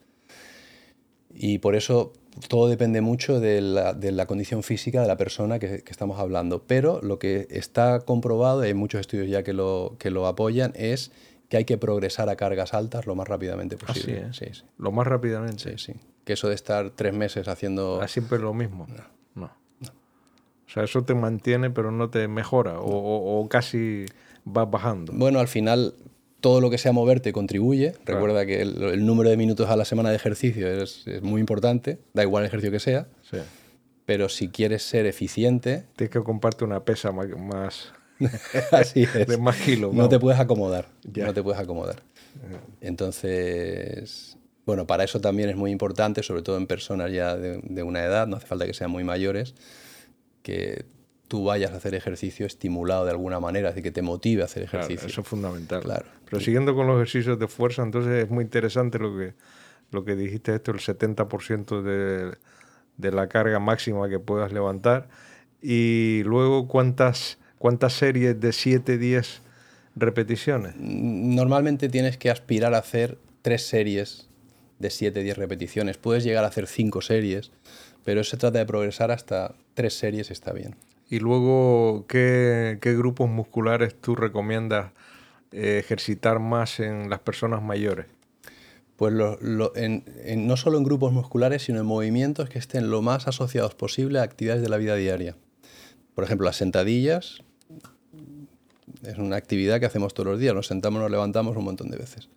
y 1.34 1.58
por 1.58 1.76
eso 1.76 2.14
todo 2.50 2.68
depende 2.68 3.02
mucho 3.02 3.40
de 3.40 3.62
la, 3.62 3.94
de 3.94 4.12
la 4.12 4.26
condición 4.26 4.64
física 4.64 5.02
de 5.02 5.08
la 5.08 5.18
persona 5.18 5.60
que, 5.60 5.84
que 5.84 5.92
estamos 5.92 6.20
hablando. 6.20 6.64
Pero 6.68 7.00
lo 7.02 7.20
que 7.20 7.48
está 7.50 8.00
comprobado, 8.02 8.64
y 8.64 8.68
hay 8.68 8.74
muchos 8.74 9.02
estudios 9.02 9.30
ya 9.30 9.44
que 9.44 9.54
lo, 9.54 9.96
que 10.00 10.10
lo 10.10 10.28
apoyan, 10.28 10.72
es 10.76 11.12
que 11.50 11.58
hay 11.58 11.66
que 11.66 11.78
progresar 11.78 12.28
a 12.30 12.36
cargas 12.36 12.74
altas 12.74 13.06
lo 13.06 13.16
más 13.16 13.28
rápidamente 13.28 13.76
Así 13.76 13.86
posible. 14.02 14.34
Sí, 14.34 14.46
sí, 14.52 14.64
Lo 14.78 14.92
más 14.92 15.06
rápidamente. 15.08 15.78
sí, 15.78 15.94
sí. 15.94 16.00
Que 16.26 16.34
eso 16.34 16.48
de 16.50 16.56
estar 16.56 16.90
tres 16.90 17.14
meses 17.14 17.48
haciendo... 17.48 18.00
Ah, 18.02 18.08
siempre 18.08 18.40
lo 18.40 18.54
mismo. 18.54 18.88
No. 19.36 19.46
O 19.46 20.70
sea, 20.70 20.84
eso 20.84 21.04
te 21.04 21.14
mantiene, 21.14 21.70
pero 21.70 21.92
no 21.92 22.10
te 22.10 22.28
mejora. 22.28 22.80
O- 22.80 23.40
o 23.42 23.48
casi 23.48 24.06
vas 24.44 24.70
bajando. 24.70 25.14
Bueno, 25.16 25.40
al 25.40 25.48
final 25.48 25.94
todo 26.46 26.62
lo 26.62 26.70
que 26.70 26.78
sea 26.78 26.92
moverte 26.92 27.34
contribuye. 27.34 27.94
Claro. 28.04 28.20
Recuerda 28.20 28.46
que 28.46 28.62
el, 28.62 28.80
el 28.84 29.04
número 29.04 29.32
de 29.32 29.36
minutos 29.38 29.68
a 29.68 29.76
la 29.76 29.84
semana 29.84 30.12
de 30.12 30.16
ejercicio 30.18 30.68
es, 30.72 31.08
es 31.08 31.24
muy 31.24 31.40
importante, 31.42 31.98
da 32.14 32.22
igual 32.22 32.44
el 32.44 32.50
ejercicio 32.50 32.72
que 32.72 32.80
sea, 32.80 33.08
Sí. 33.32 33.38
pero 34.06 34.30
si 34.30 34.50
quieres 34.50 34.84
ser 34.84 35.08
eficiente, 35.08 35.86
Tienes 35.96 36.12
que 36.12 36.20
comprarte 36.22 36.64
una 36.64 36.84
pesa 36.84 37.12
más, 37.12 37.92
así 38.72 39.02
es. 39.16 39.26
de 39.26 39.38
más 39.40 39.56
kilos. 39.58 39.92
No 39.92 40.08
te 40.08 40.20
puedes 40.20 40.40
acomodar, 40.40 40.86
Ya. 41.12 41.26
no 41.26 41.34
te 41.34 41.42
puedes 41.42 41.60
acomodar. 41.60 42.04
Entonces, 42.80 44.38
bueno, 44.68 44.86
para 44.86 45.04
eso 45.04 45.20
también 45.20 45.50
es 45.50 45.56
muy 45.56 45.72
importante, 45.72 46.22
sobre 46.22 46.44
todo 46.44 46.58
en 46.58 46.68
personas 46.68 47.12
ya 47.12 47.36
de, 47.36 47.60
de 47.64 47.82
una 47.82 48.04
edad, 48.04 48.28
no 48.28 48.36
hace 48.38 48.46
falta 48.46 48.68
que 48.68 48.74
sean 48.76 48.92
muy 48.92 49.04
mayores, 49.04 49.56
que 50.44 50.86
tú 51.36 51.44
vayas 51.44 51.72
a 51.74 51.76
hacer 51.76 51.94
ejercicio 51.96 52.46
estimulado 52.46 53.04
de 53.04 53.12
alguna 53.12 53.42
manera, 53.42 53.70
así 53.72 53.82
que 53.82 53.92
te 53.92 54.02
motive 54.02 54.42
a 54.42 54.46
hacer 54.46 54.70
Claro, 54.70 54.86
ejercicio. 54.86 55.10
eso 55.10 55.20
es 55.20 55.28
fundamental. 55.28 55.82
Claro. 55.82 56.06
Pero 56.30 56.40
siguiendo 56.40 56.74
con 56.74 56.88
los 56.88 56.96
ejercicios 56.96 57.38
de 57.38 57.50
fuerza, 57.50 57.84
entonces 57.84 58.24
es 58.24 58.30
muy 58.30 58.46
interesante 58.46 59.00
lo 59.00 59.18
que, 59.18 59.34
lo 59.92 60.06
que 60.06 60.16
dijiste 60.16 60.56
esto, 60.56 60.72
el 60.72 60.80
70% 60.80 61.82
de, 61.82 62.38
de 62.96 63.12
la 63.12 63.28
carga 63.28 63.60
máxima 63.60 64.08
que 64.08 64.18
puedas 64.18 64.54
levantar. 64.54 65.10
Y 65.62 66.24
luego, 66.24 66.70
¿cuántas, 66.70 67.38
cuántas 67.58 67.92
series 67.92 68.40
de 68.40 68.54
7, 68.54 68.98
10 68.98 69.42
repeticiones? 69.98 70.74
Normalmente 70.78 71.90
tienes 71.90 72.18
que 72.18 72.30
aspirar 72.30 72.74
a 72.74 72.78
hacer 72.78 73.18
tres 73.42 73.68
series 73.68 74.30
de 74.80 74.88
7-10 74.88 75.36
repeticiones. 75.36 75.98
Puedes 75.98 76.24
llegar 76.24 76.46
a 76.46 76.48
hacer 76.48 76.66
cinco 76.68 77.02
series, 77.02 77.52
pero 78.06 78.24
se 78.24 78.38
trata 78.38 78.60
de 78.60 78.66
progresar 78.66 79.12
hasta 79.12 79.54
tres 79.74 79.96
series 79.98 80.32
está 80.32 80.54
bien. 80.54 80.76
Y 81.10 81.20
luego, 81.20 82.06
¿qué, 82.08 82.80
qué 82.82 82.96
grupos 82.96 83.30
musculares 83.30 83.96
tú 84.00 84.16
recomiendas 84.16 84.92
eh, 85.52 85.78
ejercitar 85.80 86.40
más 86.40 86.80
en 86.80 87.10
las 87.10 87.20
personas 87.20 87.62
mayores? 87.62 88.08
Pues 88.96 89.14
no 89.14 90.58
solo 90.58 90.78
en 90.78 90.84
grupos 90.84 91.12
musculares, 91.12 91.64
sino 91.64 91.80
en 91.80 91.86
movimientos 91.86 92.50
que 92.50 92.60
estén 92.60 92.90
lo 92.90 93.02
más 93.02 93.28
asociados 93.28 93.76
posible 93.76 94.20
a 94.20 94.24
actividades 94.24 94.62
de 94.62 94.70
la 94.70 94.78
vida 94.78 94.96
diaria. 94.96 95.36
Por 96.14 96.24
ejemplo, 96.24 96.46
las 96.46 96.56
sentadillas 96.56 97.42
es 99.04 99.18
una 99.18 99.36
actividad 99.36 99.80
que 99.80 99.86
hacemos 99.86 100.14
todos 100.14 100.28
los 100.28 100.40
días. 100.40 100.56
Nos 100.56 100.68
sentamos, 100.68 101.02
nos 101.02 101.12
levantamos 101.12 101.58
un 101.58 101.66
montón 101.66 101.90
de 101.92 101.98
veces. 101.98 102.30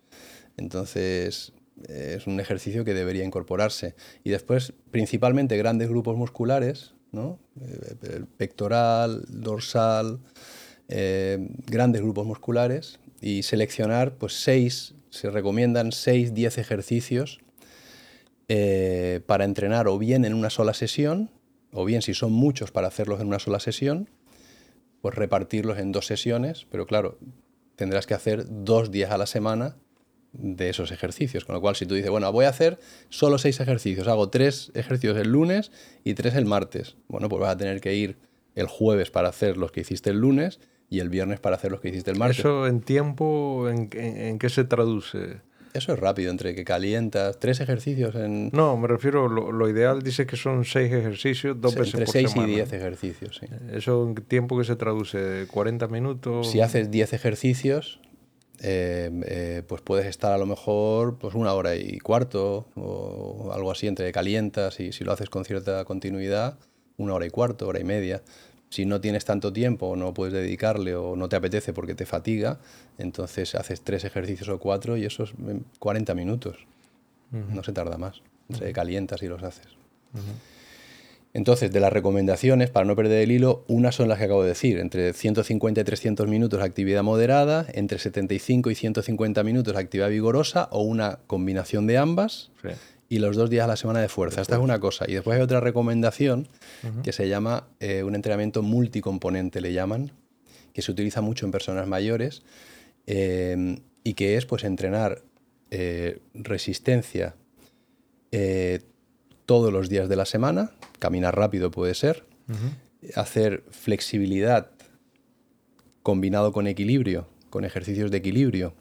Entonces, 0.57 1.53
es 1.87 2.27
un 2.27 2.39
ejercicio 2.41 2.83
que 2.83 2.93
debería 2.93 3.23
incorporarse. 3.23 3.95
Y 4.25 4.29
después, 4.31 4.73
principalmente 4.91 5.57
grandes 5.57 5.89
grupos 5.89 6.17
musculares, 6.17 6.93
¿no? 7.11 7.39
Eh, 7.61 8.23
pectoral, 8.37 9.23
dorsal, 9.27 10.19
eh, 10.87 11.49
grandes 11.65 12.01
grupos 12.01 12.25
musculares 12.25 12.99
y 13.21 13.43
seleccionar 13.43 14.15
pues 14.15 14.41
seis, 14.41 14.95
se 15.09 15.29
recomiendan 15.29 15.91
6, 15.91 16.33
10 16.33 16.57
ejercicios 16.57 17.39
eh, 18.47 19.21
para 19.25 19.45
entrenar 19.45 19.87
o 19.87 19.97
bien 19.97 20.25
en 20.25 20.33
una 20.33 20.49
sola 20.49 20.73
sesión 20.73 21.29
O 21.71 21.85
bien, 21.85 22.01
si 22.01 22.13
son 22.13 22.31
muchos 22.31 22.71
para 22.71 22.87
hacerlos 22.87 23.21
en 23.21 23.27
una 23.27 23.37
sola 23.37 23.59
sesión, 23.59 24.09
pues 25.01 25.13
repartirlos 25.15 25.77
en 25.77 25.91
dos 25.91 26.07
sesiones, 26.07 26.65
pero 26.71 26.87
claro, 26.87 27.19
tendrás 27.75 28.07
que 28.07 28.15
hacer 28.15 28.45
dos 28.47 28.89
días 28.89 29.11
a 29.11 29.17
la 29.17 29.27
semana 29.27 29.75
de 30.33 30.69
esos 30.69 30.91
ejercicios. 30.91 31.45
Con 31.45 31.55
lo 31.55 31.61
cual, 31.61 31.75
si 31.75 31.85
tú 31.85 31.95
dices, 31.95 32.09
bueno, 32.09 32.31
voy 32.31 32.45
a 32.45 32.49
hacer 32.49 32.79
solo 33.09 33.37
seis 33.37 33.59
ejercicios, 33.59 34.07
hago 34.07 34.29
tres 34.29 34.71
ejercicios 34.75 35.17
el 35.17 35.29
lunes 35.31 35.71
y 36.03 36.13
tres 36.13 36.35
el 36.35 36.45
martes. 36.45 36.95
Bueno, 37.07 37.29
pues 37.29 37.41
vas 37.41 37.51
a 37.51 37.57
tener 37.57 37.81
que 37.81 37.95
ir 37.95 38.17
el 38.55 38.67
jueves 38.67 39.11
para 39.11 39.29
hacer 39.29 39.57
los 39.57 39.71
que 39.71 39.81
hiciste 39.81 40.09
el 40.09 40.19
lunes 40.19 40.59
y 40.89 40.99
el 40.99 41.09
viernes 41.09 41.39
para 41.39 41.55
hacer 41.55 41.71
los 41.71 41.81
que 41.81 41.89
hiciste 41.89 42.11
el 42.11 42.17
martes. 42.17 42.39
¿Eso 42.39 42.67
en 42.67 42.81
tiempo, 42.81 43.69
en, 43.69 43.89
en 43.93 44.39
qué 44.39 44.49
se 44.49 44.63
traduce? 44.63 45.41
Eso 45.73 45.93
es 45.93 45.99
rápido, 45.99 46.31
entre 46.31 46.55
que 46.55 46.63
calientas, 46.63 47.39
tres 47.39 47.59
ejercicios 47.59 48.15
en... 48.15 48.49
No, 48.53 48.75
me 48.77 48.87
refiero, 48.87 49.27
lo, 49.27 49.69
ideal 49.69 50.01
dice 50.01 50.25
que 50.25 50.35
son 50.35 50.65
seis 50.65 50.91
ejercicios, 50.91 51.59
dos 51.61 51.75
veces 51.75 51.93
entre 51.93 52.07
seis 52.07 52.35
y 52.35 52.43
diez 52.45 52.73
ejercicios, 52.73 53.39
sí. 53.39 53.47
¿Eso 53.71 54.07
en 54.07 54.15
tiempo 54.15 54.57
que 54.57 54.63
se 54.63 54.75
traduce? 54.75 55.47
¿40 55.47 55.89
minutos? 55.89 56.49
Si 56.49 56.59
haces 56.59 56.89
diez 56.89 57.13
ejercicios, 57.13 57.99
eh, 58.61 59.09
eh, 59.25 59.63
pues 59.67 59.81
puedes 59.81 60.05
estar 60.05 60.31
a 60.33 60.37
lo 60.37 60.45
mejor 60.45 61.17
pues 61.17 61.35
una 61.35 61.53
hora 61.53 61.75
y 61.75 61.99
cuarto 61.99 62.67
o 62.75 63.51
algo 63.53 63.71
así, 63.71 63.87
entre 63.87 64.11
calientas 64.11 64.79
y 64.79 64.91
si 64.91 65.03
lo 65.03 65.11
haces 65.11 65.29
con 65.29 65.45
cierta 65.45 65.85
continuidad, 65.85 66.57
una 66.97 67.13
hora 67.13 67.25
y 67.25 67.29
cuarto, 67.29 67.67
hora 67.67 67.79
y 67.79 67.83
media 67.83 68.21
si 68.69 68.85
no 68.85 69.01
tienes 69.01 69.25
tanto 69.25 69.51
tiempo 69.51 69.87
o 69.87 69.95
no 69.95 70.13
puedes 70.13 70.33
dedicarle 70.33 70.95
o 70.95 71.15
no 71.15 71.27
te 71.27 71.35
apetece 71.35 71.73
porque 71.73 71.95
te 71.95 72.05
fatiga, 72.05 72.59
entonces 72.97 73.55
haces 73.55 73.81
tres 73.81 74.03
ejercicios 74.03 74.47
o 74.49 74.59
cuatro 74.59 74.95
y 74.95 75.05
eso 75.05 75.23
es 75.23 75.33
40 75.79 76.13
minutos. 76.13 76.57
No 77.31 77.63
se 77.63 77.73
tarda 77.73 77.97
más. 77.97 78.21
Se 78.57 78.73
calientas 78.73 79.21
y 79.21 79.27
los 79.27 79.43
haces. 79.43 79.67
Entonces, 81.33 81.71
de 81.71 81.79
las 81.79 81.93
recomendaciones, 81.93 82.71
para 82.71 82.85
no 82.85 82.95
perder 82.95 83.21
el 83.21 83.31
hilo, 83.31 83.63
unas 83.67 83.95
son 83.95 84.09
las 84.09 84.17
que 84.17 84.25
acabo 84.25 84.41
de 84.41 84.49
decir, 84.49 84.79
entre 84.79 85.13
150 85.13 85.81
y 85.81 85.83
300 85.83 86.27
minutos 86.27 86.61
actividad 86.61 87.03
moderada, 87.03 87.67
entre 87.73 87.99
75 87.99 88.71
y 88.71 88.75
150 88.75 89.43
minutos 89.43 89.75
actividad 89.75 90.09
vigorosa 90.09 90.69
o 90.71 90.81
una 90.81 91.19
combinación 91.27 91.85
de 91.85 91.97
ambas 91.97 92.51
y 93.09 93.19
los 93.19 93.35
dos 93.35 93.49
días 93.49 93.65
a 93.65 93.67
la 93.67 93.75
semana 93.75 93.99
de 93.99 94.09
fuerza. 94.09 94.41
Esta 94.41 94.55
es 94.55 94.61
una 94.61 94.79
cosa. 94.79 95.05
Y 95.07 95.13
después 95.13 95.37
hay 95.37 95.43
otra 95.43 95.59
recomendación 95.59 96.47
que 97.03 97.11
se 97.11 97.27
llama 97.27 97.67
eh, 97.79 98.03
un 98.03 98.15
entrenamiento 98.15 98.63
multicomponente, 98.63 99.61
le 99.61 99.73
llaman, 99.73 100.11
que 100.73 100.81
se 100.81 100.91
utiliza 100.91 101.21
mucho 101.21 101.45
en 101.45 101.51
personas 101.51 101.87
mayores 101.87 102.43
em, 103.05 103.79
y 104.03 104.13
que 104.13 104.37
es 104.37 104.45
pues 104.45 104.63
entrenar 104.63 105.23
eh, 105.71 106.19
resistencia 106.33 107.35
eh, 108.31 108.81
todos 109.49 109.73
los 109.73 109.89
días 109.89 110.07
de 110.07 110.15
la 110.15 110.25
semana, 110.25 110.69
caminar 110.99 111.35
rápido 111.35 111.71
puede 111.71 111.95
ser, 111.95 112.23
hacer 113.15 113.63
flexibilidad 113.71 114.69
combinado 116.03 116.53
con 116.53 116.67
equilibrio, 116.67 117.27
con 117.49 117.65
ejercicios 117.65 118.11
de 118.11 118.17
equilibrio, 118.17 118.75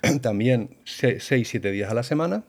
también 0.22 0.78
6-7 0.86 1.70
días 1.70 1.90
a 1.90 1.94
la 1.94 2.02
semana 2.02 2.44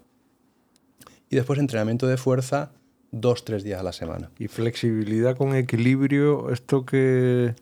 y 1.30 1.36
después 1.36 1.60
entrenamiento 1.60 2.08
de 2.08 2.16
fuerza 2.16 2.72
dos, 3.12 3.44
tres 3.44 3.66
días 3.66 3.82
a 3.82 3.84
la 3.84 3.92
semana. 3.92 4.32
Y 4.40 4.48
flexibilidad 4.48 5.36
con 5.36 5.54
equilibrio, 5.56 6.54
esto 6.54 6.86
que... 6.86 7.54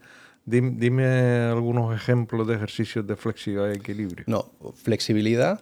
Dime, 0.46 1.04
algunos 1.52 1.96
ejemplos 1.96 2.48
de 2.48 2.54
ejercicios 2.54 3.08
de 3.08 3.16
flexibilidad 3.16 3.74
y 3.74 3.78
equilibrio. 3.78 4.24
No, 4.28 4.52
flexibilidad 4.76 5.62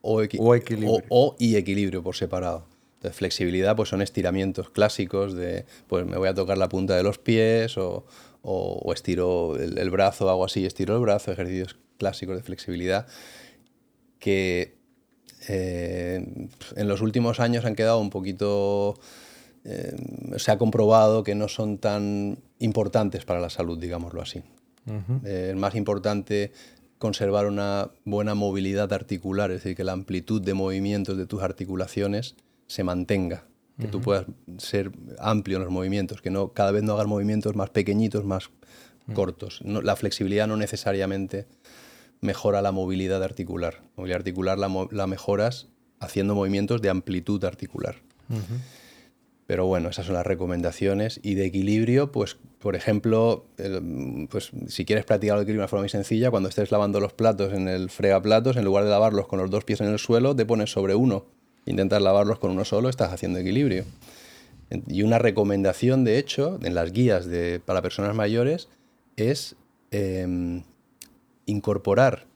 o, 0.00 0.20
equilibrio. 0.20 1.04
O, 1.10 1.36
y 1.38 1.54
equilibrio 1.54 2.02
por 2.02 2.16
separado. 2.16 2.66
Entonces, 3.06 3.18
flexibilidad 3.18 3.76
pues 3.76 3.88
son 3.88 4.02
estiramientos 4.02 4.70
clásicos 4.70 5.34
de, 5.34 5.64
pues 5.86 6.04
me 6.04 6.16
voy 6.16 6.28
a 6.28 6.34
tocar 6.34 6.58
la 6.58 6.68
punta 6.68 6.96
de 6.96 7.04
los 7.04 7.18
pies 7.18 7.78
o, 7.78 8.04
o, 8.42 8.92
estiro 8.92 9.56
el, 9.56 9.78
el, 9.78 9.90
brazo, 9.90 10.28
hago 10.28 10.44
así, 10.44 10.66
estiro 10.66 10.96
el 10.96 11.02
brazo, 11.02 11.30
ejercicios 11.30 11.78
clásicos 11.98 12.36
de 12.36 12.42
flexibilidad 12.42 13.06
que 14.18 14.74
eh, 15.48 16.26
en 16.74 16.88
los 16.88 17.00
últimos 17.00 17.38
años 17.38 17.64
han 17.64 17.76
quedado 17.76 18.00
un 18.00 18.10
poquito... 18.10 18.98
Eh, 19.64 19.94
se 20.36 20.50
ha 20.50 20.58
comprobado 20.58 21.22
que 21.22 21.36
no 21.36 21.46
son 21.46 21.78
tan 21.78 22.38
importantes 22.58 23.24
para 23.24 23.38
la 23.38 23.50
salud, 23.50 23.78
digámoslo 23.78 24.20
así. 24.20 24.42
Eh, 25.24 25.48
es 25.50 25.56
más 25.56 25.76
importante 25.76 26.50
conservar 26.98 27.46
una 27.46 27.90
buena 28.04 28.34
movilidad 28.34 28.92
articular, 28.92 29.52
es 29.52 29.62
decir, 29.62 29.76
que 29.76 29.84
la 29.84 29.92
amplitud 29.92 30.42
de 30.42 30.54
movimientos 30.54 31.16
de 31.16 31.26
tus 31.26 31.42
articulaciones 31.42 32.34
se 32.66 32.84
mantenga, 32.84 33.46
que 33.78 33.88
tú 33.88 34.00
puedas 34.00 34.26
ser 34.58 34.90
amplio 35.18 35.58
en 35.58 35.64
los 35.64 35.72
movimientos, 35.72 36.22
que 36.22 36.30
no 36.30 36.52
cada 36.52 36.70
vez 36.70 36.82
no 36.82 36.94
hagas 36.94 37.06
movimientos 37.06 37.54
más 37.56 37.70
pequeñitos, 37.70 38.24
más 38.24 38.50
cortos. 39.14 39.60
la 39.64 39.96
flexibilidad 39.96 40.46
no 40.46 40.56
necesariamente 40.56 41.46
mejora 42.20 42.62
la 42.62 42.72
movilidad 42.72 43.22
articular. 43.22 43.74
La 43.74 43.90
movilidad 43.96 44.18
articular 44.18 44.58
la, 44.58 45.06
mejoras 45.06 45.68
haciendo 46.00 46.34
movimientos 46.34 46.82
de 46.82 46.90
amplitud 46.90 47.44
articular. 47.44 47.96
Pero 49.46 49.66
bueno, 49.66 49.90
esas 49.90 50.06
son 50.06 50.16
las 50.16 50.26
recomendaciones. 50.26 51.20
Y 51.22 51.34
de 51.34 51.46
equilibrio, 51.46 52.10
pues, 52.10 52.36
por 52.58 52.74
ejemplo, 52.74 53.46
pues, 54.28 54.50
si 54.66 54.84
quieres 54.84 55.04
practicar 55.04 55.36
el 55.36 55.42
equilibrio 55.42 55.60
de 55.60 55.64
una 55.64 55.68
forma 55.68 55.82
muy 55.82 55.88
sencilla, 55.88 56.30
cuando 56.30 56.48
estés 56.48 56.72
lavando 56.72 56.98
los 56.98 57.12
platos 57.12 57.52
en 57.52 57.68
el 57.68 57.88
fregaplatos, 57.90 58.56
en 58.56 58.64
lugar 58.64 58.84
de 58.84 58.90
lavarlos 58.90 59.28
con 59.28 59.38
los 59.38 59.50
dos 59.50 59.64
pies 59.64 59.80
en 59.80 59.88
el 59.88 59.98
suelo, 59.98 60.34
te 60.34 60.46
pones 60.46 60.72
sobre 60.72 60.96
uno. 60.96 61.26
Intentas 61.66 62.00
lavarlos 62.00 62.38
con 62.38 62.52
uno 62.52 62.64
solo, 62.64 62.88
estás 62.88 63.12
haciendo 63.12 63.38
equilibrio. 63.38 63.84
Y 64.88 65.02
una 65.02 65.18
recomendación, 65.18 66.04
de 66.04 66.18
hecho, 66.18 66.58
en 66.62 66.74
las 66.74 66.92
guías 66.92 67.26
de, 67.26 67.60
para 67.64 67.82
personas 67.82 68.14
mayores 68.14 68.68
es 69.16 69.56
em, 69.90 70.62
incorporar 71.44 72.26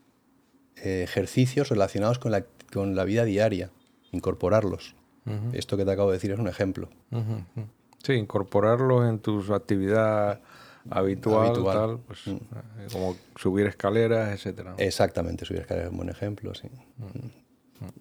eh, 0.76 1.02
ejercicios 1.02 1.68
relacionados 1.68 2.18
con 2.18 2.32
la, 2.32 2.44
con 2.72 2.94
la, 2.94 3.04
vida 3.04 3.24
diaria, 3.24 3.70
incorporarlos. 4.12 4.94
Esto 5.52 5.76
que 5.76 5.84
te 5.84 5.92
acabo 5.92 6.10
de 6.10 6.16
decir 6.16 6.32
es 6.32 6.40
un 6.40 6.48
ejemplo. 6.48 6.88
Sí, 8.02 8.14
incorporarlos 8.14 9.08
en 9.08 9.20
tu 9.20 9.54
actividad 9.54 10.40
habitual, 10.88 12.00
pues, 12.06 12.26
mm. 12.26 12.30
eh, 12.30 12.86
como 12.90 13.16
subir 13.36 13.66
escaleras, 13.66 14.32
etcétera. 14.32 14.74
Exactamente, 14.78 15.44
subir 15.44 15.60
escaleras 15.60 15.88
es 15.88 15.92
un 15.92 15.98
buen 15.98 16.08
ejemplo, 16.08 16.54
sí. 16.54 16.68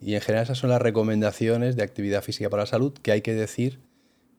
Y 0.02 0.16
en 0.16 0.22
general 0.22 0.44
esas 0.44 0.58
son 0.58 0.70
las 0.70 0.82
recomendaciones 0.82 1.76
de 1.76 1.84
actividad 1.84 2.22
física 2.22 2.50
para 2.50 2.64
la 2.64 2.68
salud 2.68 2.94
que 2.94 3.12
hay 3.12 3.22
que 3.22 3.34
decir 3.34 3.80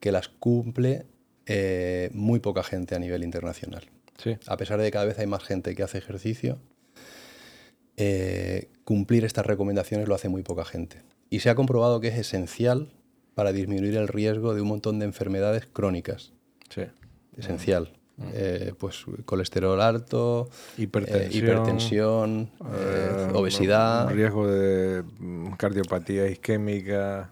que 0.00 0.12
las 0.12 0.28
cumple 0.28 1.06
eh, 1.46 2.10
muy 2.12 2.40
poca 2.40 2.62
gente 2.62 2.94
a 2.94 2.98
nivel 2.98 3.24
internacional. 3.24 3.88
A 4.46 4.56
pesar 4.56 4.78
de 4.78 4.86
que 4.86 4.90
cada 4.90 5.06
vez 5.06 5.18
hay 5.18 5.26
más 5.26 5.42
gente 5.42 5.74
que 5.74 5.82
hace 5.82 5.98
ejercicio, 5.98 6.58
eh, 7.96 8.68
cumplir 8.84 9.24
estas 9.24 9.46
recomendaciones 9.46 10.08
lo 10.08 10.14
hace 10.14 10.28
muy 10.28 10.42
poca 10.42 10.64
gente. 10.64 11.02
Y 11.30 11.40
se 11.40 11.50
ha 11.50 11.54
comprobado 11.54 12.00
que 12.00 12.08
es 12.08 12.18
esencial 12.18 12.92
para 13.34 13.52
disminuir 13.52 13.96
el 13.96 14.08
riesgo 14.08 14.54
de 14.54 14.60
un 14.60 14.68
montón 14.68 14.98
de 14.98 15.06
enfermedades 15.06 15.66
crónicas. 15.66 16.32
Sí. 16.68 16.82
Esencial. 17.36 17.92
Eh, 18.32 18.74
pues 18.78 19.04
colesterol 19.24 19.80
alto, 19.80 20.50
hipertensión, 20.76 22.50
eh, 22.72 23.30
obesidad. 23.32 24.10
Riesgo 24.10 24.46
de 24.46 25.02
mm, 25.18 25.52
cardiopatía 25.52 26.28
isquémica. 26.28 27.30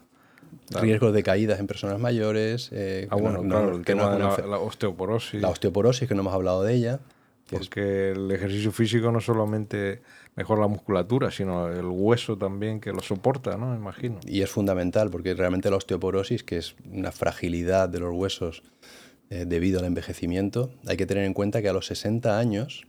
Riesgos 0.71 1.13
de 1.13 1.23
caídas 1.23 1.59
en 1.59 1.67
personas 1.67 1.99
mayores. 1.99 2.71
ah, 3.09 3.15
bueno, 3.15 3.41
claro, 3.41 3.75
el 3.75 3.85
tema 3.85 4.11
de 4.11 4.19
la, 4.19 4.59
osteoporosis. 4.59 5.41
La 5.41 5.49
osteoporosis, 5.49 6.07
que 6.07 6.15
no 6.15 6.21
hemos 6.21 6.33
hablado 6.33 6.63
de 6.63 6.73
ella. 6.73 6.99
Porque 7.49 8.11
el 8.11 8.29
ejercicio 8.31 8.71
físico 8.71 9.11
no 9.11 9.21
solamente 9.21 10.01
mejora 10.35 10.61
la 10.61 10.67
musculatura, 10.67 11.31
sino 11.31 11.67
el 11.67 11.85
hueso 11.85 12.37
también 12.37 12.79
que 12.79 12.91
lo 12.91 13.01
soporta, 13.01 13.57
¿no? 13.57 13.75
Imagino. 13.75 14.19
Y 14.25 14.41
es 14.41 14.49
fundamental, 14.49 15.09
porque 15.09 15.33
realmente 15.33 15.69
la 15.69 15.77
osteoporosis, 15.77 16.43
que 16.43 16.57
es 16.57 16.75
una 16.91 17.11
fragilidad 17.11 17.89
de 17.89 17.99
los 17.99 18.13
huesos 18.13 18.63
eh, 19.29 19.45
debido 19.47 19.79
al 19.79 19.85
envejecimiento, 19.85 20.71
hay 20.87 20.97
que 20.97 21.05
tener 21.05 21.23
en 21.25 21.33
cuenta 21.33 21.61
que 21.61 21.69
a 21.69 21.73
los 21.73 21.87
60 21.87 22.37
años 22.37 22.85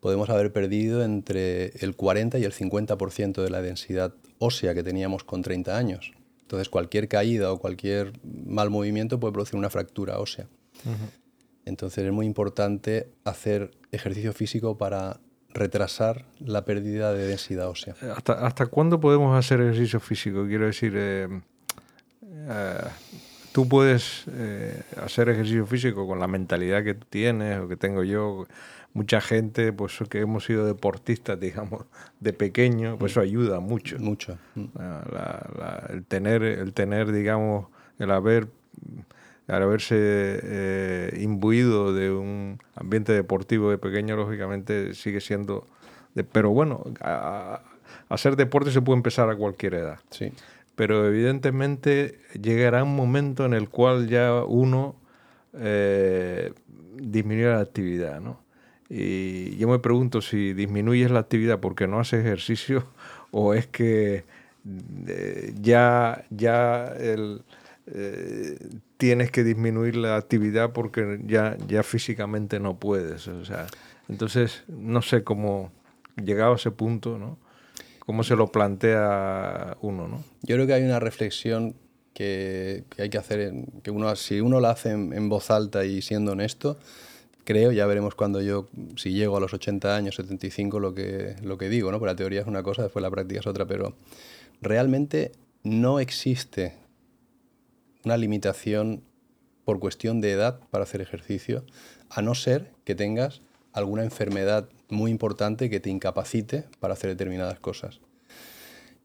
podemos 0.00 0.28
haber 0.30 0.52
perdido 0.52 1.02
entre 1.02 1.72
el 1.78 1.96
40 1.96 2.38
y 2.38 2.44
el 2.44 2.52
50% 2.52 3.42
de 3.42 3.50
la 3.50 3.62
densidad 3.62 4.14
ósea 4.38 4.74
que 4.74 4.82
teníamos 4.82 5.24
con 5.24 5.42
30 5.42 5.76
años. 5.76 6.12
Entonces 6.42 6.68
cualquier 6.68 7.08
caída 7.08 7.52
o 7.52 7.58
cualquier 7.58 8.12
mal 8.22 8.70
movimiento 8.70 9.18
puede 9.18 9.32
producir 9.32 9.56
una 9.56 9.70
fractura 9.70 10.18
ósea. 10.20 10.46
Entonces 11.64 12.04
es 12.04 12.12
muy 12.12 12.26
importante 12.26 13.08
hacer 13.24 13.72
ejercicio 13.90 14.32
físico 14.32 14.78
para 14.78 15.18
retrasar 15.52 16.26
la 16.38 16.64
pérdida 16.64 17.12
de 17.12 17.26
densidad 17.26 17.68
ósea. 17.68 17.96
¿Hasta, 18.14 18.34
hasta 18.34 18.66
cuándo 18.66 19.00
podemos 19.00 19.36
hacer 19.36 19.60
ejercicio 19.60 19.98
físico? 19.98 20.46
Quiero 20.46 20.66
decir, 20.66 20.92
eh, 20.94 21.28
eh, 22.22 22.78
tú 23.56 23.66
puedes 23.66 24.24
eh, 24.34 24.82
hacer 25.02 25.30
ejercicio 25.30 25.64
físico 25.64 26.06
con 26.06 26.20
la 26.20 26.26
mentalidad 26.26 26.84
que 26.84 26.92
tú 26.92 27.06
tienes 27.08 27.58
o 27.58 27.68
que 27.68 27.76
tengo 27.76 28.04
yo. 28.04 28.46
Mucha 28.92 29.22
gente, 29.22 29.72
pues 29.72 29.98
que 30.10 30.20
hemos 30.20 30.44
sido 30.44 30.66
deportistas, 30.66 31.40
digamos, 31.40 31.86
de 32.20 32.34
pequeño, 32.34 32.98
pues 32.98 33.12
eso 33.12 33.22
ayuda 33.22 33.60
mucho. 33.60 33.98
Mucho. 33.98 34.36
el, 35.88 36.04
tener, 36.04 36.42
el 36.42 36.74
tener, 36.74 37.12
digamos, 37.12 37.68
el 37.98 38.10
haber 38.10 38.48
al 39.48 39.62
haberse 39.62 39.96
eh, 39.96 41.18
imbuido 41.22 41.94
de 41.94 42.10
un 42.10 42.58
ambiente 42.74 43.12
deportivo 43.12 43.70
de 43.70 43.78
pequeño, 43.78 44.16
lógicamente 44.16 44.92
sigue 44.92 45.22
siendo... 45.22 45.66
De, 46.14 46.24
pero 46.24 46.50
bueno, 46.50 46.84
hacer 48.10 48.36
deporte 48.36 48.70
se 48.70 48.82
puede 48.82 48.98
empezar 48.98 49.30
a 49.30 49.36
cualquier 49.36 49.74
edad. 49.74 49.98
Sí. 50.10 50.30
Pero 50.76 51.06
evidentemente 51.06 52.20
llegará 52.40 52.84
un 52.84 52.94
momento 52.94 53.44
en 53.44 53.54
el 53.54 53.68
cual 53.68 54.08
ya 54.08 54.44
uno 54.44 54.94
eh, 55.54 56.52
disminuye 56.96 57.48
la 57.48 57.60
actividad, 57.60 58.20
¿no? 58.20 58.40
Y 58.88 59.56
yo 59.56 59.68
me 59.68 59.78
pregunto 59.80 60.20
si 60.20 60.52
disminuyes 60.52 61.10
la 61.10 61.20
actividad 61.20 61.58
porque 61.58 61.88
no 61.88 61.98
haces 61.98 62.24
ejercicio 62.24 62.86
o 63.32 63.54
es 63.54 63.66
que 63.66 64.24
eh, 65.08 65.54
ya, 65.60 66.24
ya 66.30 66.86
el, 66.98 67.42
eh, 67.86 68.58
tienes 68.96 69.30
que 69.30 69.44
disminuir 69.44 69.96
la 69.96 70.16
actividad 70.16 70.72
porque 70.72 71.20
ya, 71.24 71.56
ya 71.66 71.82
físicamente 71.82 72.60
no 72.60 72.78
puedes. 72.78 73.26
O 73.28 73.44
sea, 73.44 73.66
entonces, 74.08 74.64
no 74.68 75.02
sé 75.02 75.24
cómo, 75.24 75.72
llegado 76.22 76.52
a 76.52 76.56
ese 76.56 76.70
punto, 76.70 77.18
¿no? 77.18 77.38
¿Cómo 78.06 78.22
se 78.22 78.36
lo 78.36 78.52
plantea 78.52 79.76
uno, 79.80 80.06
¿no? 80.06 80.24
Yo 80.42 80.54
creo 80.54 80.66
que 80.66 80.74
hay 80.74 80.84
una 80.84 81.00
reflexión 81.00 81.74
que, 82.14 82.84
hay 82.96 83.10
que 83.10 83.18
hacer, 83.18 83.52
que 83.82 83.90
uno, 83.90 84.14
si 84.14 84.40
uno 84.40 84.60
la 84.60 84.70
hace 84.70 84.92
en, 84.92 85.28
voz 85.28 85.50
alta 85.50 85.84
y 85.84 86.00
siendo 86.02 86.32
honesto, 86.32 86.78
creo, 87.44 87.72
ya 87.72 87.84
veremos 87.84 88.14
cuando 88.14 88.40
yo, 88.40 88.68
si 88.96 89.12
llego 89.12 89.36
a 89.36 89.40
los 89.40 89.52
80 89.52 89.94
años, 89.94 90.14
75, 90.14 90.78
lo 90.78 90.94
que, 90.94 91.34
lo 91.42 91.58
que 91.58 91.68
digo, 91.68 91.90
¿no? 91.90 91.98
Porque 91.98 92.12
la 92.12 92.16
teoría 92.16 92.40
es 92.40 92.46
una 92.46 92.62
cosa, 92.62 92.84
después 92.84 93.02
la 93.02 93.10
práctica 93.10 93.40
es 93.40 93.46
otra, 93.46 93.66
pero 93.66 93.96
realmente 94.62 95.32
no 95.64 95.98
existe 95.98 96.74
una 98.04 98.16
limitación 98.16 99.02
por 99.64 99.80
cuestión 99.80 100.20
de 100.20 100.30
edad 100.30 100.60
para 100.70 100.84
hacer 100.84 101.00
ejercicio, 101.00 101.64
a 102.08 102.22
no 102.22 102.36
ser 102.36 102.70
que 102.84 102.94
tengas 102.94 103.42
alguna 103.76 104.04
enfermedad 104.04 104.70
muy 104.88 105.10
importante 105.10 105.68
que 105.68 105.80
te 105.80 105.90
incapacite 105.90 106.64
para 106.80 106.94
hacer 106.94 107.10
determinadas 107.10 107.60
cosas. 107.60 108.00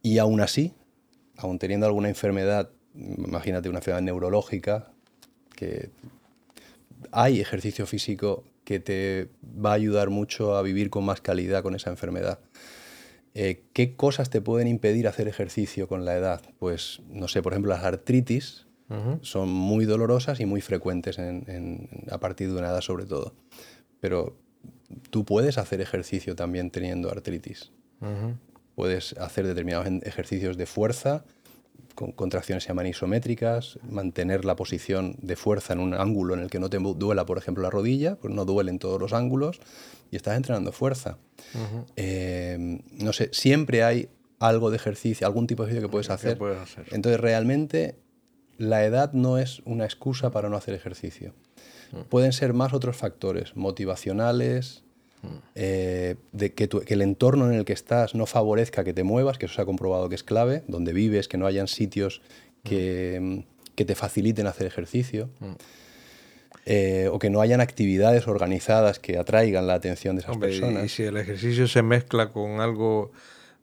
Y 0.02 0.18
aún 0.18 0.40
así, 0.40 0.74
aún 1.36 1.60
teniendo 1.60 1.86
alguna 1.86 2.08
enfermedad, 2.08 2.70
imagínate 2.96 3.68
una 3.68 3.80
enfermedad 3.80 4.02
neurológica, 4.02 4.94
que 5.56 5.90
hay 7.12 7.42
ejercicio 7.42 7.86
físico 7.86 8.46
que 8.64 8.80
te 8.80 9.28
va 9.44 9.72
a 9.72 9.74
ayudar 9.74 10.10
mucho 10.10 10.56
a 10.56 10.62
vivir 10.62 10.90
con 10.90 11.04
más 11.04 11.20
calidad 11.20 11.64
con 11.64 11.76
esa 11.76 11.90
enfermedad. 11.90 12.40
Eh, 13.34 13.64
¿Qué 13.74 13.98
cosas 13.98 14.30
te 14.30 14.40
pueden 14.40 14.70
impedir 14.70 15.06
hacer 15.06 15.28
ejercicio 15.28 15.90
con 15.90 16.06
la 16.06 16.16
edad? 16.16 16.42
Pues, 16.60 17.02
no 17.10 17.28
sé, 17.28 17.42
por 17.42 17.52
ejemplo, 17.52 17.74
las 17.74 17.84
artritis 17.84 18.68
son 19.22 19.50
muy 19.50 19.86
dolorosas 19.86 20.42
y 20.42 20.46
muy 20.46 20.60
frecuentes 20.60 21.18
a 21.18 22.20
partir 22.20 22.52
de 22.52 22.58
una 22.58 22.68
edad 22.68 22.82
sobre 22.82 23.06
todo. 23.06 23.34
Pero 24.02 24.36
tú 25.10 25.26
puedes 25.26 25.58
hacer 25.58 25.82
ejercicio 25.82 26.36
también 26.36 26.72
teniendo 26.72 27.10
artritis. 27.10 27.72
Puedes 28.76 29.14
hacer 29.14 29.46
determinados 29.46 29.88
ejercicios 30.04 30.58
de 30.58 30.66
fuerza, 30.66 31.24
con 31.96 32.14
contracciones 32.14 32.64
se 32.64 32.70
llaman 32.70 32.88
isométricas, 32.88 33.78
mantener 33.88 34.46
la 34.46 34.56
posición 34.56 35.16
de 35.22 35.36
fuerza 35.36 35.74
en 35.74 35.80
un 35.80 35.94
ángulo 35.94 36.34
en 36.34 36.40
el 36.40 36.50
que 36.50 36.60
no 36.60 36.70
te 36.70 36.78
duela, 36.80 37.26
por 37.26 37.38
ejemplo, 37.38 37.64
la 37.64 37.70
rodilla, 37.70 38.16
pues 38.16 38.34
no 38.34 38.46
duelen 38.46 38.80
todos 38.80 39.00
los 39.00 39.14
ángulos 39.14 39.60
y 40.10 40.16
estás 40.16 40.36
entrenando 40.38 40.72
fuerza. 40.72 41.18
Eh, 41.96 42.82
no 42.92 43.14
sé, 43.14 43.30
siempre 43.34 43.84
hay 43.84 44.10
algo 44.40 44.72
de 44.72 44.78
ejercicio, 44.78 45.28
algún 45.28 45.48
tipo 45.48 45.64
de 45.64 45.70
ejercicio 45.70 45.88
que 45.88 45.92
puedes 45.92 46.10
hacer. 46.10 46.38
Entonces, 46.92 47.20
realmente, 47.20 48.00
la 48.58 48.84
edad 48.86 49.14
no 49.14 49.38
es 49.38 49.62
una 49.66 49.86
excusa 49.86 50.32
para 50.32 50.50
no 50.50 50.58
hacer 50.58 50.74
ejercicio. 50.74 51.34
Mm. 51.92 52.02
Pueden 52.10 52.34
ser 52.34 52.54
más 52.54 52.74
otros 52.74 52.96
factores, 52.96 53.56
motivacionales, 53.56 54.84
mm. 55.22 55.28
eh, 55.56 56.16
de 56.32 56.54
que, 56.54 56.70
que, 56.70 56.94
el 56.94 57.02
entorno 57.02 57.52
en 57.52 57.58
el 57.58 57.66
que 57.66 57.74
estás 57.74 58.16
no 58.16 58.26
favorezca 58.26 58.84
que 58.84 58.94
te 58.94 59.04
muevas, 59.04 59.38
que 59.38 59.46
eso 59.46 59.56
se 59.56 59.62
ha 59.62 59.66
comprobado 59.66 60.10
que 60.10 60.16
es 60.16 60.24
clave, 60.24 60.64
donde 60.68 60.94
vives, 60.94 61.28
que 61.28 61.38
no 61.38 61.48
hayan 61.48 61.68
sitios 61.68 62.22
que, 62.64 63.20
mm. 63.22 63.74
que 63.76 63.86
te 63.86 63.96
faciliten 63.96 64.48
hacer 64.48 64.68
ejercicio. 64.68 65.30
Eh, 66.66 67.10
o 67.12 67.18
que 67.18 67.32
no 67.32 67.42
hayan 67.42 67.60
actividades 67.60 68.28
organizadas 68.28 69.00
que 69.00 69.18
atraigan 69.18 69.66
la 69.66 69.74
atención 69.74 70.16
de 70.16 70.22
esas 70.22 70.38
personas. 70.38 70.86
Y, 70.86 70.90
si 70.90 71.04
el 71.04 71.18
ejercicio 71.18 71.68
se 71.68 71.82
mezcla 71.82 72.30
con 72.30 72.62
algo 72.62 73.12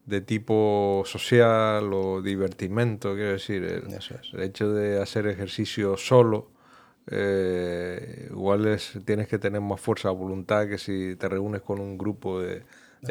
de 0.04 0.20
tipo 0.20 1.04
social 1.06 1.92
o 1.92 2.22
divertimento, 2.22 3.14
quiero 3.14 3.32
decir, 3.32 3.62
el, 3.62 4.40
hecho 4.40 4.72
de 4.72 5.00
hacer 5.00 5.28
ejercicio 5.28 5.96
solo, 5.96 6.50
eh, 7.10 8.28
igual 8.30 8.78
tienes 9.04 9.28
que 9.28 9.38
tener 9.38 9.60
más 9.60 9.80
fuerza 9.80 10.08
de 10.08 10.14
voluntad 10.14 10.68
que 10.68 10.78
si 10.78 11.16
te 11.16 11.28
reúnes 11.28 11.62
con 11.62 11.80
un 11.80 11.96
grupo 11.96 12.40
de, 12.40 12.62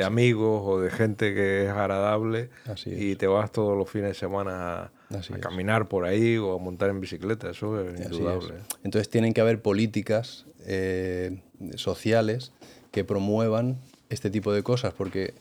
amigos 0.04 0.64
o 0.66 0.82
de 0.82 0.92
gente 0.92 1.34
que 1.34 1.66
es 1.66 1.70
agradable 1.70 2.50
y 2.86 3.16
te 3.16 3.26
vas 3.26 3.52
todos 3.52 3.78
los 3.78 3.90
fines 3.90 4.10
de 4.10 4.14
semana 4.16 4.92
a 5.10 5.40
caminar 5.40 5.88
por 5.88 6.04
ahí 6.06 6.38
o 6.38 6.56
a 6.56 6.60
montar 6.60 6.90
en 6.90 7.00
bicicleta, 7.00 7.50
eso 7.50 7.80
es 7.82 8.00
indudable. 8.02 8.56
Entonces 8.84 9.10
tienen 9.10 9.34
que 9.34 9.42
haber 9.42 9.62
políticas 9.62 10.46
eh, 10.66 11.42
sociales 11.76 12.52
que 12.92 13.06
promuevan 13.06 13.78
este 14.10 14.30
tipo 14.30 14.54
de 14.54 14.62
cosas, 14.62 14.94
porque 14.94 15.34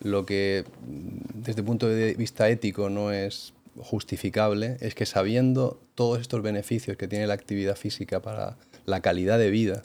lo 0.00 0.26
que 0.26 0.64
desde 1.34 1.60
el 1.60 1.66
punto 1.66 1.88
de 1.88 2.14
vista 2.14 2.48
ético 2.48 2.90
no 2.90 3.12
es 3.12 3.54
justificable 3.76 4.76
es 4.80 4.94
que 4.94 5.06
sabiendo 5.06 5.80
todos 5.94 6.20
estos 6.20 6.42
beneficios 6.42 6.96
que 6.96 7.08
tiene 7.08 7.26
la 7.26 7.34
actividad 7.34 7.76
física 7.76 8.20
para 8.20 8.56
la 8.84 9.00
calidad 9.00 9.38
de 9.38 9.50
vida 9.50 9.82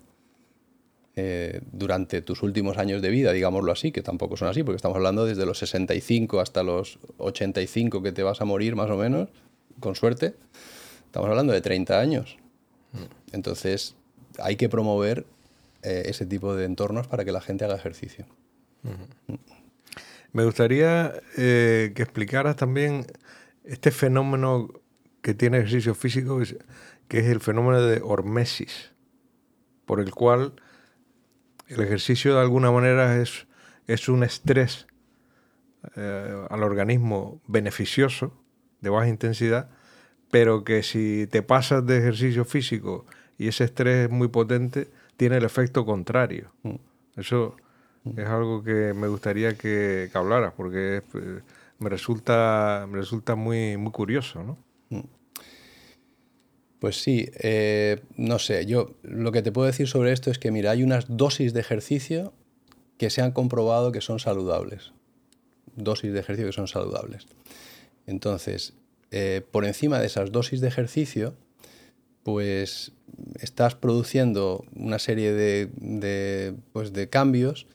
eh, 1.15 1.61
durante 1.71 2.21
tus 2.21 2.43
últimos 2.43 2.77
años 2.77 3.01
de 3.01 3.09
vida, 3.09 3.31
digámoslo 3.31 3.71
así, 3.71 3.91
que 3.91 4.03
tampoco 4.03 4.37
son 4.37 4.49
así, 4.49 4.63
porque 4.63 4.75
estamos 4.75 4.97
hablando 4.97 5.25
desde 5.25 5.45
los 5.45 5.57
65 5.57 6.39
hasta 6.39 6.63
los 6.63 6.99
85 7.17 8.03
que 8.03 8.11
te 8.11 8.23
vas 8.23 8.41
a 8.41 8.45
morir 8.45 8.75
más 8.75 8.89
o 8.91 8.97
menos, 8.97 9.29
con 9.79 9.95
suerte, 9.95 10.35
estamos 11.05 11.29
hablando 11.29 11.53
de 11.53 11.61
30 11.61 11.99
años. 11.99 12.37
Entonces 13.31 13.95
hay 14.39 14.55
que 14.57 14.69
promover 14.69 15.25
eh, 15.81 16.03
ese 16.05 16.25
tipo 16.25 16.55
de 16.55 16.65
entornos 16.65 17.07
para 17.07 17.25
que 17.25 17.31
la 17.31 17.41
gente 17.41 17.65
haga 17.65 17.75
ejercicio. 17.75 18.25
Me 20.33 20.45
gustaría 20.45 21.13
eh, 21.37 21.93
que 21.95 22.03
explicaras 22.03 22.55
también 22.55 23.07
este 23.67 23.91
fenómeno 23.91 24.69
que 25.21 25.33
tiene 25.33 25.57
ejercicio 25.57 25.93
físico, 25.93 26.39
que 27.07 27.19
es 27.19 27.25
el 27.25 27.39
fenómeno 27.39 27.81
de 27.81 28.01
hormesis, 28.01 28.93
por 29.85 29.99
el 29.99 30.11
cual 30.11 30.53
el 31.67 31.81
ejercicio 31.81 32.33
de 32.35 32.41
alguna 32.41 32.71
manera 32.71 33.21
es, 33.21 33.47
es 33.87 34.07
un 34.09 34.23
estrés 34.23 34.87
eh, 35.95 36.45
al 36.49 36.63
organismo 36.63 37.41
beneficioso, 37.47 38.33
de 38.81 38.89
baja 38.89 39.07
intensidad, 39.07 39.69
pero 40.31 40.63
que 40.63 40.83
si 40.83 41.27
te 41.27 41.41
pasas 41.41 41.85
de 41.85 41.97
ejercicio 41.97 42.45
físico 42.45 43.05
y 43.37 43.47
ese 43.47 43.65
estrés 43.65 44.05
es 44.05 44.09
muy 44.09 44.27
potente, 44.27 44.89
tiene 45.17 45.37
el 45.37 45.43
efecto 45.43 45.85
contrario. 45.85 46.51
Mm. 46.63 46.75
Eso 47.17 47.55
es 48.15 48.27
algo 48.27 48.63
que 48.63 48.93
me 48.93 49.07
gustaría 49.07 49.57
que, 49.57 50.09
que 50.11 50.17
hablaras, 50.17 50.53
porque 50.55 51.01
eh, 51.13 51.39
me 51.79 51.89
resulta, 51.89 52.85
me 52.89 52.97
resulta 52.97 53.35
muy, 53.35 53.77
muy 53.77 53.91
curioso, 53.91 54.43
¿no? 54.43 54.57
Mm. 54.89 55.07
Pues 56.79 57.01
sí, 57.01 57.29
eh, 57.39 58.01
no 58.17 58.37
sé, 58.37 58.65
yo 58.65 58.95
lo 59.01 59.31
que 59.31 59.41
te 59.41 59.51
puedo 59.51 59.65
decir 59.65 59.87
sobre 59.87 60.11
esto 60.11 60.29
es 60.29 60.37
que, 60.37 60.51
mira, 60.51 60.71
hay 60.71 60.83
unas 60.83 61.05
dosis 61.09 61.53
de 61.53 61.59
ejercicio 61.59 62.33
que 62.97 63.09
se 63.09 63.21
han 63.21 63.31
comprobado 63.31 63.91
que 63.91 64.01
son 64.01 64.19
saludables. 64.19 64.91
Dosis 65.75 66.13
de 66.13 66.19
ejercicio 66.19 66.47
que 66.49 66.53
son 66.53 66.67
saludables. 66.67 67.27
Entonces, 68.05 68.73
eh, 69.11 69.41
por 69.51 69.65
encima 69.65 69.99
de 69.99 70.07
esas 70.07 70.31
dosis 70.31 70.61
de 70.61 70.67
ejercicio, 70.67 71.35
pues 72.23 72.91
estás 73.39 73.75
produciendo 73.75 74.65
una 74.75 74.99
serie 74.99 75.33
de, 75.33 75.69
de, 75.77 76.55
pues, 76.73 76.93
de 76.93 77.09
cambios 77.09 77.67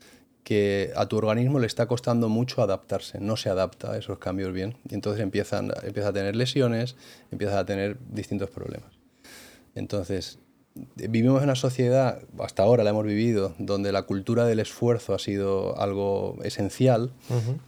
que 0.44 0.92
a 0.96 1.06
tu 1.06 1.16
organismo 1.16 1.58
le 1.58 1.66
está 1.66 1.86
costando 1.86 2.28
mucho 2.28 2.62
adaptarse, 2.62 3.20
no 3.20 3.36
se 3.36 3.48
adapta 3.48 3.92
a 3.92 3.98
esos 3.98 4.18
cambios 4.18 4.52
bien. 4.52 4.76
Y 4.88 4.94
entonces 4.94 5.22
empiezan, 5.22 5.72
empieza 5.82 6.08
a 6.08 6.12
tener 6.12 6.36
lesiones, 6.36 6.96
empieza 7.30 7.58
a 7.58 7.64
tener 7.64 7.98
distintos 8.10 8.50
problemas. 8.50 8.90
Entonces, 9.74 10.38
vivimos 10.96 11.38
en 11.38 11.44
una 11.44 11.54
sociedad, 11.54 12.22
hasta 12.38 12.62
ahora 12.62 12.84
la 12.84 12.90
hemos 12.90 13.04
vivido, 13.04 13.54
donde 13.58 13.92
la 13.92 14.02
cultura 14.02 14.44
del 14.44 14.60
esfuerzo 14.60 15.14
ha 15.14 15.18
sido 15.18 15.78
algo 15.78 16.38
esencial 16.42 17.12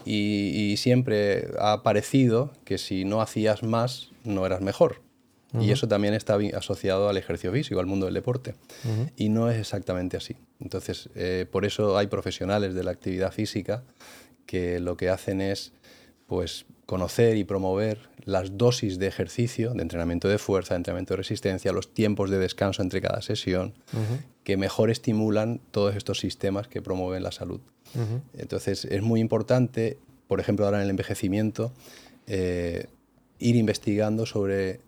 y, 0.05 0.51
y, 0.55 0.77
siempre 0.77 1.49
ha 1.59 1.83
parecido 1.83 2.53
que 2.65 2.79
si 2.79 3.05
no 3.05 3.21
hacías 3.21 3.63
más, 3.63 4.11
no 4.25 4.47
eras 4.47 4.61
mejor. 4.61 5.01
Y 5.61 5.71
eso 5.71 5.87
también 5.87 6.15
está 6.15 6.37
asociado 6.57 7.09
al 7.09 7.17
ejercicio 7.17 7.53
físico, 7.53 7.79
al 7.81 7.87
mundo 7.87 8.07
del 8.07 8.15
deporte. 8.15 8.55
Y 9.17 9.29
no 9.29 9.51
es 9.51 9.59
exactamente 9.59 10.17
así. 10.17 10.37
Entonces, 10.61 11.09
eh, 11.15 11.47
por 11.51 11.65
eso 11.65 11.97
hay 11.97 12.09
profesionales 12.09 12.75
de 12.75 12.83
la 12.83 12.91
actividad 12.91 13.33
física 13.33 13.85
que 14.47 14.81
lo 14.81 14.97
que 14.97 15.09
hacen 15.09 15.41
es 15.41 15.73
pues, 16.27 16.67
conocer 16.87 17.37
y 17.37 17.45
promover 17.45 18.09
las 18.25 18.57
dosis 18.57 18.99
de 18.99 19.07
ejercicio, 19.07 19.75
de 19.75 19.83
entrenamiento 19.83 20.29
de 20.29 20.39
fuerza, 20.39 20.75
de 20.75 20.79
entrenamiento 20.79 21.15
de 21.15 21.19
resistencia, 21.19 21.73
los 21.73 21.93
tiempos 21.93 22.31
de 22.31 22.39
descanso 22.39 22.83
entre 22.83 23.01
cada 23.01 23.23
sesión, 23.23 23.75
que 24.43 24.57
mejor 24.57 24.91
estimulan 24.91 25.61
todos 25.71 25.97
estos 25.97 26.19
sistemas 26.19 26.69
que 26.69 26.83
promueven 26.83 27.23
la 27.23 27.33
salud. 27.33 27.61
Entonces 28.37 28.85
es 28.87 29.03
muy 29.03 29.21
importante, 29.21 29.99
por 30.27 30.41
ejemplo, 30.41 30.65
ahora 30.65 30.79
en 30.79 30.85
el 30.85 30.91
envejecimiento, 30.91 31.73
eh, 32.27 32.87
ir 33.39 33.57
investigando 33.57 34.27
sobre 34.27 34.81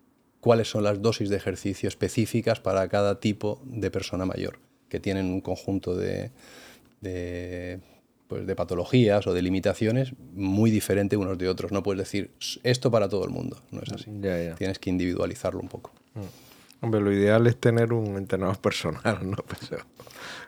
cuáles 0.47 0.71
son 0.71 0.85
las 0.85 1.03
dosis 1.03 1.29
de 1.29 1.35
ejercicio 1.35 1.89
específicas 1.89 2.61
para 2.61 2.87
cada 2.89 3.19
tipo 3.19 3.61
de 3.65 3.91
persona 3.91 4.27
mayor, 4.27 4.61
que 4.89 5.01
tienen 5.01 5.27
un 5.27 5.41
conjunto 5.41 5.97
de 5.97 6.31
pues, 8.29 8.47
de 8.47 8.55
patologías 8.55 9.27
o 9.27 9.35
de 9.35 9.43
limitaciones 9.43 10.13
muy 10.35 10.71
diferentes 10.71 11.19
unos 11.19 11.37
de 11.37 11.49
otros. 11.49 11.73
No 11.73 11.83
puedes 11.83 11.99
decir 11.99 12.31
esto 12.63 12.93
para 12.93 13.09
todo 13.09 13.25
el 13.25 13.31
mundo, 13.31 13.61
no 13.73 13.81
es 13.83 13.91
así. 13.91 14.09
Tienes 14.57 14.79
que 14.79 14.89
individualizarlo 14.89 15.59
un 15.59 15.69
poco. 15.69 15.91
Mm. 16.15 16.46
Hombre, 16.87 17.01
lo 17.01 17.13
ideal 17.13 17.49
es 17.49 17.57
tener 17.57 17.93
un 17.93 18.17
entrenador 18.17 18.59
personal, 18.61 19.19
¿no? 19.29 19.39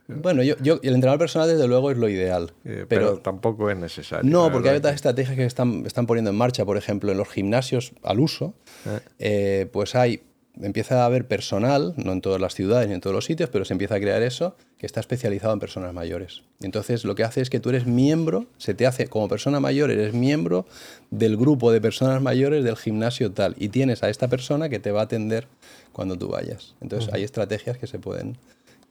Bueno, 0.07 0.45
yo, 0.45 0.55
yo, 0.63 0.79
el 0.85 0.95
entrenador 0.95 1.19
personal 1.19 1.49
desde 1.49 1.67
luego 1.67 1.91
es 1.91 1.99
lo 1.99 2.09
ideal. 2.09 2.53
Eh, 2.65 2.87
pero, 2.89 3.19
tampoco 3.19 3.69
es 3.71 3.77
necesario. 3.77 4.31
No, 4.31 4.53
porque 4.53 4.71
hay 4.71 4.77
otras 4.77 4.95
estrategias 4.95 5.37
que 5.37 5.45
están, 5.45 5.85
están 5.85 6.07
poniendo 6.07 6.31
en 6.31 6.37
marcha. 6.37 6.65
Por 6.65 6.77
ejemplo, 6.77 7.11
en 7.11 7.19
los 7.19 7.29
gimnasios 7.29 7.93
al 8.05 8.21
uso, 8.21 8.55
eh. 8.87 9.01
Eh, 9.19 9.69
pues 9.73 9.97
hay 9.97 10.23
empieza 10.63 11.03
a 11.03 11.07
haber 11.07 11.27
personal, 11.27 11.95
no 11.97 12.13
en 12.13 12.21
todas 12.21 12.41
las 12.41 12.55
ciudades 12.55 12.89
ni 12.89 12.95
en 12.95 13.01
todos 13.01 13.15
los 13.15 13.25
sitios, 13.25 13.51
pero 13.51 13.65
se 13.65 13.75
empieza 13.75 13.97
a 13.97 14.01
crear 14.01 14.23
eso, 14.23 14.57
que 14.79 14.87
está 14.87 15.01
especializado 15.01 15.53
en 15.53 15.61
personas 15.61 15.93
mayores. 15.93 16.43
Entonces 16.61 17.05
lo 17.05 17.15
que 17.15 17.25
hace 17.25 17.41
es 17.41 17.51
que 17.51 17.61
tú 17.61 17.69
eres 17.71 17.87
miembro, 17.87 18.47
se 18.59 18.75
te 18.75 18.87
hace 18.87 19.07
como 19.07 19.29
persona 19.29 19.61
mayor, 19.61 19.91
eres 19.91 20.15
miembro 20.15 20.67
del 21.11 21.37
grupo 21.37 21.73
de 21.73 21.81
personas 21.81 22.23
mayores 22.23 22.65
del 22.65 22.77
gimnasio 22.77 23.33
tal, 23.33 23.55
y 23.59 23.69
tienes 23.69 24.03
a 24.03 24.09
esta 24.09 24.29
persona 24.29 24.69
que 24.69 24.79
te 24.79 24.91
va 24.91 25.01
a 25.01 25.05
atender 25.05 25.47
cuando 25.93 26.17
tú 26.17 26.29
vayas. 26.29 26.75
Entonces 26.81 27.13
hay 27.13 27.23
estrategias 27.25 27.79
que 27.79 27.87
se 27.87 27.99
pueden, 27.99 28.37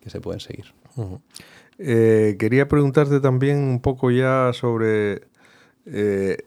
que 0.02 0.10
se 0.10 0.22
pueden 0.22 0.40
seguir. 0.40 0.74
Eh, 1.80 2.36
quería 2.40 2.68
preguntarte 2.68 3.20
también 3.20 3.58
un 3.58 3.82
poco 3.82 4.12
ya 4.12 4.52
sobre... 4.54 5.22
Eh, 5.86 6.38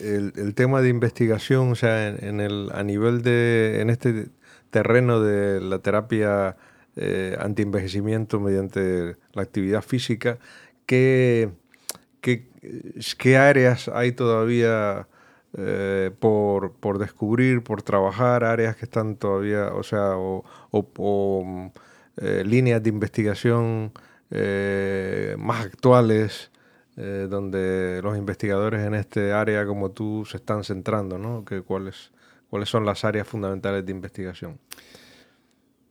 el, 0.00 0.54
tema 0.54 0.80
de 0.80 0.88
investigación, 0.88 1.72
o 1.72 1.74
sea, 1.74 2.08
en, 2.08 2.40
el, 2.40 2.70
a 2.72 2.82
nivel 2.84 3.22
de, 3.22 3.80
en 3.80 3.90
este 3.90 4.28
terreno 4.70 5.20
de 5.20 5.60
la 5.60 5.78
terapia 5.78 6.56
eh, 6.96 7.36
anti-envejecimiento 7.38 8.40
mediante 8.40 9.16
la 9.32 9.42
actividad 9.42 9.82
física, 9.82 10.38
¿qué, 10.86 11.50
qué, 12.20 13.36
áreas 13.36 13.88
hay 13.88 14.12
todavía 14.12 15.08
eh, 15.56 16.10
por, 16.18 16.72
por, 16.74 16.98
descubrir, 16.98 17.62
por 17.62 17.82
trabajar, 17.82 18.44
áreas 18.44 18.76
que 18.76 18.84
están 18.86 19.16
todavía, 19.16 19.74
o 19.74 19.82
sea, 19.82 20.14
o, 20.16 20.44
eh, 22.16 22.42
líneas 22.46 22.82
de 22.82 22.88
investigación 22.88 23.92
eh, 24.30 25.36
más 25.38 25.66
actuales? 25.66 26.50
donde 26.96 28.00
los 28.02 28.16
investigadores 28.16 28.80
en 28.80 28.94
este 28.94 29.30
área 29.30 29.66
como 29.66 29.90
tú 29.90 30.24
se 30.24 30.38
están 30.38 30.64
centrando, 30.64 31.18
¿no? 31.18 31.44
¿cuáles, 31.66 32.10
¿Cuáles 32.50 32.68
son 32.68 32.84
las 32.84 33.04
áreas 33.04 33.26
fundamentales 33.26 33.84
de 33.84 33.92
investigación? 33.92 34.58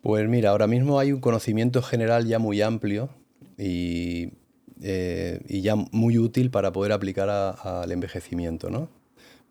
Pues 0.02 0.28
mira, 0.30 0.52
ahora 0.52 0.68
mismo 0.68 1.00
hay 1.00 1.12
un 1.12 1.20
conocimiento 1.20 1.82
general 1.82 2.28
ya 2.28 2.38
muy 2.40 2.62
amplio 2.62 3.10
y, 3.58 4.34
eh, 4.82 5.42
ya 5.48 5.76
muy 5.76 6.18
útil 6.18 6.52
para 6.52 6.72
poder 6.72 6.92
aplicar 6.92 7.30
al 7.30 7.92
envejecimiento, 7.92 8.70
¿no? 8.70 8.90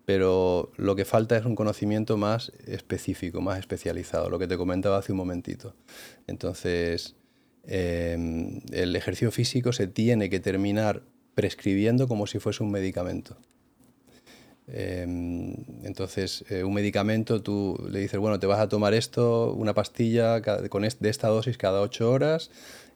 Pero 0.05 0.71
lo 0.77 0.95
que 0.95 1.03
falta 1.03 1.35
es 1.35 1.45
un 1.45 1.55
conocimiento 1.55 2.15
más 2.15 2.51
específico, 2.67 3.41
más 3.41 3.59
especializado, 3.59 4.29
lo 4.29 4.39
que 4.39 4.47
te 4.47 4.55
comentaba 4.55 4.97
hace 4.97 5.11
un 5.11 5.17
momentito. 5.17 5.75
Entonces, 6.27 7.15
eh, 7.65 8.61
el 8.71 8.95
ejercicio 8.95 9.31
físico 9.31 9.73
se 9.73 9.87
tiene 9.87 10.29
que 10.29 10.39
terminar 10.39 11.03
prescribiendo 11.33 12.07
como 12.07 12.27
si 12.27 12.39
fuese 12.39 12.63
un 12.63 12.71
medicamento. 12.71 13.37
Em, 14.67 15.53
entonces, 15.83 16.43
eh, 16.49 16.63
un 16.63 16.73
medicamento, 16.73 17.41
tú 17.41 17.77
le 17.89 17.99
dices, 17.99 18.19
bueno, 18.19 18.39
te 18.39 18.47
vas 18.47 18.59
a 18.59 18.67
tomar 18.67 18.93
esto, 18.93 19.53
una 19.53 19.73
pastilla 19.73 20.41
con 20.69 20.81
de 20.81 21.09
esta 21.09 21.27
dosis 21.27 21.57
cada 21.57 21.81
ocho 21.81 22.11
horas 22.11 22.49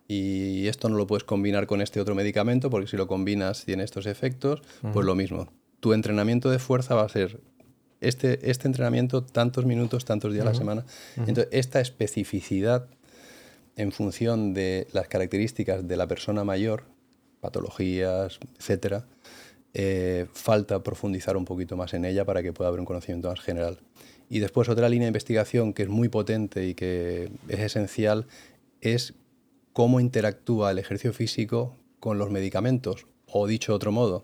y 0.07 0.67
esto 0.67 0.89
no 0.89 0.97
lo 0.97 1.05
puedes 1.05 1.23
combinar 1.23 1.67
con 1.67 1.81
este 1.81 2.01
otro 2.01 2.15
medicamento 2.15 2.71
porque 2.71 2.87
si 2.87 2.97
lo 2.97 3.07
combinas 3.07 3.65
tiene 3.65 3.83
estos 3.83 4.07
efectos, 4.07 4.61
pues 4.93 5.05
lo 5.05 5.13
mismo. 5.13 5.47
Tu 5.79 5.93
entrenamiento 5.93 6.49
de 6.49 6.57
fuerza 6.57 6.95
va 6.95 7.03
a 7.03 7.09
ser 7.09 7.39
este, 8.01 8.49
este 8.49 8.67
entrenamiento 8.67 9.23
tantos 9.23 9.65
minutos, 9.65 10.05
tantos 10.05 10.33
días 10.33 10.47
a 10.47 10.49
la 10.49 10.55
semana. 10.55 10.85
Entonces, 11.17 11.49
esta 11.51 11.79
especificidad 11.79 12.87
en 13.75 13.91
función 13.91 14.53
de 14.53 14.87
las 14.91 15.07
características 15.07 15.87
de 15.87 15.95
la 15.95 16.07
persona 16.07 16.43
mayor, 16.43 16.83
patologías, 17.39 18.39
etcétera, 18.57 19.05
eh, 19.73 20.25
falta 20.33 20.81
profundizar 20.81 21.37
un 21.37 21.45
poquito 21.45 21.77
más 21.77 21.93
en 21.93 22.05
ella 22.05 22.25
para 22.25 22.41
que 22.41 22.53
pueda 22.53 22.69
haber 22.69 22.79
un 22.79 22.85
conocimiento 22.85 23.29
más 23.29 23.39
general. 23.39 23.79
Y 24.29 24.39
después 24.39 24.69
otra 24.69 24.89
línea 24.89 25.05
de 25.05 25.09
investigación 25.09 25.73
que 25.73 25.83
es 25.83 25.89
muy 25.89 26.09
potente 26.09 26.67
y 26.67 26.73
que 26.73 27.31
es 27.47 27.59
esencial 27.59 28.27
es 28.81 29.13
cómo 29.73 29.99
interactúa 29.99 30.71
el 30.71 30.79
ejercicio 30.79 31.13
físico 31.13 31.75
con 31.99 32.17
los 32.17 32.31
medicamentos. 32.31 33.07
O 33.27 33.45
dicho 33.45 33.71
de 33.71 33.75
otro 33.75 33.91
modo, 33.91 34.23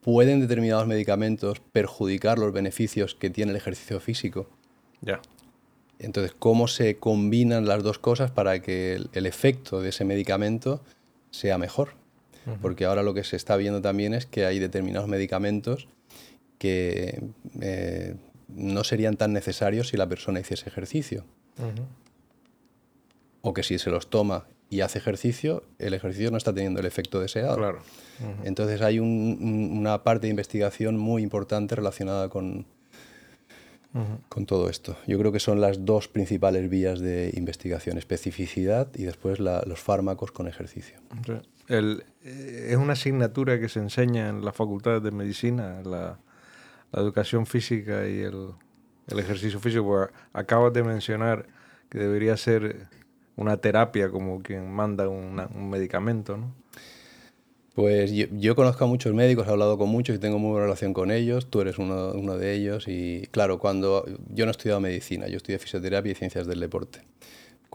¿pueden 0.00 0.40
determinados 0.40 0.86
medicamentos 0.88 1.60
perjudicar 1.72 2.38
los 2.38 2.52
beneficios 2.52 3.14
que 3.14 3.30
tiene 3.30 3.52
el 3.52 3.56
ejercicio 3.56 4.00
físico? 4.00 4.48
Ya. 5.02 5.20
Entonces, 5.98 6.34
¿cómo 6.36 6.66
se 6.68 6.98
combinan 6.98 7.66
las 7.66 7.82
dos 7.82 7.98
cosas 7.98 8.30
para 8.30 8.60
que 8.60 9.00
el 9.12 9.26
efecto 9.26 9.80
de 9.80 9.90
ese 9.90 10.04
medicamento 10.04 10.82
sea 11.30 11.58
mejor? 11.58 11.90
Porque 12.62 12.84
ahora 12.84 13.02
lo 13.02 13.14
que 13.14 13.24
se 13.24 13.36
está 13.36 13.56
viendo 13.56 13.82
también 13.82 14.14
es 14.14 14.26
que 14.26 14.46
hay 14.46 14.58
determinados 14.58 15.08
medicamentos 15.08 15.88
que 16.58 17.22
eh, 17.60 18.14
no 18.48 18.84
serían 18.84 19.16
tan 19.16 19.32
necesarios 19.32 19.88
si 19.88 19.96
la 19.96 20.08
persona 20.08 20.40
hiciese 20.40 20.68
ejercicio. 20.68 21.24
O 23.42 23.52
que 23.52 23.62
si 23.62 23.78
se 23.78 23.90
los 23.90 24.10
toma 24.10 24.46
y 24.68 24.80
hace 24.80 24.98
ejercicio, 24.98 25.62
el 25.78 25.94
ejercicio 25.94 26.30
no 26.30 26.36
está 26.36 26.52
teniendo 26.52 26.80
el 26.80 26.86
efecto 26.86 27.20
deseado. 27.20 27.56
Claro. 27.56 27.78
Entonces 28.44 28.82
hay 28.82 28.98
una 28.98 30.02
parte 30.02 30.26
de 30.26 30.30
investigación 30.30 30.96
muy 30.96 31.22
importante 31.22 31.74
relacionada 31.74 32.28
con, 32.28 32.66
con 34.28 34.46
todo 34.46 34.68
esto. 34.68 34.96
Yo 35.06 35.18
creo 35.18 35.32
que 35.32 35.40
son 35.40 35.60
las 35.60 35.84
dos 35.84 36.08
principales 36.08 36.68
vías 36.68 37.00
de 37.00 37.32
investigación, 37.36 37.98
especificidad 37.98 38.88
y 38.94 39.04
después 39.04 39.38
los 39.38 39.80
fármacos 39.80 40.32
con 40.32 40.48
ejercicio. 40.48 40.98
Eh, 41.68 42.68
es 42.70 42.76
una 42.76 42.94
asignatura 42.94 43.58
que 43.60 43.68
se 43.68 43.80
enseña 43.80 44.28
en 44.28 44.44
las 44.44 44.54
facultades 44.54 45.02
de 45.02 45.10
medicina, 45.10 45.82
la, 45.84 46.18
educación 46.92 47.46
física 47.46 48.08
y 48.08 48.20
el, 48.20 48.54
ejercicio 49.08 49.60
físico. 49.60 50.08
acabas 50.32 50.72
de 50.72 50.82
mencionar 50.82 51.46
que 51.90 51.98
debería 51.98 52.36
ser 52.36 52.88
una 53.36 53.58
terapia 53.58 54.10
como 54.10 54.42
quien 54.42 54.70
manda 54.72 55.08
un 55.08 55.70
medicamento, 55.70 56.36
¿no? 56.36 56.54
Pues 57.76 58.10
yo, 58.10 58.56
conozco 58.56 58.84
a 58.84 58.86
muchos 58.86 59.12
médicos, 59.12 59.46
he 59.46 59.50
hablado 59.50 59.76
con 59.76 59.90
muchos 59.90 60.16
y 60.16 60.18
tengo 60.18 60.38
muy 60.38 60.50
buena 60.52 60.64
relación 60.64 60.94
con 60.94 61.10
ellos. 61.10 61.50
Tú 61.50 61.60
eres 61.60 61.76
uno, 61.76 62.12
uno 62.12 62.38
de 62.38 62.54
ellos. 62.54 62.88
Y 62.88 63.28
claro, 63.32 63.58
cuando 63.58 64.06
yo 64.30 64.46
no 64.46 64.50
he 64.50 64.52
estudiado 64.52 64.80
medicina, 64.80 65.28
yo 65.28 65.36
estudié 65.36 65.58
fisioterapia 65.58 66.12
y 66.12 66.14
ciencias 66.14 66.46
del 66.46 66.58
deporte. 66.60 67.02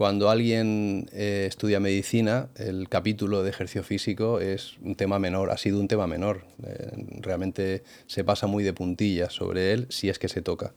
Cuando 0.02 0.32
alguien 0.32 1.08
eh, 1.14 1.45
estudia 1.47 1.80
medicina, 1.80 2.49
el 2.56 2.89
capítulo 2.89 3.43
de 3.43 3.52
ejercicio 3.52 3.84
físico 3.84 4.39
es 4.39 4.80
un 4.82 4.95
tema 4.95 5.20
menor, 5.20 5.52
ha 5.52 5.58
sido 5.58 5.80
un 5.80 5.88
tema 5.88 6.08
menor. 6.08 6.43
Eh, 6.64 7.06
realmente 7.20 7.84
se 8.08 8.24
pasa 8.24 8.47
muy 8.47 8.64
de 8.64 8.74
puntillas 8.74 9.32
sobre 9.32 9.74
él 9.74 9.86
si 9.91 10.10
es 10.10 10.18
que 10.18 10.28
se 10.28 10.41
toca. 10.41 10.74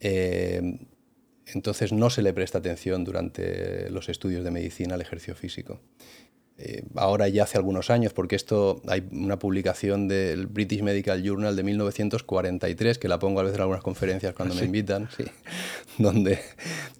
Eh, 0.00 0.78
entonces 1.46 1.94
no 1.94 2.10
se 2.10 2.20
le 2.20 2.34
presta 2.34 2.58
atención 2.58 3.02
durante 3.02 3.88
los 3.88 4.10
estudios 4.10 4.44
de 4.44 4.50
medicina 4.50 4.96
al 4.96 5.00
ejercicio 5.00 5.34
físico. 5.34 5.80
Eh, 6.60 6.82
ahora 6.96 7.28
ya 7.28 7.44
hace 7.44 7.56
algunos 7.56 7.88
años, 7.88 8.12
porque 8.12 8.34
esto 8.34 8.82
hay 8.88 9.06
una 9.12 9.38
publicación 9.38 10.08
del 10.08 10.48
British 10.48 10.82
Medical 10.82 11.22
Journal 11.22 11.54
de 11.54 11.62
1943, 11.62 12.98
que 12.98 13.06
la 13.06 13.20
pongo 13.20 13.38
a 13.38 13.44
veces 13.44 13.56
en 13.56 13.62
algunas 13.62 13.82
conferencias 13.82 14.34
cuando 14.34 14.56
me 14.56 14.64
invitan, 14.64 15.08
donde, 15.98 16.40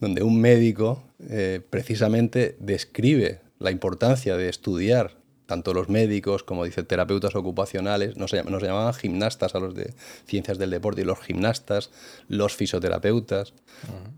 donde 0.00 0.22
un 0.22 0.40
médico 0.40 1.02
eh, 1.28 1.60
precisamente 1.68 2.56
describe 2.60 3.40
la 3.58 3.72
importancia 3.72 4.36
de 4.36 4.48
estudiar 4.48 5.18
tanto 5.46 5.72
los 5.72 5.88
médicos 5.88 6.42
como 6.44 6.64
dice 6.64 6.82
terapeutas 6.82 7.34
ocupacionales, 7.34 8.18
nos, 8.18 8.34
nos 8.34 8.62
llamaban 8.62 8.92
gimnastas 8.92 9.54
a 9.54 9.58
los 9.58 9.74
de 9.74 9.94
ciencias 10.26 10.58
del 10.58 10.68
deporte 10.68 11.00
y 11.00 11.04
los 11.04 11.20
gimnastas, 11.20 11.90
los 12.28 12.54
fisioterapeutas, 12.54 13.54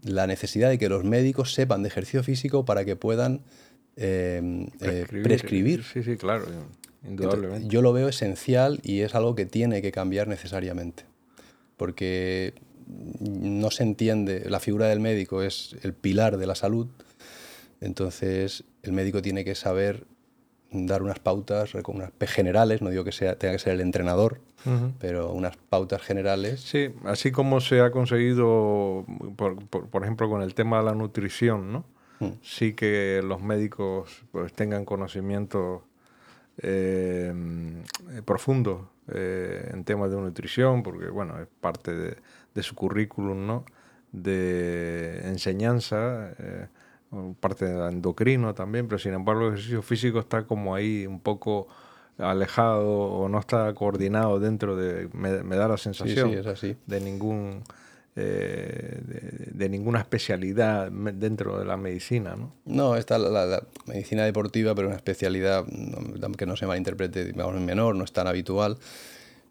la 0.03 0.26
necesidad 0.26 0.70
de 0.70 0.78
que 0.78 0.88
los 0.88 1.05
médicos 1.05 1.55
sepan 1.55 1.84
de 1.84 1.88
ejercicio 1.88 2.24
físico 2.24 2.64
para 2.64 2.84
que 2.84 2.97
puedan 2.97 3.43
eh, 3.97 4.68
prescribir. 5.22 5.84
Sí, 5.84 6.03
sí, 6.03 6.16
claro. 6.16 6.47
indudablemente. 7.07 7.68
yo 7.68 7.82
lo 7.82 7.93
veo 7.93 8.09
esencial 8.09 8.80
y 8.82 9.01
es 9.01 9.14
algo 9.14 9.34
que 9.34 9.47
tiene 9.47 9.82
que 9.82 9.93
cambiar 9.93 10.28
necesariamente. 10.28 11.05
Porque 11.76 12.55
no 13.20 13.70
se 13.70 13.82
entiende, 13.82 14.49
la 14.49 14.61
figura 14.61 14.86
del 14.88 15.01
médico 15.01 15.43
es 15.43 15.76
el 15.82 15.95
pilar 15.95 16.36
de 16.36 16.47
la 16.47 16.55
salud, 16.55 16.88
entonces 17.80 18.64
el 18.82 18.93
médico 18.93 19.22
tiene 19.22 19.45
que 19.45 19.55
saber 19.55 20.07
dar 20.72 21.03
unas 21.03 21.18
pautas 21.18 21.74
unas 21.74 22.11
generales, 22.26 22.80
no 22.80 22.91
digo 22.91 23.05
que 23.05 23.12
sea, 23.12 23.36
tenga 23.36 23.55
que 23.55 23.59
ser 23.59 23.74
el 23.74 23.80
entrenador, 23.80 24.41
pero 24.99 25.32
unas 25.32 25.57
pautas 25.57 26.03
generales. 26.03 26.61
Sí, 26.61 26.91
así 27.05 27.32
como 27.32 27.61
se 27.61 27.80
ha 27.80 27.91
conseguido, 27.91 29.05
por, 29.36 30.03
ejemplo, 30.03 30.28
con 30.28 30.43
el 30.43 30.55
tema 30.55 30.78
de 30.78 30.84
la 30.84 30.95
nutrición, 30.95 31.72
¿no? 31.72 31.84
Mm. 32.20 32.28
Sí 32.42 32.74
que 32.74 33.20
los 33.24 33.42
médicos 33.42 34.24
pues, 34.30 34.52
tengan 34.52 34.84
conocimiento 34.84 35.84
eh, 36.58 37.32
profundo 38.24 38.90
eh, 39.08 39.70
en 39.72 39.84
temas 39.84 40.10
de 40.10 40.18
nutrición, 40.18 40.82
porque 40.82 41.08
bueno, 41.08 41.40
es 41.40 41.48
parte 41.60 41.92
de, 41.94 42.62
su 42.62 42.74
currículum, 42.74 43.46
¿no? 43.46 43.64
De 44.12 45.26
enseñanza. 45.28 46.34
Eh, 46.38 46.66
parte 47.40 47.64
de 47.64 47.88
endocrino 47.88 48.54
también, 48.54 48.86
pero 48.86 48.98
sin 48.98 49.14
embargo 49.14 49.48
el 49.48 49.54
ejercicio 49.54 49.82
físico 49.82 50.20
está 50.20 50.44
como 50.44 50.76
ahí 50.76 51.08
un 51.08 51.18
poco 51.18 51.66
alejado 52.18 52.88
o 52.88 53.28
no 53.28 53.40
está 53.40 53.74
coordinado 53.74 54.38
dentro 54.38 54.76
de, 54.76 55.08
me, 55.12 55.56
da 55.56 55.66
la 55.66 55.76
sensación, 55.76 56.30
de 56.86 57.00
ningún... 57.00 57.64
Eh, 58.16 58.98
de, 59.52 59.68
ninguna 59.68 60.00
especialidad 60.00 60.90
dentro 60.90 61.58
de 61.61 61.64
la 61.64 61.76
medicina, 61.76 62.34
¿no? 62.34 62.52
No, 62.64 62.96
está 62.96 63.18
la, 63.18 63.62
medicina 63.86 64.24
deportiva, 64.24 64.74
pero 64.74 64.88
una 64.88 64.96
especialidad 64.96 65.64
que 66.36 66.46
no 66.46 66.56
se 66.56 66.66
malinterprete, 66.66 67.26
digamos, 67.26 67.61
menor, 67.61 67.94
no 67.94 68.02
es 68.02 68.12
tan 68.12 68.26
habitual. 68.26 68.78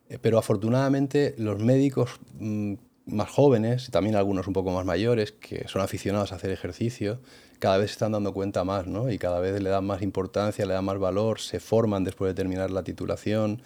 Eh, 0.10 0.18
pero 0.22 0.38
afortunadamente 0.38 1.36
los 1.38 1.60
médicos 1.60 2.20
mm, 2.38 2.74
más 3.06 3.30
jóvenes, 3.30 3.88
y 3.88 3.92
también 3.92 4.16
algunos 4.16 4.46
un 4.48 4.54
poco 4.54 4.72
más 4.72 4.86
mayores, 4.86 5.32
que 5.32 5.68
son 5.70 5.82
aficionados 5.82 6.34
a 6.34 6.36
hacer 6.36 6.52
ejercicio, 6.52 7.22
cada 7.60 7.78
vez 7.78 7.92
se 7.92 7.94
están 7.94 8.12
dando 8.12 8.34
cuenta 8.34 8.66
más, 8.66 8.88
¿no? 8.88 9.10
Y 9.10 9.18
cada 9.18 9.40
vez 9.40 9.62
le 9.62 9.70
dan 9.70 9.86
más 9.86 10.02
importancia, 10.02 10.66
le 10.66 10.74
dan 10.74 10.84
más 10.86 11.00
valor, 11.00 11.40
se 11.40 11.60
forman 11.62 12.04
después 12.04 12.30
de 12.30 12.36
terminar 12.36 12.72
la 12.72 12.84
titulación. 12.84 13.62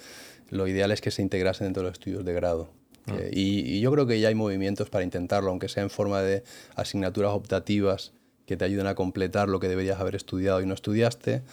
Lo 0.49 0.67
ideal 0.67 0.91
es 0.91 1.01
que 1.01 1.09
se 1.09 1.23
integrasen 1.23 1.67
dentro 1.67 1.81
de 1.81 1.89
los 1.89 1.93
estudios 1.93 2.23
de 2.23 2.33
grado. 2.33 2.82
Ah. 3.07 3.15
Eh, 3.17 3.31
y, 3.33 3.81
yo 3.81 3.91
creo 3.91 4.07
que 4.07 4.19
ya 4.19 4.29
hay 4.29 4.35
movimientos 4.35 4.89
para 4.89 5.03
intentarlo, 5.03 5.49
aunque 5.49 5.69
sea 5.69 5.83
en 5.83 5.89
forma 5.89 6.21
de 6.21 6.43
asignaturas 6.75 7.31
optativas 7.31 8.13
que 8.45 8.57
te 8.57 8.65
ayuden 8.65 8.87
a 8.87 8.95
completar 8.95 9.49
lo 9.49 9.59
que 9.59 9.67
deberías 9.67 9.99
haber 9.99 10.15
estudiado 10.15 10.61
y 10.61 10.65
no 10.65 10.73
estudiaste. 10.73 11.43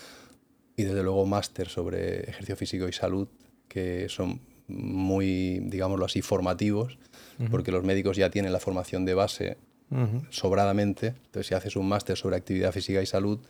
Y 0.76 0.84
desde 0.84 1.03
luego 1.03 1.26
máster 1.26 1.68
sobre 1.68 2.20
ejercicio 2.30 2.57
físico 2.57 2.88
y 2.88 2.92
salud, 2.92 3.28
que 3.68 4.09
son 4.09 4.40
muy, 4.66 5.61
digámoslo 5.64 6.05
así, 6.05 6.22
formativos, 6.22 6.98
porque 7.51 7.72
los 7.72 7.84
médicos 7.84 8.16
ya 8.16 8.30
tienen 8.30 8.53
la 8.53 8.61
formación 8.61 9.05
de 9.05 9.14
base 9.14 9.57
sobradamente. 10.30 11.09
Entonces, 11.09 11.46
si 11.48 11.55
haces 11.55 11.76
un 11.76 11.88
máster 11.88 12.16
sobre 12.16 12.36
actividad 12.36 12.72
física 12.72 13.03
y 13.03 13.07
salud, 13.07 13.40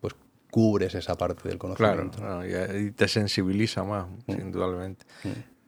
pues 0.00 0.14
cubres 0.50 0.94
esa 0.94 1.16
parte 1.16 1.48
del 1.48 1.58
conocimiento. 1.58 2.18
Claro, 2.18 2.78
y 2.78 2.92
te 2.92 3.08
sensibiliza 3.08 3.82
más, 3.82 4.06
mm. 4.26 4.32
indudablemente. 4.32 5.04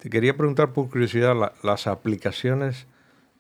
Te 0.07 0.11
quería 0.11 0.37
preguntar 0.37 0.73
por 0.73 0.89
curiosidad 0.89 1.35
las 1.65 1.89
aplicaciones 1.89 2.87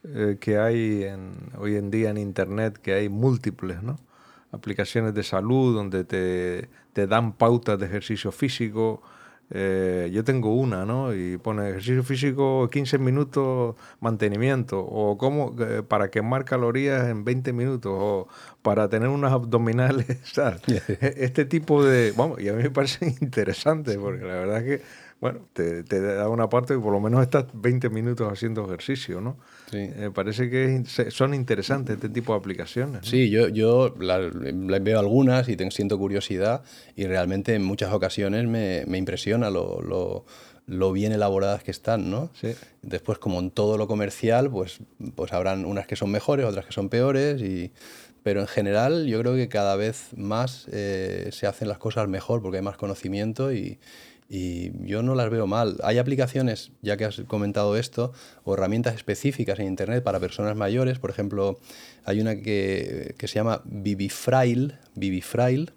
eh, 0.02 0.36
que 0.40 0.58
hay 0.58 1.04
en, 1.04 1.30
hoy 1.58 1.76
en 1.76 1.92
día 1.92 2.10
en 2.10 2.18
Internet, 2.18 2.78
que 2.82 2.92
hay 2.92 3.08
múltiples, 3.08 3.84
¿no? 3.84 4.00
Aplicaciones 4.50 5.14
de 5.14 5.22
salud 5.22 5.76
donde 5.76 6.02
te, 6.02 6.68
te 6.92 7.06
dan 7.06 7.34
pautas 7.34 7.78
de 7.78 7.86
ejercicio 7.86 8.32
físico, 8.32 9.00
eh, 9.50 10.10
yo 10.12 10.24
tengo 10.24 10.56
una, 10.56 10.84
¿no? 10.84 11.14
Y 11.14 11.38
pone 11.38 11.68
ejercicio 11.68 12.02
físico 12.02 12.68
15 12.68 12.98
minutos 12.98 13.76
mantenimiento, 14.00 14.80
o 14.80 15.16
cómo 15.16 15.54
eh, 15.60 15.84
para 15.86 16.10
quemar 16.10 16.44
calorías 16.44 17.08
en 17.08 17.24
20 17.24 17.52
minutos, 17.52 17.92
o 17.94 18.28
para 18.62 18.88
tener 18.88 19.08
unas 19.08 19.32
abdominales, 19.32 20.06
e-, 20.66 21.14
Este 21.18 21.44
tipo 21.44 21.84
de... 21.84 22.12
Vamos, 22.16 22.40
y 22.40 22.48
a 22.48 22.54
mí 22.54 22.62
me 22.64 22.70
parece 22.70 23.06
interesante, 23.20 23.96
porque 23.98 24.24
la 24.24 24.34
verdad 24.34 24.66
es 24.66 24.80
que 24.80 25.05
bueno, 25.18 25.48
te, 25.54 25.82
da 25.82 26.28
una 26.28 26.48
parte 26.48 26.74
que 26.74 26.80
por 26.80 26.92
lo 26.92 27.00
menos 27.00 27.22
estás 27.22 27.46
20 27.54 27.88
minutos 27.88 28.30
haciendo 28.30 28.66
ejercicio, 28.66 29.20
¿no? 29.20 29.38
Sí. 29.70 29.88
Me 29.96 30.10
parece 30.10 30.50
que 30.50 30.82
son 31.10 31.32
interesantes 31.32 31.94
este 31.94 32.10
tipo 32.10 32.34
de 32.34 32.38
aplicaciones. 32.38 33.06
Sí, 33.06 33.30
yo, 33.30 33.48
yo 33.48 33.94
las 33.98 34.30
veo 34.82 34.98
algunas 34.98 35.48
y 35.48 35.56
tengo, 35.56 35.70
siento 35.70 35.98
curiosidad 35.98 36.62
y 36.96 37.06
realmente 37.06 37.54
en 37.54 37.64
muchas 37.64 37.94
ocasiones 37.94 38.46
me, 38.46 38.84
me 38.86 38.98
impresiona 38.98 39.48
lo, 39.48 39.80
lo, 39.80 40.26
lo, 40.66 40.92
bien 40.92 41.12
elaboradas 41.12 41.62
que 41.64 41.70
están, 41.70 42.10
¿no? 42.10 42.30
Sí. 42.38 42.54
Después, 42.82 43.18
como 43.18 43.40
en 43.40 43.50
todo 43.50 43.78
lo 43.78 43.88
comercial, 43.88 44.50
pues, 44.50 44.80
pues 45.14 45.32
habrán 45.32 45.64
unas 45.64 45.86
que 45.86 45.96
son 45.96 46.10
mejores, 46.10 46.44
otras 46.44 46.66
que 46.66 46.72
son 46.72 46.90
peores 46.90 47.40
y 47.40 47.72
pero 48.22 48.40
en 48.40 48.48
general 48.48 49.06
yo 49.06 49.20
creo 49.20 49.36
que 49.36 49.48
cada 49.48 49.76
vez 49.76 50.08
más 50.16 50.66
eh, 50.72 51.28
se 51.30 51.46
hacen 51.46 51.68
las 51.68 51.78
cosas 51.78 52.08
mejor 52.08 52.42
porque 52.42 52.56
hay 52.56 52.62
más 52.64 52.76
conocimiento 52.76 53.52
y, 53.52 53.78
y 54.28 54.72
yo 54.86 55.02
no 55.02 55.14
las 55.14 55.30
veo 55.30 55.46
mal. 55.46 55.76
Hay 55.82 55.98
aplicaciones, 55.98 56.72
ya 56.82 56.96
que 56.96 57.04
has 57.04 57.20
comentado 57.26 57.76
esto, 57.76 58.12
o 58.44 58.54
herramientas 58.54 58.94
específicas 58.94 59.58
en 59.58 59.66
Internet 59.66 60.02
para 60.02 60.20
personas 60.20 60.56
mayores. 60.56 60.98
Por 60.98 61.10
ejemplo, 61.10 61.58
hay 62.04 62.20
una 62.20 62.36
que, 62.36 63.14
que 63.18 63.28
se 63.28 63.34
llama 63.34 63.62
Bibifrail, 63.64 64.74
Bibifrail 64.94 65.72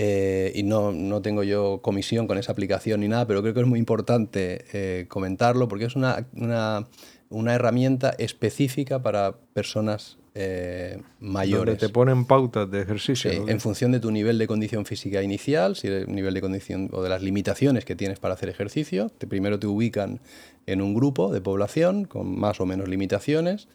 eh, 0.00 0.52
y 0.54 0.62
no, 0.62 0.92
no, 0.92 1.22
tengo 1.22 1.42
yo 1.42 1.80
comisión 1.82 2.28
con 2.28 2.38
esa 2.38 2.52
aplicación 2.52 3.00
ni 3.00 3.08
nada, 3.08 3.26
pero 3.26 3.42
creo 3.42 3.52
que 3.52 3.60
es 3.62 3.66
muy 3.66 3.80
importante 3.80 4.64
eh, 4.72 5.06
comentarlo 5.08 5.66
porque 5.66 5.86
es 5.86 5.96
una, 5.96 6.28
una, 6.34 6.86
una 7.30 7.54
herramienta 7.54 8.10
específica 8.10 9.02
para 9.02 9.32
personas 9.54 10.17
eh, 10.34 11.00
mayores. 11.20 11.74
Donde 11.74 11.86
te 11.86 11.92
ponen 11.92 12.24
pautas 12.24 12.70
de 12.70 12.82
ejercicio. 12.82 13.30
En 13.30 13.60
función 13.60 13.92
de 13.92 14.00
tu 14.00 14.10
nivel 14.10 14.38
de 14.38 14.46
condición 14.46 14.84
física 14.84 15.22
inicial, 15.22 15.76
si 15.76 15.88
el 15.88 16.12
nivel 16.14 16.34
de 16.34 16.40
condición 16.40 16.88
o 16.92 17.02
de 17.02 17.08
las 17.08 17.22
limitaciones 17.22 17.84
que 17.84 17.96
tienes 17.96 18.18
para 18.18 18.34
hacer 18.34 18.48
ejercicio, 18.48 19.10
te, 19.18 19.26
primero 19.26 19.58
te 19.58 19.66
ubican 19.66 20.20
en 20.66 20.82
un 20.82 20.94
grupo 20.94 21.32
de 21.32 21.40
población 21.40 22.04
con 22.04 22.38
más 22.38 22.60
o 22.60 22.66
menos 22.66 22.88
limitaciones 22.88 23.68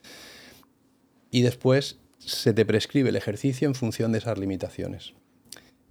y 1.32 1.41
después 1.41 1.99
se 2.20 2.54
te 2.54 2.66
prescribe 2.66 3.10
el 3.10 3.16
ejercicio 3.16 3.68
en 3.68 3.76
función 3.76 4.12
de 4.12 4.20
esas 4.20 4.38
limitaciones. 4.38 5.14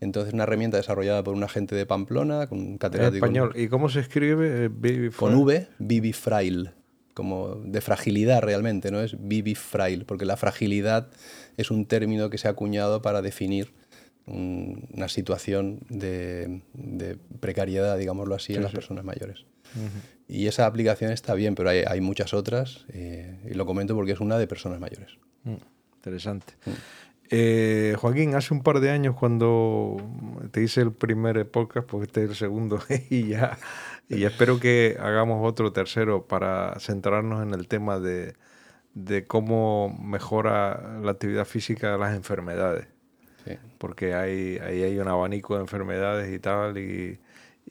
Entonces, 0.01 0.35
una 0.35 0.45
herramienta 0.45 0.79
desarrollada 0.79 1.23
por 1.23 1.35
un 1.35 1.45
agente 1.45 1.77
de 1.77 1.87
Pamplona, 1.87 2.49
con 2.49 2.59
un 2.59 2.79
catedrático. 2.79 3.25
español. 3.25 3.53
¿Y 3.55 3.69
cómo 3.69 3.89
se 3.89 4.01
escribe? 4.01 4.71
Eh, 4.83 5.11
con 5.17 5.35
V, 5.35 5.69
Bibi 5.79 6.13
Frail 6.13 6.71
como 7.15 7.57
de 7.57 7.81
fragilidad 7.81 8.43
realmente, 8.43 8.91
no 8.91 9.01
es 9.01 9.17
vivi 9.19 9.55
frail, 9.55 10.05
porque 10.05 10.25
la 10.25 10.37
fragilidad 10.37 11.11
es 11.57 11.71
un 11.71 11.87
término 11.87 12.31
que 12.31 12.39
se 12.39 12.49
ha 12.49 12.53
acuñado 12.53 13.03
para 13.03 13.23
definir 13.23 13.73
una 14.27 15.09
situación 15.09 15.81
de, 15.89 16.61
precariedad, 17.41 17.99
digámoslo 17.99 18.35
así, 18.35 18.55
en 18.55 18.63
las 18.63 18.73
personas 18.73 19.05
mayores. 19.05 19.45
Y 20.29 20.47
esa 20.47 20.67
aplicación 20.67 21.13
está 21.13 21.35
bien, 21.35 21.55
pero 21.55 21.71
hay, 21.71 22.01
muchas 22.01 22.35
otras, 22.35 22.87
eh, 22.93 23.39
y 23.51 23.55
lo 23.55 23.67
comento 23.67 23.95
porque 23.95 24.13
es 24.13 24.21
una 24.21 24.39
de 24.39 24.47
personas 24.47 24.81
mayores. 24.81 25.19
Mm, 25.45 25.57
interesante. 25.97 26.55
Mm. 26.65 26.71
Eh, 27.35 27.97
Joaquín, 27.99 28.35
hace 28.35 28.53
un 28.53 28.63
par 28.63 28.81
de 28.81 28.91
años 28.91 29.17
cuando 29.19 29.97
te 30.51 30.63
hice 30.63 30.83
el 30.83 30.93
primer 30.93 31.51
podcast, 31.51 31.89
porque 31.89 32.05
este 32.05 32.25
es 32.25 32.31
el 32.31 32.37
segundo, 32.37 32.81
y 33.11 33.29
ya 33.29 33.59
y 34.13 34.25
espero 34.25 34.61
que 34.61 34.97
hagamos 35.01 35.47
otro 35.49 35.73
tercero 35.73 36.27
para 36.27 36.79
centrarnos 36.79 37.43
en 37.43 37.55
el 37.55 37.67
tema 37.67 37.99
de, 37.99 38.35
cómo 39.27 39.89
mejora 39.99 41.01
la 41.03 41.13
actividad 41.13 41.47
física 41.47 41.93
de 41.93 41.99
las 41.99 42.15
enfermedades. 42.15 42.89
Porque 43.79 44.15
hay, 44.15 44.59
ahí 44.59 44.83
hay 44.83 44.99
un 44.99 45.09
abanico 45.09 45.57
de 45.57 45.63
enfermedades 45.63 46.33
y 46.33 46.39
tal, 46.39 46.79
y, 46.79 47.19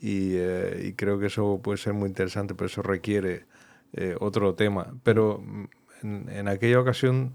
eh, 0.03 0.93
creo 0.97 1.19
que 1.19 1.27
eso 1.27 1.61
puede 1.61 1.77
ser 1.77 1.93
muy 1.93 2.09
interesante, 2.09 2.55
pero 2.55 2.65
eso 2.65 2.81
requiere 2.81 3.45
eh, 3.93 4.15
otro 4.19 4.55
tema. 4.55 4.93
Pero 5.03 5.41
mm, 5.43 6.29
en, 6.29 6.47
aquella 6.47 6.79
ocasión 6.79 7.33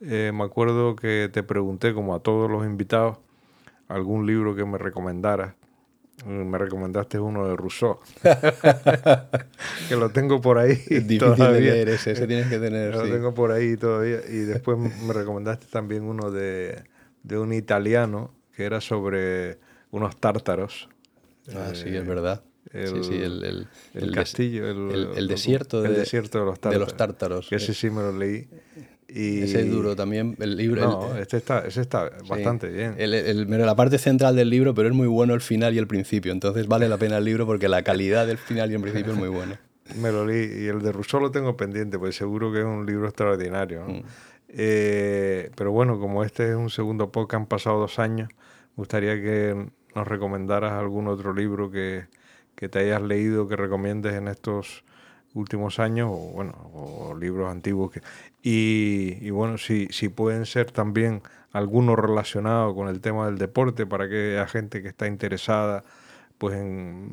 eh, 0.00 0.32
me 0.34 0.44
acuerdo 0.44 0.96
que 0.96 1.28
te 1.32 1.42
pregunté, 1.42 1.92
como 1.94 2.14
a 2.14 2.20
todos 2.20 2.50
los 2.50 2.64
invitados, 2.64 3.18
algún 3.86 4.26
libro 4.26 4.56
que 4.56 4.64
me 4.64 4.78
recomendaras 4.78 5.54
me 6.24 6.58
recomendaste 6.58 7.18
uno 7.18 7.46
de 7.46 7.56
Rousseau. 7.56 8.00
que 9.88 9.96
lo 9.96 10.10
tengo 10.10 10.40
por 10.40 10.58
ahí. 10.58 10.82
Es 10.88 11.06
difícil 11.06 11.36
de 11.36 11.60
leer 11.60 11.88
ese, 11.90 12.12
ese 12.12 12.26
tienes 12.26 12.48
que 12.48 12.58
tener. 12.58 12.94
Lo 12.94 13.02
tengo 13.02 13.34
por 13.34 13.52
ahí 13.52 13.76
todavía. 13.76 14.20
Y 14.28 14.38
después 14.38 14.78
me 14.78 15.12
recomendaste 15.12 15.66
también 15.66 16.04
uno 16.04 16.30
de, 16.30 16.84
de 17.22 17.38
un 17.38 17.52
italiano 17.52 18.32
que 18.56 18.64
era 18.64 18.80
sobre 18.80 19.58
unos 19.90 20.16
tártaros. 20.16 20.88
Ah, 21.54 21.72
sí, 21.74 21.94
es 21.94 22.06
verdad. 22.06 22.42
El, 22.72 22.88
sí, 22.88 23.10
sí, 23.10 23.22
el, 23.22 23.68
el, 23.94 24.12
castillo, 24.12 24.68
el, 24.68 25.28
desierto, 25.28 25.82
de, 25.82 25.90
desierto 25.90 26.40
de 26.40 26.46
los 26.46 26.58
tártaros. 26.58 26.74
De 26.74 26.84
los 26.84 26.96
tártaros 26.96 27.48
que 27.48 27.56
ese 27.56 27.74
sí 27.74 27.90
me 27.90 28.02
lo 28.02 28.12
leí. 28.12 28.48
Y... 29.08 29.42
Ese 29.42 29.60
es 29.60 29.70
duro 29.70 29.94
también. 29.94 30.36
El 30.40 30.56
libro. 30.56 30.82
No, 30.82 31.16
este 31.16 31.36
está, 31.36 31.60
ese 31.60 31.80
está 31.80 32.10
bastante 32.28 32.68
bien. 32.68 32.94
El, 32.98 33.48
la 33.48 33.76
parte 33.76 33.98
central 33.98 34.34
del 34.36 34.50
libro, 34.50 34.74
pero 34.74 34.88
es 34.88 34.94
muy 34.94 35.06
bueno 35.06 35.34
el 35.34 35.40
final 35.40 35.74
y 35.74 35.78
el 35.78 35.86
principio. 35.86 36.32
Entonces 36.32 36.66
vale 36.66 36.88
la 36.88 36.98
pena 36.98 37.18
el 37.18 37.24
libro 37.24 37.46
porque 37.46 37.68
la 37.68 37.82
calidad 37.82 38.26
del 38.26 38.38
final 38.38 38.70
y 38.70 38.74
el 38.74 38.80
principio 38.80 39.12
es 39.12 39.18
muy 39.18 39.28
buena. 39.28 39.60
Me 40.00 40.10
lo 40.10 40.26
leí. 40.26 40.64
Y 40.64 40.66
el 40.66 40.82
de 40.82 40.92
Rousseau 40.92 41.20
lo 41.20 41.30
tengo 41.30 41.56
pendiente, 41.56 41.98
pues 41.98 42.16
seguro 42.16 42.52
que 42.52 42.60
es 42.60 42.64
un 42.64 42.84
libro 42.84 43.06
extraordinario. 43.06 43.84
Mm. 43.86 44.02
Eh, 44.48 45.50
pero 45.56 45.70
bueno, 45.72 45.98
como 45.98 46.24
este 46.24 46.50
es 46.50 46.56
un 46.56 46.70
segundo 46.70 47.12
podcast, 47.12 47.42
han 47.42 47.46
pasado 47.46 47.78
dos 47.78 47.98
años, 47.98 48.28
gustaría 48.76 49.14
que 49.14 49.70
nos 49.94 50.06
recomendaras 50.06 50.72
algún 50.72 51.08
otro 51.08 51.32
libro 51.34 51.70
que, 51.70 52.06
que 52.54 52.68
te 52.68 52.80
hayas 52.80 53.02
leído, 53.02 53.48
que 53.48 53.56
recomiendes 53.56 54.14
en 54.14 54.28
estos 54.28 54.84
últimos 55.34 55.78
años, 55.78 56.08
o 56.10 56.32
bueno, 56.32 56.52
o 56.72 57.14
libros 57.14 57.50
antiguos. 57.50 57.92
Que, 57.92 58.00
y, 58.48 59.28
bueno, 59.30 59.58
si, 59.58 59.88
si 59.90 60.08
pueden 60.08 60.46
ser 60.46 60.70
también 60.70 61.20
algunos 61.50 61.98
relacionados 61.98 62.76
con 62.76 62.86
el 62.86 63.00
tema 63.00 63.26
del 63.26 63.38
deporte, 63.38 63.86
para 63.86 64.08
que 64.08 64.36
haya 64.36 64.46
gente 64.46 64.82
que 64.82 64.88
está 64.88 65.08
interesada 65.08 65.82
pues 66.38 66.54
en, 66.54 67.10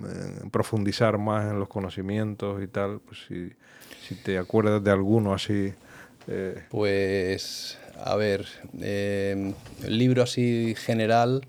profundizar 0.51 1.17
más 1.17 1.49
en 1.49 1.57
los 1.57 1.69
conocimientos 1.69 2.61
y 2.61 2.67
tal, 2.67 2.99
pues 2.99 3.21
si, 3.27 3.51
si 4.07 4.13
te 4.13 4.38
acuerdas 4.38 4.84
de 4.84 4.91
alguno 4.91 5.34
así. 5.34 5.73
Eh. 6.27 6.65
Pues, 6.69 7.79
a 7.99 8.15
ver, 8.15 8.45
eh, 8.79 9.55
libro 9.88 10.21
así 10.21 10.75
general, 10.77 11.47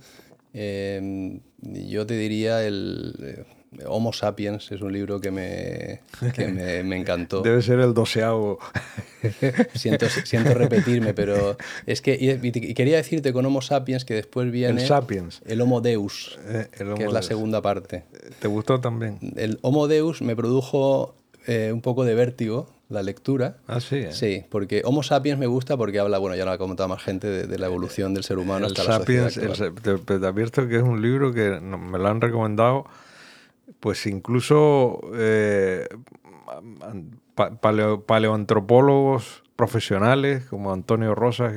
eh, 0.55 1.41
yo 1.61 2.07
te 2.07 2.15
diría 2.15 2.67
el 2.67 3.45
Homo 3.87 4.13
Sapiens 4.13 4.71
es 4.73 4.81
un 4.81 4.93
libro 4.93 5.21
que 5.21 5.31
me, 5.31 6.01
me, 6.83 6.97
encantó. 6.97 7.41
Debe 7.43 7.63
ser 7.63 7.81
el 7.81 7.95
doceavo. 7.95 8.59
siento, 9.75 10.09
siento 10.09 10.55
repetirme, 10.55 11.15
pero 11.15 11.57
es 11.87 12.01
que 12.01 12.17
y, 12.21 12.75
quería 12.75 12.97
decirte 12.97 13.33
con 13.33 13.47
Homo 13.47 13.63
Sapiens 13.63 14.05
que 14.05 14.15
después 14.15 14.51
viene 14.51 14.83
el, 14.83 14.87
Sapiens. 14.87 15.41
el 15.47 15.61
Homo 15.61 15.81
Deus, 15.81 16.39
eh, 16.47 16.69
que 16.73 17.05
es 17.05 17.13
la 17.13 17.23
segunda 17.23 17.63
parte. 17.63 18.05
¿Te 18.39 18.49
gustó 18.49 18.81
también? 18.81 19.19
El 19.37 19.59
Homo 19.63 19.89
Deus 19.89 20.23
me 20.23 20.37
produjo 20.37 21.15
eh, 21.47 21.71
un 21.73 21.81
poco 21.81 22.05
de 22.05 22.15
vértigo 22.15 22.69
la 22.89 23.03
lectura. 23.03 23.57
Ah, 23.67 23.81
sí. 23.81 23.97
¿eh? 23.97 24.13
Sí, 24.13 24.45
porque 24.49 24.83
Homo 24.85 25.03
sapiens 25.03 25.39
me 25.39 25.47
gusta 25.47 25.77
porque 25.77 25.99
habla, 25.99 26.19
bueno, 26.19 26.37
ya 26.37 26.45
lo 26.45 26.53
ha 26.53 26.59
comentado 26.59 26.89
más 26.89 27.03
gente, 27.03 27.47
de, 27.47 27.59
la 27.59 27.67
evolución 27.67 28.15
del 28.15 28.25
ser 28.25 28.39
humano 28.39 28.67
hasta 28.67 28.85
la 28.85 28.99
sapiens, 28.99 29.35
te, 29.35 29.99
te, 29.99 30.15
advierto 30.15 30.69
que 30.69 30.77
es 30.77 30.83
un 30.83 31.01
libro 31.03 31.33
que 31.33 31.61
me 31.61 31.99
lo 31.99 32.09
han 32.09 32.21
recomendado 32.21 32.87
pues 33.85 34.07
incluso 34.07 34.99
eh, 35.15 35.87
paleoantropólogos 38.07 39.43
profesionales 39.57 40.47
como 40.47 40.73
Antonio 40.73 41.15
Rosas 41.15 41.53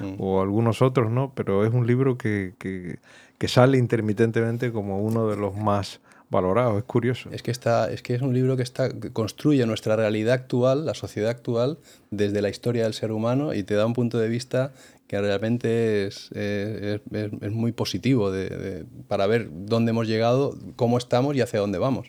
mm. 0.00 0.14
o 0.18 0.42
algunos 0.42 0.82
otros, 0.82 1.08
¿no? 1.08 1.32
Pero 1.36 1.64
es 1.64 1.72
un 1.72 1.86
libro 1.86 2.18
que, 2.18 2.54
que, 2.58 2.98
sale 3.46 3.78
intermitentemente 3.78 4.72
como 4.72 4.98
uno 4.98 5.28
de 5.28 5.36
los 5.36 5.54
más 5.54 6.00
valorados, 6.30 6.78
es 6.78 6.82
curioso. 6.82 7.30
Es 7.30 7.44
que, 7.44 7.52
está, 7.52 7.92
es 7.92 8.02
que 8.02 8.16
es 8.16 8.22
un 8.22 8.34
libro 8.34 8.56
que, 8.56 8.64
está, 8.64 8.88
que 8.88 9.12
construye 9.12 9.64
nuestra 9.64 9.94
realidad 9.94 10.34
actual, 10.34 10.84
la 10.84 10.94
sociedad 10.94 11.30
actual, 11.30 11.78
desde 12.10 12.42
la 12.42 12.48
historia 12.48 12.82
del 12.82 12.94
ser 12.94 13.12
humano 13.12 13.54
y 13.54 13.62
te 13.62 13.74
da 13.74 13.86
un 13.86 13.92
punto 13.92 14.18
de 14.18 14.28
vista 14.28 14.72
que 15.08 15.20
realmente 15.20 16.06
es, 16.06 16.30
es, 16.32 17.00
es, 17.10 17.50
muy 17.50 17.72
positivo 17.72 18.30
de, 18.30 18.84
para 19.08 19.26
ver 19.26 19.48
dónde 19.50 19.90
hemos 19.90 20.06
llegado, 20.06 20.56
cómo 20.76 20.98
estamos 20.98 21.34
y 21.34 21.40
hacia 21.40 21.58
dónde 21.58 21.78
vamos. 21.78 22.08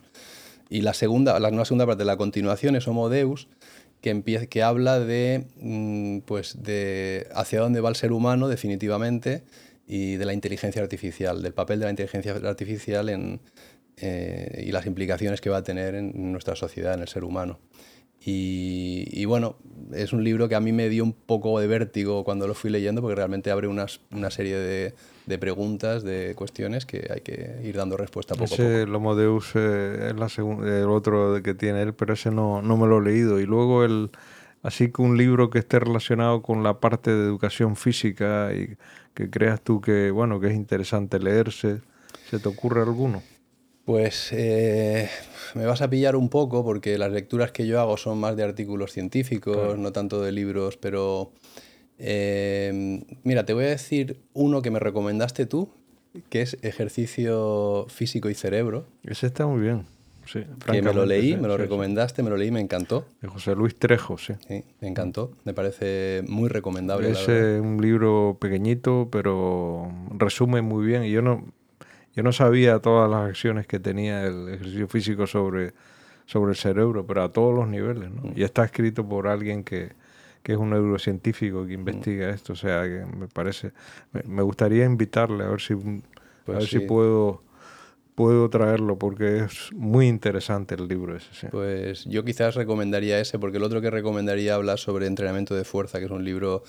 Y 0.69 0.81
la 0.81 0.93
segunda, 0.93 1.39
la, 1.39 1.49
segunda 1.65 1.87
parte, 1.87 2.03
la 2.05 2.17
continuación 2.17 2.75
es 2.75 2.87
Homo 2.87 3.09
Deus, 3.09 3.47
que, 4.01 4.09
empieza, 4.09 4.45
que 4.47 4.63
habla 4.63 4.99
de, 4.99 5.47
mm, 5.61 6.19
pues 6.19 6.61
de 6.61 7.27
hacia 7.33 7.61
dónde 7.61 7.79
va 7.79 7.89
el 7.89 7.95
ser 7.95 8.11
humano 8.11 8.49
definitivamente 8.49 9.43
y 9.87 10.17
de 10.17 10.25
la 10.25 10.33
inteligencia 10.33 10.81
artificial, 10.81 11.41
del 11.41 11.53
papel 11.53 11.79
de 11.79 11.85
la 11.85 11.91
inteligencia 11.91 12.33
artificial 12.33 13.09
en, 13.09 13.39
eh, 13.97 14.65
y 14.67 14.71
las 14.71 14.85
implicaciones 14.85 15.39
que 15.41 15.49
va 15.49 15.57
a 15.57 15.63
tener 15.63 15.95
en 15.95 16.31
nuestra 16.31 16.55
sociedad, 16.55 16.93
en 16.93 17.01
el 17.01 17.07
ser 17.07 17.23
humano. 17.23 17.59
Y, 18.25 19.25
bueno, 19.25 19.55
es 19.93 20.11
un 20.13 20.23
libro 20.23 20.49
que 20.49 20.55
a 20.55 20.59
mí 20.59 20.71
me 20.71 20.89
dio 20.89 21.03
un 21.03 21.13
poco 21.13 21.59
de 21.59 21.67
vértigo 21.67 22.23
cuando 22.23 22.47
lo 22.47 22.53
fui 22.53 22.69
leyendo 22.69 23.01
porque 23.01 23.15
realmente 23.15 23.49
abre 23.49 23.67
unas, 23.67 24.01
una 24.11 24.29
serie 24.29 24.57
de, 24.57 24.93
de, 25.25 25.37
preguntas, 25.37 26.03
de 26.03 26.35
cuestiones 26.35 26.85
que 26.85 27.07
hay 27.11 27.21
que 27.21 27.61
ir 27.63 27.75
dando 27.75 27.95
respuesta 27.97 28.35
poco 28.35 28.45
a 28.45 28.47
poco. 28.49 28.61
Ese 28.61 28.85
Lomo 28.85 29.15
Deus 29.15 29.51
eh, 29.55 30.09
es 30.09 30.15
la 30.15 30.27
el 30.81 30.89
otro 30.89 31.41
que 31.41 31.53
tiene 31.53 31.81
él, 31.81 31.93
pero 31.93 32.13
ese 32.13 32.29
no, 32.29 32.61
no 32.61 32.77
me 32.77 32.87
lo 32.87 32.99
he 32.99 33.03
leído. 33.03 33.39
Y 33.39 33.45
luego 33.45 33.85
el, 33.85 34.11
así 34.63 34.91
que 34.91 35.01
un 35.01 35.17
libro 35.17 35.49
que 35.49 35.59
esté 35.59 35.79
relacionado 35.79 36.41
con 36.41 36.61
la 36.61 36.79
parte 36.79 37.11
de 37.11 37.23
educación 37.23 37.77
física 37.77 38.51
y 38.53 38.75
que 39.13 39.29
creas 39.29 39.61
tú 39.61 39.81
que, 39.81 40.11
bueno, 40.11 40.39
que 40.39 40.47
es 40.47 40.55
interesante 40.55 41.19
leerse, 41.19 41.81
¿se 42.29 42.39
te 42.39 42.49
ocurre 42.49 42.81
alguno? 42.81 43.23
Pues 43.85 44.29
eh, 44.33 45.09
me 45.55 45.65
vas 45.65 45.81
a 45.81 45.89
pillar 45.89 46.15
un 46.15 46.29
poco 46.29 46.63
porque 46.63 46.97
las 46.97 47.11
lecturas 47.11 47.51
que 47.51 47.65
yo 47.65 47.79
hago 47.79 47.97
son 47.97 48.19
más 48.19 48.35
de 48.35 48.43
artículos 48.43 48.91
científicos, 48.91 49.77
no 49.77 49.91
tanto 49.91 50.21
de 50.21 50.31
libros, 50.31 50.77
pero 50.77 51.31
eh, 51.97 53.03
mira, 53.23 53.45
te 53.45 53.53
voy 53.53 53.65
a 53.65 53.69
decir 53.69 54.19
uno 54.33 54.61
que 54.61 54.71
me 54.71 54.79
recomendaste 54.79 55.45
tú, 55.45 55.69
que 56.29 56.41
es 56.41 56.57
Ejercicio 56.61 57.85
Físico 57.89 58.29
y 58.29 58.35
Cerebro. 58.35 58.85
Ese 59.03 59.27
está 59.27 59.45
muy 59.45 59.61
bien. 59.61 59.85
Sí, 60.25 60.41
que 60.71 60.83
me 60.83 60.93
lo 60.93 61.07
leí, 61.07 61.35
me 61.37 61.47
lo 61.47 61.57
recomendaste, 61.57 62.21
me 62.21 62.29
lo 62.29 62.37
leí, 62.37 62.51
me 62.51 62.59
encantó. 62.59 63.07
De 63.19 63.27
José 63.27 63.55
Luis 63.55 63.75
Trejo, 63.75 64.19
sí. 64.19 64.33
Sí, 64.47 64.63
me 64.79 64.87
encantó. 64.87 65.31
Me 65.43 65.55
parece 65.55 66.23
muy 66.27 66.49
recomendable. 66.49 67.09
Es 67.09 67.27
un 67.27 67.79
libro 67.81 68.37
pequeñito, 68.39 69.07
pero 69.11 69.91
resume 70.15 70.61
muy 70.61 70.85
bien. 70.85 71.03
Y 71.03 71.09
yo 71.09 71.23
no, 71.23 71.45
yo 72.15 72.23
no 72.23 72.31
sabía 72.31 72.79
todas 72.79 73.09
las 73.09 73.29
acciones 73.29 73.67
que 73.67 73.79
tenía 73.79 74.25
el 74.25 74.49
ejercicio 74.49 74.87
físico 74.87 75.27
sobre, 75.27 75.73
sobre 76.25 76.51
el 76.51 76.57
cerebro, 76.57 77.05
pero 77.05 77.23
a 77.23 77.31
todos 77.31 77.55
los 77.55 77.67
niveles. 77.67 78.11
¿no? 78.11 78.23
Mm. 78.23 78.33
Y 78.35 78.43
está 78.43 78.63
escrito 78.63 79.07
por 79.07 79.27
alguien 79.27 79.63
que, 79.63 79.93
que 80.43 80.53
es 80.53 80.57
un 80.57 80.71
neurocientífico 80.71 81.65
que 81.65 81.73
investiga 81.73 82.27
mm. 82.27 82.33
esto. 82.33 82.53
O 82.53 82.55
sea, 82.55 82.83
que 82.83 83.05
me 83.05 83.27
parece. 83.27 83.71
Me, 84.25 84.41
gustaría 84.41 84.85
invitarle 84.85 85.43
a 85.43 85.49
ver 85.49 85.61
si, 85.61 85.73
a 85.73 85.77
pues 86.45 86.57
ver 86.57 86.67
si 86.67 86.79
puedo 86.79 87.43
puedo 88.19 88.49
traerlo 88.49 88.99
porque 88.99 89.45
es 89.45 89.71
muy 89.73 90.09
interesante 90.09 90.75
el 90.75 90.89
libro 90.89 91.15
ese. 91.15 91.47
Pues 91.47 92.03
yo 92.03 92.25
quizás 92.25 92.53
recomendaría 92.53 93.17
ese, 93.17 93.39
porque 93.39 93.59
el 93.59 93.63
otro 93.63 93.79
que 93.79 93.89
recomendaría 93.89 94.55
habla 94.55 94.75
sobre 94.75 95.07
entrenamiento 95.07 95.55
de 95.55 95.63
fuerza, 95.63 95.99
que 95.99 96.05
es 96.05 96.11
un 96.11 96.25
libro 96.25 96.63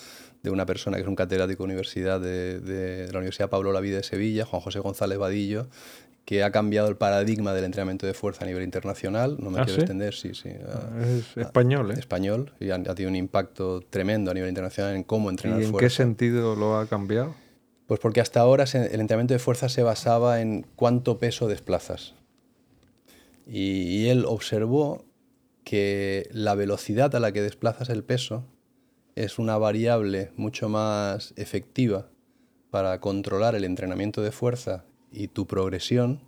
de 0.45 0.51
una 0.51 0.65
persona 0.65 0.97
que 0.97 1.03
es 1.03 1.09
un 1.09 1.17
catedrático 1.17 1.65
universidad 1.65 2.21
de, 2.21 2.61
de, 2.61 3.11
la 3.11 3.19
Universidad 3.19 3.51
Pablo 3.51 3.73
Lavide 3.73 3.97
de 3.97 4.03
Sevilla, 4.05 4.45
Juan 4.45 4.63
José 4.63 4.79
González 4.79 5.19
Vadillo, 5.19 5.67
que 6.25 6.45
ha 6.45 6.53
cambiado 6.53 6.87
el 6.87 6.97
paradigma 6.97 7.53
del 7.53 7.65
entrenamiento 7.65 8.07
de 8.07 8.15
fuerza 8.15 8.45
a 8.45 8.47
nivel 8.47 8.63
internacional. 8.63 9.37
No 9.41 9.51
me 9.51 9.59
¿Ah, 9.59 9.65
quiero 9.65 9.81
extender, 9.81 10.15
sí, 10.15 10.35
sí. 10.35 10.51
Ah, 10.73 11.01
es 11.03 11.37
español, 11.37 11.91
¿eh? 11.91 11.95
Español, 11.99 12.53
y 12.61 12.71
ha, 12.71 12.81
tenido 12.81 13.09
un 13.09 13.17
impacto 13.17 13.81
tremendo 13.91 14.31
a 14.31 14.35
nivel 14.35 14.51
internacional 14.51 14.95
en 14.95 15.03
cómo 15.03 15.29
entrenar 15.29 15.61
¿Y 15.61 15.65
en 15.65 15.77
qué 15.77 15.91
sentido 15.91 16.55
lo 16.55 16.79
ha 16.79 16.87
cambiado? 16.87 17.35
Pues 17.91 17.99
porque 17.99 18.21
hasta 18.21 18.39
ahora 18.39 18.67
el 18.73 19.01
entrenamiento 19.01 19.35
de 19.35 19.41
fuerza 19.41 19.69
se 19.69 19.83
basaba 19.83 20.41
en 20.41 20.65
cuánto 20.77 21.19
peso 21.19 21.49
desplazas. 21.49 22.15
Y, 23.49 24.07
él 24.07 24.27
observó 24.29 25.05
que 25.65 26.29
la 26.31 26.55
velocidad 26.55 27.13
a 27.17 27.19
la 27.19 27.33
que 27.33 27.43
desplazas 27.43 27.89
el 27.89 28.05
peso 28.05 28.45
es 29.17 29.41
una 29.41 29.59
variable 29.59 30.31
mucho 30.37 30.69
más 30.69 31.35
efectiva 31.35 32.07
para 32.71 33.01
controlar 33.01 33.57
el 33.57 33.65
entrenamiento 33.65 34.23
de 34.23 34.31
fuerza 34.31 34.85
y 35.11 35.27
tu 35.27 35.49
progresión 35.49 36.21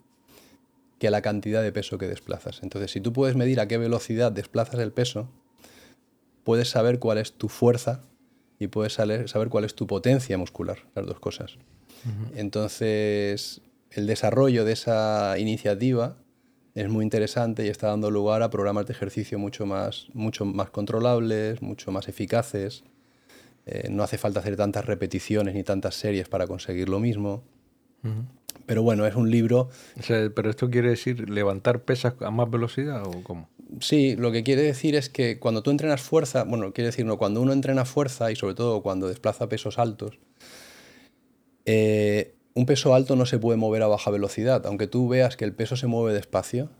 que 0.99 1.13
la 1.13 1.23
cantidad 1.23 1.63
de 1.63 1.71
peso 1.71 1.97
que 1.97 2.09
desplazas. 2.09 2.65
Entonces, 2.65 2.91
si 2.91 3.01
tú 3.01 3.13
puedes 3.13 3.37
medir 3.37 3.61
a 3.61 3.69
qué 3.69 3.79
velocidad 3.79 4.33
desplazas 4.33 4.81
el 4.81 4.91
peso, 4.91 5.29
puedes 6.43 6.69
saber 6.71 6.99
cuál 6.99 7.19
es 7.19 7.35
tu 7.35 7.49
fuerza 7.49 8.03
y 8.63 8.69
puedes 8.69 8.93
saber, 8.93 9.49
cuál 9.49 9.65
es 9.65 9.75
tu 9.75 9.87
potencia 9.87 10.39
muscular, 10.39 10.79
las 10.95 11.07
dos 11.07 11.19
cosas. 11.19 11.57
Entonces, 12.35 13.61
el 13.91 14.07
desarrollo 14.07 14.65
de 14.65 14.73
esa 14.73 15.39
iniciativa 15.39 16.17
es 16.75 16.89
muy 16.89 17.05
interesante 17.05 17.65
y 17.67 17.69
está 17.69 17.89
dando 17.89 18.11
lugar 18.11 18.43
a 18.43 18.51
programas 18.51 18.87
de 18.87 18.93
ejercicio 18.93 19.39
mucho 19.39 19.67
más, 19.67 20.09
mucho 20.15 20.45
más 20.45 20.71
controlables, 20.71 21.61
mucho 21.61 21.93
más 21.93 22.09
eficaces. 22.09 22.85
Eh, 23.67 23.89
no 23.91 24.03
hace 24.03 24.19
falta 24.19 24.41
hacer 24.41 24.57
tantas 24.57 24.85
repeticiones 24.87 25.55
ni 25.55 25.63
tantas 25.63 25.95
series 25.95 26.29
para 26.29 26.47
conseguir 26.47 26.89
lo 26.89 26.99
mismo. 26.99 27.43
Pero 28.67 28.83
bueno, 28.83 29.07
es 29.07 29.15
un 29.15 29.31
libro... 29.31 29.69
¿Pero 30.07 30.51
esto 30.51 30.71
quiere 30.71 30.91
decir 30.91 31.29
levantar 31.29 31.83
pesas 31.83 32.15
a 32.21 32.31
más 32.31 32.51
velocidad 32.51 33.07
o 33.07 33.23
cómo? 33.23 33.49
Sí, 33.81 34.17
lo 34.17 34.33
que 34.33 34.43
quiere 34.43 34.63
decir 34.63 34.95
es 34.95 35.09
que 35.09 35.39
cuando 35.39 35.63
tú 35.63 35.71
entrenas 35.71 36.01
fuerza, 36.03 36.45
bueno, 36.45 36.73
quiere 36.73 36.87
decir, 36.89 37.07
no, 37.07 37.17
cuando 37.17 37.41
uno 37.41 37.53
entrena 37.53 37.85
fuerza 37.85 38.31
y 38.31 38.37
sobre 38.37 38.55
todo 38.55 38.83
cuando 38.83 39.09
desplaza 39.09 39.49
pesos 39.49 39.79
altos, 39.79 40.19
eh, 41.65 42.35
un 42.55 42.67
peso 42.67 42.95
alto 42.95 43.17
no 43.17 43.25
se 43.25 43.39
puede 43.39 43.57
mover 43.57 43.83
a 43.83 43.87
baja 43.87 44.11
velocidad. 44.11 44.67
Aunque 44.67 44.87
tú 44.87 45.09
veas 45.09 45.37
que 45.37 45.45
el 45.45 45.55
peso 45.55 45.77
se 45.77 45.87
mueve 45.87 46.13
despacio, 46.13 46.71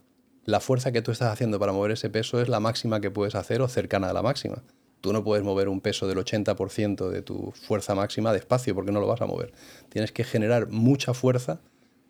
la 0.45 0.61
fuerza 0.61 0.93
que 0.93 1.03
tú 1.03 1.13
estás 1.13 1.33
haciendo 1.33 1.59
para 1.59 1.73
mover 1.73 1.93
ese 1.93 2.11
peso 2.11 2.41
es 2.43 2.49
la 2.49 2.61
máxima 2.61 3.01
que 3.01 3.11
puedes 3.11 3.35
hacer 3.35 3.63
o 3.63 3.69
cercana 3.69 4.11
a 4.11 4.13
la 4.13 4.23
máxima. 4.23 4.63
Tú 5.03 5.13
no 5.13 5.25
puedes 5.25 5.45
mover 5.45 5.69
un 5.69 5.81
peso 5.81 6.07
del 6.07 6.17
80% 6.17 7.11
de 7.11 7.23
tu 7.23 7.51
fuerza 7.51 7.95
máxima 7.97 8.33
despacio 8.33 8.73
porque 8.75 8.93
no 8.93 9.01
lo 9.01 9.09
vas 9.09 9.21
a 9.21 9.27
mover. 9.27 9.53
Tienes 9.89 10.13
que 10.13 10.23
generar 10.23 10.69
mucha 10.69 11.13
fuerza 11.13 11.61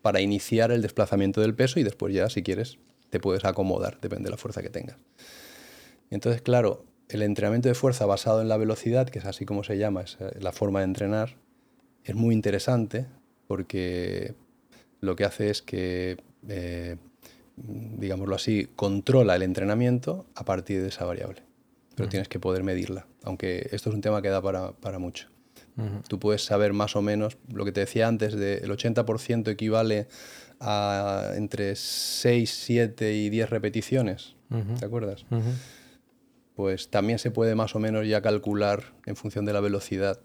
para 0.03 0.21
iniciar 0.21 0.71
el 0.71 0.83
desplazamiento 0.83 1.41
del 1.41 1.55
peso 1.55 1.79
y 1.79 1.83
después 1.83 2.13
ya, 2.13 2.29
si 2.29 2.43
quieres, 2.43 2.77
te 3.09 3.19
puedes 3.19 3.45
acomodar, 3.45 3.99
depende 3.99 4.25
de 4.25 4.31
la 4.31 4.37
fuerza 4.37 4.61
que 4.61 4.69
tengas. 4.69 4.97
Entonces, 6.11 6.43
claro, 6.43 6.85
el 7.09 7.23
entrenamiento 7.23 7.67
de 7.67 7.73
fuerza 7.73 8.05
basado 8.05 8.41
en 8.41 8.47
la 8.47 8.57
velocidad, 8.57 9.09
que 9.09 9.17
es 9.17 9.25
así 9.25 9.43
como 9.43 9.63
se 9.63 9.79
llama, 9.79 10.01
es 10.01 10.17
eh, 10.19 10.29
la 10.39 10.51
forma 10.51 10.79
de 10.79 10.85
entrenar, 10.85 11.37
es 12.03 12.13
muy 12.13 12.35
interesante 12.35 13.07
porque 13.47 14.35
lo 14.99 15.15
que 15.15 15.25
hace 15.25 15.49
es 15.49 15.63
que, 15.63 16.17
eh, 16.47 16.97
digámoslo 17.55 18.35
así, 18.35 18.67
controla 18.75 19.35
el 19.35 19.41
entrenamiento 19.41 20.27
a 20.35 20.45
partir 20.45 20.83
de 20.83 20.89
esa 20.89 21.05
variable. 21.05 21.41
Pero 21.95 22.09
tienes 22.09 22.27
que 22.27 22.39
poder 22.39 22.63
medirla, 22.63 23.05
aunque 23.23 23.69
esto 23.71 23.89
es 23.89 23.95
un 23.95 24.01
tema 24.01 24.21
que 24.21 24.29
da 24.29 24.41
para, 24.41 24.99
mucho. 24.99 25.29
Tú 26.07 26.19
puedes 26.19 26.45
saber 26.45 26.73
más 26.73 26.95
o 26.95 27.01
menos, 27.01 27.37
lo 27.51 27.65
que 27.65 27.71
te 27.71 27.81
decía 27.81 28.07
antes, 28.07 28.35
de 28.35 28.57
el 28.57 28.71
80% 28.71 29.47
equivale 29.49 30.07
a 30.59 31.31
entre 31.35 31.75
6, 31.75 32.49
7 32.49 33.13
y 33.13 33.29
10 33.29 33.49
repeticiones, 33.49 34.35
¿te 34.79 34.85
acuerdas? 34.85 35.25
Pues 36.55 36.89
también 36.89 37.17
se 37.17 37.31
puede 37.31 37.55
más 37.55 37.75
o 37.75 37.79
menos 37.79 38.07
ya 38.07 38.21
calcular 38.21 38.93
en 39.05 39.15
función 39.15 39.45
de 39.45 39.53
la 39.53 39.59
velocidad 39.59 40.19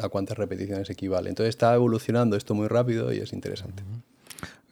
a 0.00 0.08
cuántas 0.08 0.38
repeticiones 0.38 0.88
equivale. 0.90 1.28
Entonces 1.28 1.50
está 1.50 1.74
evolucionando 1.74 2.36
esto 2.36 2.54
muy 2.54 2.68
rápido 2.68 3.12
y 3.12 3.18
es 3.18 3.32
interesante. 3.32 3.82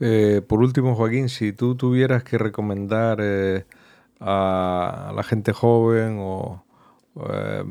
Eh, 0.01 0.43
por 0.47 0.61
último, 0.61 0.95
Joaquín, 0.95 1.29
si 1.29 1.53
tú 1.53 1.75
tuvieras 1.75 2.23
que 2.23 2.39
recomendar 2.39 3.19
eh, 3.21 3.65
a, 4.21 5.13
la 5.15 5.23
gente 5.23 5.53
joven 5.53 6.19
o 6.21 6.65
eh, 7.31 7.65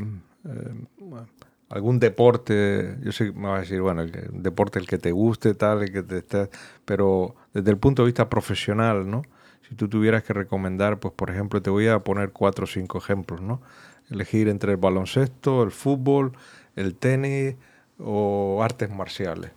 algún 1.70 2.00
deporte, 2.00 2.98
yo 3.04 3.12
sé 3.12 3.26
que 3.26 3.39
me 3.39 3.48
vas 3.48 3.58
a 3.58 3.62
decir, 3.62 3.82
bueno, 3.82 4.02
el, 4.02 4.12
deporte 4.41 4.80
el 4.80 4.88
que 4.88 4.98
te 4.98 5.12
guste, 5.12 5.54
tal, 5.54 5.84
el 5.84 5.91
que 5.91 6.04
te 6.04 6.20
esté, 6.20 6.50
pero 6.86 7.36
desde 7.54 7.72
el 7.72 7.78
punto 7.78 8.04
de 8.04 8.08
vista 8.08 8.30
profesional, 8.30 9.10
¿no? 9.10 9.24
Si 9.68 9.76
tú 9.76 9.89
tuvieras 9.89 10.24
que 10.24 10.34
recomendar, 10.34 11.00
pues 11.00 11.14
por 11.14 11.30
ejemplo, 11.30 11.62
te 11.62 11.70
voy 11.70 11.88
a 11.88 12.00
poner 12.00 12.32
cuatro 12.32 12.64
o 12.64 12.68
cinco 12.68 12.98
ejemplos, 13.00 13.41
¿no? 13.41 13.62
Elegir 14.10 14.48
entre 14.48 14.72
el 14.72 14.78
baloncesto, 14.78 15.64
el 15.64 15.72
fútbol, 15.72 16.32
el 16.78 16.95
tenis 16.95 17.56
o 18.00 18.64
artes 18.64 18.89
marciales. 18.89 19.52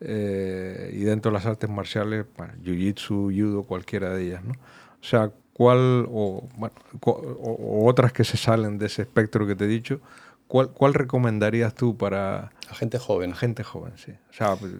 Eh, 0.00 0.90
y 0.94 1.00
dentro 1.00 1.30
de 1.30 1.34
las 1.38 1.46
artes 1.46 1.70
marciales, 1.70 2.26
bueno, 2.36 2.52
jiu-jitsu, 2.62 3.34
judo, 3.34 3.62
cualquiera 3.64 4.10
de 4.10 4.26
ellas, 4.26 4.44
¿no? 4.44 4.52
O 4.52 5.04
sea, 5.04 5.32
¿cuál, 5.58 6.06
o, 6.08 6.48
bueno, 6.56 6.74
o, 7.04 7.88
otras 7.88 8.12
que 8.12 8.22
se 8.22 8.36
salen 8.36 8.78
de 8.78 8.86
ese 8.86 9.02
espectro 9.02 9.44
que 9.44 9.56
te 9.56 9.64
he 9.64 9.68
dicho, 9.68 10.00
¿cuál, 10.46 10.70
cuál 10.70 10.94
recomendarías 10.94 11.74
tú 11.74 11.96
para... 11.96 12.52
A 12.70 12.74
gente 12.74 12.98
joven. 12.98 13.34
gente 13.34 13.64
joven, 13.64 13.92
sí. 13.96 14.12
O 14.30 14.32
sea, 14.32 14.54
pues, 14.54 14.72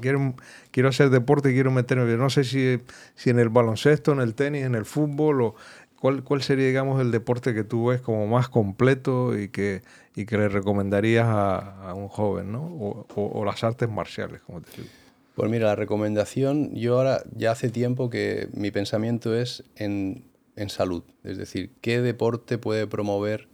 quiero, 0.00 0.34
quiero 0.70 0.88
hacer 0.88 1.10
deporte, 1.10 1.52
quiero 1.52 1.72
meterme, 1.72 2.16
no 2.16 2.30
sé 2.30 2.44
si, 2.44 2.78
si 3.16 3.30
en 3.30 3.40
el 3.40 3.48
baloncesto, 3.48 4.12
en 4.12 4.20
el 4.20 4.34
tenis, 4.36 4.62
en 4.62 4.76
el 4.76 4.84
fútbol 4.84 5.42
o 5.42 5.54
¿Cuál, 5.98 6.22
¿Cuál, 6.22 6.42
sería, 6.42 6.66
digamos, 6.66 7.00
el 7.00 7.10
deporte 7.10 7.54
que 7.54 7.64
tú 7.64 7.86
ves 7.86 8.02
como 8.02 8.26
más 8.26 8.50
completo 8.50 9.36
y 9.36 9.48
que, 9.48 9.82
y 10.14 10.26
que 10.26 10.36
le 10.36 10.48
recomendarías 10.48 11.26
a, 11.26 11.94
un 11.96 12.08
joven, 12.08 12.52
¿no? 12.52 12.62
O, 12.62 13.06
o, 13.14 13.44
las 13.46 13.64
artes 13.64 13.88
marciales, 13.88 14.42
como 14.42 14.60
te 14.60 14.70
digo. 14.76 14.88
Pues 15.36 15.50
mira, 15.50 15.66
la 15.66 15.76
recomendación, 15.76 16.74
yo 16.74 16.96
ahora 16.96 17.22
ya 17.36 17.50
hace 17.50 17.68
tiempo 17.68 18.08
que 18.08 18.48
mi 18.54 18.70
pensamiento 18.70 19.36
es 19.36 19.64
en, 19.76 20.24
en 20.56 20.70
salud, 20.70 21.02
es 21.24 21.36
decir, 21.36 21.74
qué 21.82 22.00
deporte 22.00 22.56
puede 22.56 22.86
promover, 22.86 23.50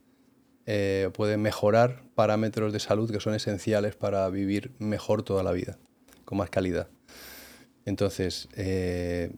eh, 0.66 1.10
puede 1.12 1.38
mejorar 1.38 2.04
parámetros 2.14 2.72
de 2.72 2.78
salud 2.78 3.10
que 3.10 3.18
son 3.18 3.34
esenciales 3.34 3.96
para 3.96 4.28
vivir 4.30 4.70
mejor 4.78 5.24
toda 5.24 5.42
la 5.42 5.50
vida, 5.50 5.76
con 6.24 6.38
más 6.38 6.50
calidad. 6.50 6.86
Entonces, 7.84 8.48
eh, 8.54 9.32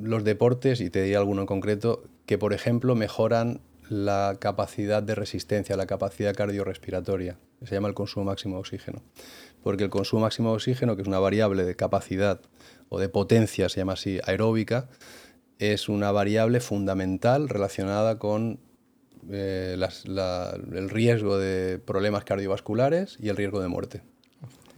los 0.00 0.22
deportes, 0.22 0.80
y 0.80 0.88
te 0.88 1.02
diré 1.02 1.16
alguno 1.16 1.40
en 1.40 1.46
concreto, 1.48 2.04
que 2.26 2.38
por 2.38 2.52
ejemplo 2.52 2.94
mejoran 2.94 3.60
la 3.88 4.36
capacidad 4.38 5.02
de 5.02 5.16
resistencia, 5.16 5.76
la 5.76 5.86
capacidad 5.86 6.32
cardiorrespiratoria. 6.32 7.38
Se 7.64 7.74
llama 7.74 7.88
el 7.88 7.94
consumo 7.94 8.26
máximo 8.26 8.56
de 8.56 8.60
oxígeno. 8.60 9.02
Porque 9.64 9.82
el 9.82 9.90
consumo 9.90 10.22
máximo 10.22 10.50
de 10.50 10.56
oxígeno, 10.56 10.94
que 10.94 11.02
es 11.02 11.08
una 11.08 11.18
variable 11.18 11.64
de 11.64 11.74
capacidad 11.74 12.40
o 12.90 13.00
de 13.00 13.08
potencia, 13.08 13.70
se 13.70 13.80
llama 13.80 13.94
así, 13.94 14.20
aeróbica, 14.24 14.88
es 15.58 15.88
una 15.88 16.12
variable 16.12 16.60
fundamental 16.60 17.48
relacionada 17.48 18.18
con 18.18 18.60
eh, 19.30 19.74
el 19.74 20.90
riesgo 20.90 21.38
de 21.38 21.78
problemas 21.78 22.24
cardiovasculares 22.24 23.16
y 23.18 23.30
el 23.30 23.36
riesgo 23.36 23.60
de 23.60 23.68
muerte. 23.68 24.02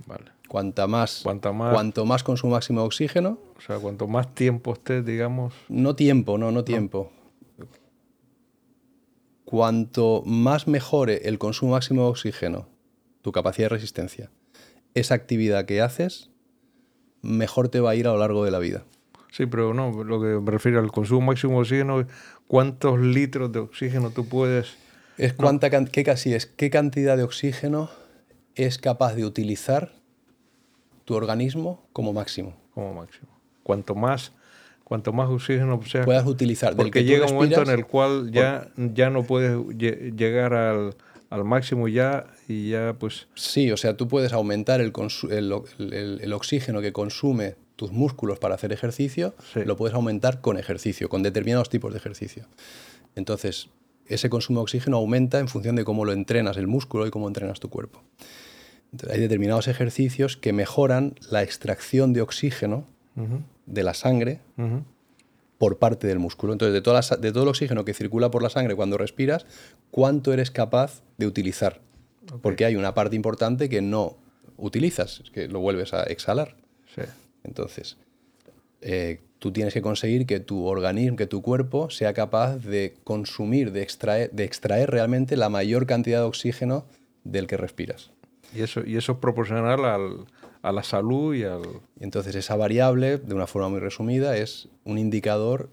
Vale. 0.06 0.30
Cuanta 0.46 0.86
más, 0.86 1.24
más, 1.24 1.72
cuanto 1.72 2.06
más 2.06 2.22
consumo 2.22 2.52
máximo 2.52 2.82
de 2.82 2.86
oxígeno. 2.86 3.40
O 3.58 3.60
sea, 3.60 3.80
cuanto 3.80 4.06
más 4.06 4.32
tiempo 4.36 4.72
estés, 4.72 5.04
digamos. 5.04 5.52
No 5.68 5.96
tiempo, 5.96 6.38
no, 6.38 6.52
no 6.52 6.62
tiempo. 6.62 7.10
Cuanto 9.44 10.22
más 10.24 10.68
mejore 10.68 11.28
el 11.28 11.38
consumo 11.38 11.72
máximo 11.72 12.04
de 12.04 12.08
oxígeno, 12.10 12.68
tu 13.22 13.32
capacidad 13.32 13.64
de 13.64 13.70
resistencia, 13.70 14.30
esa 14.96 15.14
actividad 15.14 15.66
que 15.66 15.82
haces, 15.82 16.30
mejor 17.20 17.68
te 17.68 17.80
va 17.80 17.90
a 17.90 17.94
ir 17.94 18.08
a 18.08 18.12
lo 18.12 18.18
largo 18.18 18.44
de 18.44 18.50
la 18.50 18.58
vida. 18.58 18.84
Sí, 19.30 19.44
pero 19.44 19.74
no, 19.74 20.02
lo 20.02 20.20
que 20.20 20.28
me 20.40 20.50
refiero 20.50 20.80
al 20.80 20.90
consumo 20.90 21.26
máximo 21.26 21.54
de 21.54 21.60
oxígeno, 21.60 22.06
¿cuántos 22.48 22.98
litros 22.98 23.52
de 23.52 23.60
oxígeno 23.60 24.10
tú 24.10 24.26
puedes...? 24.26 24.76
Es 25.18 25.34
cuánta, 25.34 25.70
qué 25.70 26.04
casi 26.04 26.32
es, 26.32 26.46
qué 26.46 26.70
cantidad 26.70 27.16
de 27.16 27.22
oxígeno 27.22 27.90
es 28.54 28.78
capaz 28.78 29.14
de 29.14 29.26
utilizar 29.26 29.92
tu 31.04 31.14
organismo 31.14 31.86
como 31.92 32.14
máximo. 32.14 32.56
Como 32.72 32.94
máximo. 32.94 33.28
Cuanto 33.62 33.94
más, 33.94 34.32
cuanto 34.84 35.12
más 35.12 35.28
oxígeno 35.28 35.78
puedas 36.04 36.26
utilizar. 36.26 36.74
Porque 36.74 37.04
llega 37.04 37.26
un 37.26 37.34
momento 37.34 37.62
en 37.62 37.70
el 37.70 37.86
cual 37.86 38.30
ya, 38.30 38.68
ya 38.76 39.10
no 39.10 39.24
puedes 39.24 39.58
llegar 39.76 40.54
al, 40.54 40.94
al, 41.30 41.44
máximo 41.44 41.88
ya 41.88 42.26
y 42.48 42.70
ya 42.70 42.96
pues... 42.98 43.28
Sí, 43.34 43.70
o 43.70 43.76
sea, 43.76 43.96
tú 43.96 44.08
puedes 44.08 44.32
aumentar 44.32 44.80
el, 44.80 44.92
el, 45.30 46.20
el, 46.22 46.32
oxígeno 46.32 46.80
que 46.80 46.92
consume 46.92 47.56
tus 47.76 47.92
músculos 47.92 48.38
para 48.38 48.54
hacer 48.54 48.72
ejercicio, 48.72 49.34
lo 49.54 49.76
puedes 49.76 49.94
aumentar 49.94 50.40
con 50.40 50.58
ejercicio, 50.58 51.08
con 51.08 51.22
determinados 51.22 51.68
tipos 51.68 51.92
de 51.92 51.98
ejercicio. 51.98 52.46
Entonces, 53.14 53.68
ese 54.06 54.30
consumo 54.30 54.60
de 54.60 54.64
oxígeno 54.64 54.96
aumenta 54.96 55.38
en 55.38 55.48
función 55.48 55.76
de 55.76 55.84
cómo 55.84 56.04
lo 56.04 56.12
entrenas 56.12 56.56
el 56.56 56.66
músculo 56.66 57.06
y 57.06 57.10
cómo 57.10 57.28
entrenas 57.28 57.60
tu 57.60 57.68
cuerpo. 57.68 58.02
Hay 59.10 59.20
determinados 59.20 59.68
ejercicios 59.68 60.36
que 60.36 60.52
mejoran 60.52 61.14
la 61.30 61.42
extracción 61.42 62.12
de 62.12 62.22
oxígeno 62.22 62.84
de 63.66 63.82
la 63.82 63.94
sangre 63.94 64.40
por 65.58 65.78
parte 65.78 66.06
del 66.06 66.18
músculo. 66.18 66.52
Entonces, 66.52 66.72
de, 66.72 67.16
de, 67.18 67.32
todo 67.32 67.42
el 67.42 67.48
oxígeno 67.48 67.84
que 67.84 67.94
circula 67.94 68.30
por 68.30 68.42
la 68.42 68.50
sangre 68.50 68.74
cuando 68.74 68.98
respiras, 68.98 69.46
¿cuánto 69.90 70.32
eres 70.32 70.50
capaz 70.50 71.02
de 71.16 71.26
utilizar? 71.26 71.80
Porque 72.42 72.64
hay 72.64 72.76
una 72.76 72.94
parte 72.94 73.16
importante 73.16 73.68
que 73.68 73.80
no 73.80 74.16
utilizas, 74.56 75.22
que 75.32 75.48
lo 75.48 75.60
vuelves 75.60 75.94
a 75.94 76.02
exhalar. 76.04 76.56
Entonces, 77.44 77.96
eh, 78.80 79.20
tú 79.38 79.52
tienes 79.52 79.74
que 79.74 79.82
conseguir 79.82 80.26
que 80.26 80.40
tu 80.40 80.64
organismo, 80.64 81.16
que 81.16 81.26
tu 81.26 81.42
cuerpo 81.42 81.90
sea 81.90 82.12
capaz 82.12 82.56
de 82.56 82.94
consumir, 83.04 83.72
de 83.72 83.82
extraer, 83.82 84.30
de 84.32 84.44
extraer 84.44 84.90
realmente 84.90 85.36
la 85.36 85.48
mayor 85.48 85.86
cantidad 85.86 86.20
de 86.20 86.24
oxígeno 86.24 86.86
del 87.24 87.46
que 87.46 87.56
respiras. 87.56 88.10
Y 88.54 88.62
eso, 88.62 88.82
y 88.84 88.96
eso 88.96 89.12
es 89.12 89.18
proporcional 89.18 89.84
al, 89.84 90.26
a 90.66 90.72
la 90.72 90.82
salud 90.82 91.34
y 91.34 91.44
al... 91.44 91.62
entonces 92.00 92.34
esa 92.34 92.56
variable, 92.56 93.18
de 93.18 93.34
una 93.34 93.46
forma 93.46 93.68
muy 93.68 93.78
resumida, 93.78 94.36
es 94.36 94.68
un 94.84 94.98
indicador 94.98 95.70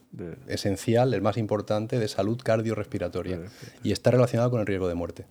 esencial, 0.47 1.13
el 1.13 1.21
más 1.21 1.37
importante, 1.37 1.97
de 1.97 2.07
salud 2.07 2.39
cardiorrespiratoria. 2.43 3.39
Y 3.81 3.91
está 3.91 4.11
relacionado 4.11 4.51
con 4.51 4.59
el 4.59 4.67
riesgo 4.67 4.87
de 4.87 4.93
muerte. 4.93 5.25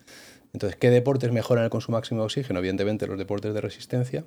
Entonces, 0.52 0.76
¿qué 0.76 0.90
deportes 0.90 1.30
mejoran 1.32 1.64
el 1.64 1.70
consumo 1.70 1.96
máximo 1.96 2.20
de 2.20 2.26
oxígeno? 2.26 2.58
Evidentemente 2.58 3.06
los 3.06 3.16
deportes 3.16 3.54
de 3.54 3.60
resistencia, 3.60 4.24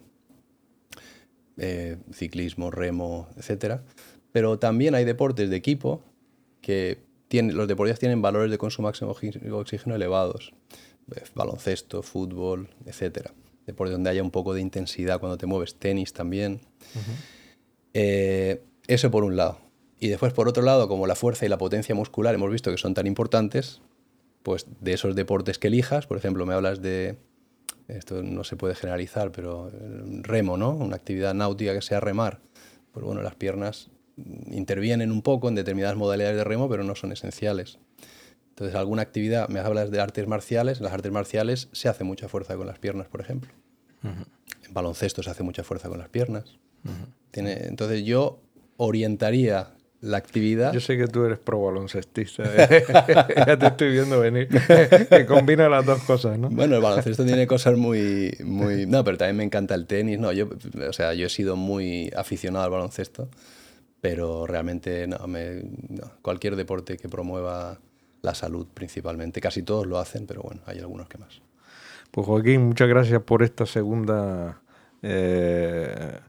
eh, 1.58 1.98
ciclismo, 2.14 2.72
remo, 2.72 3.28
etc. 3.38 3.82
Pero 4.32 4.58
también 4.58 4.96
hay 4.96 5.04
deportes 5.04 5.50
de 5.50 5.56
equipo 5.58 6.02
que 6.62 7.00
tienen, 7.28 7.58
los 7.58 7.68
deportistas 7.68 8.00
tienen 8.00 8.22
valores 8.22 8.50
de 8.52 8.58
consumo 8.58 8.88
máximo 8.88 9.14
de 9.22 9.52
oxígeno 9.52 9.96
elevados 9.96 10.54
baloncesto, 11.34 12.02
fútbol, 12.02 12.70
etcétera. 12.86 13.32
Por 13.74 13.90
donde 13.90 14.10
haya 14.10 14.22
un 14.22 14.32
poco 14.32 14.54
de 14.54 14.62
intensidad 14.62 15.20
cuando 15.20 15.38
te 15.38 15.46
mueves, 15.46 15.76
tenis 15.76 16.14
también. 16.14 16.62
Eh, 17.94 18.62
eso 18.88 19.10
por 19.10 19.24
un 19.24 19.36
lado. 19.36 19.58
Y 20.00 20.10
después, 20.10 20.34
por 20.34 20.48
otro 20.48 20.64
lado, 20.64 20.88
como 20.88 21.08
la 21.08 21.16
fuerza 21.16 21.46
y 21.46 21.50
la 21.50 21.58
potencia 21.58 21.96
muscular 21.96 22.36
hemos 22.36 22.52
visto 22.52 22.70
que 22.70 22.78
son 22.78 22.94
tan 22.94 23.08
importantes, 23.08 23.82
pues 24.44 24.68
de 24.82 24.94
esos 24.94 25.16
deportes 25.16 25.58
que 25.58 25.68
elijas, 25.68 26.06
por 26.06 26.18
ejemplo, 26.18 26.46
me 26.46 26.54
hablas 26.54 26.82
de, 26.82 27.18
esto 27.88 28.22
no 28.24 28.44
se 28.44 28.56
puede 28.56 28.76
generalizar, 28.76 29.32
pero 29.32 29.72
remo, 30.22 30.58
¿no? 30.58 30.72
Una 30.72 30.96
actividad 30.96 31.34
náutica 31.34 31.74
que 31.74 31.82
sea 31.82 32.00
remar. 32.00 32.42
Pues 32.92 33.06
bueno, 33.06 33.22
las 33.22 33.36
piernas 33.36 33.90
intervienen 34.48 35.12
un 35.12 35.22
poco 35.22 35.50
en 35.50 35.56
determinadas 35.56 35.98
modalidades 35.98 36.38
de 36.38 36.44
remo, 36.44 36.70
pero 36.70 36.84
no 36.84 36.96
son 36.96 37.12
esenciales. 37.12 37.80
Entonces, 38.56 38.76
alguna 38.78 39.02
actividad, 39.02 39.50
me 39.50 39.60
hablas 39.60 39.92
de 39.92 40.00
artes 40.00 40.28
marciales, 40.28 40.78
en 40.78 40.86
las 40.86 40.94
artes 40.94 41.12
marciales 41.12 41.68
se 41.74 41.90
hace 41.90 42.06
mucha 42.06 42.30
fuerza 42.30 42.56
con 42.56 42.66
las 42.66 42.80
piernas, 42.80 43.08
por 43.08 43.20
ejemplo. 43.20 43.52
En 44.02 44.74
baloncesto 44.74 45.22
se 45.22 45.30
hace 45.30 45.44
mucha 45.44 45.66
fuerza 45.66 45.90
con 45.90 45.98
las 45.98 46.08
piernas. 46.08 46.58
Tiene, 47.32 47.66
entonces 47.66 48.06
yo 48.06 48.40
orientaría 48.78 49.72
la 50.00 50.18
actividad. 50.18 50.72
Yo 50.72 50.80
sé 50.80 50.98
que 50.98 51.08
tú 51.08 51.26
eres 51.26 51.38
pro 51.38 51.66
baloncestista. 51.66 52.44
ya 53.46 53.60
te 53.60 53.68
estoy 53.68 53.92
viendo 53.92 54.22
venir. 54.22 54.48
que 55.10 55.26
combina 55.26 55.68
las 55.68 55.86
dos 55.86 56.02
cosas, 56.04 56.40
¿no? 56.40 56.50
Bueno, 56.50 56.78
el 56.78 56.82
baloncesto 56.82 57.26
tiene 57.26 57.48
cosas 57.48 57.78
muy, 57.78 58.38
muy. 58.42 58.86
No, 58.86 59.04
pero 59.04 59.18
también 59.18 59.36
me 59.36 59.44
encanta 59.44 59.76
el 59.76 59.86
tenis. 59.86 60.18
No, 60.18 60.32
yo, 60.32 60.48
o 60.88 60.94
sea, 60.94 61.14
yo 61.14 61.26
he 61.26 61.30
sido 61.30 61.58
muy 61.58 62.10
aficionado 62.16 62.64
al 62.64 62.72
baloncesto, 62.72 63.28
pero 64.00 64.48
realmente 64.48 65.08
no, 65.08 65.28
me, 65.28 65.64
cualquier 66.22 66.56
deporte 66.56 66.96
que 66.96 67.10
promueva 67.10 67.80
la 68.26 68.36
salud 68.36 68.68
principalmente. 68.74 69.40
Casi 69.40 69.64
todos 69.64 69.88
lo 69.88 69.98
hacen, 70.00 70.28
pero 70.28 70.42
bueno, 70.42 70.62
hay 70.66 70.80
algunos 70.80 71.08
que 71.08 71.18
más. 71.18 71.42
Pues 72.12 72.28
Joaquín, 72.28 72.68
muchas 72.68 72.88
gracias 72.88 73.22
por 73.22 73.44
esta 73.44 73.66
segunda. 73.66 74.62
Eh, 75.02 76.20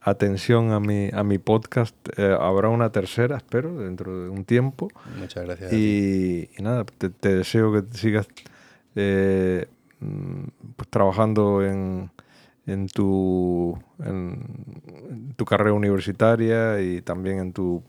atención 0.00 0.72
a 0.72 0.80
mi, 0.80 1.10
a 1.12 1.22
mi 1.24 1.38
podcast. 1.38 1.96
Eh, 2.16 2.36
habrá 2.38 2.68
una 2.68 2.90
tercera, 2.90 3.36
espero, 3.36 3.78
dentro 3.78 4.24
de 4.24 4.28
un 4.28 4.44
tiempo. 4.44 4.88
Muchas 5.18 5.44
gracias. 5.44 5.72
Y, 5.72 6.48
nada, 6.58 6.84
te, 6.84 7.36
deseo 7.36 7.72
que 7.72 7.96
sigas 7.96 8.28
eh, 8.96 9.66
pues, 10.76 10.88
trabajando 10.90 11.64
en, 11.64 12.10
en, 12.66 12.88
tu, 12.88 13.78
en, 13.98 15.34
tu 15.36 15.44
carrera 15.44 15.72
universitaria 15.72 16.80
y 16.80 17.00
también 17.02 17.38
en 17.38 17.52
tu 17.52 17.82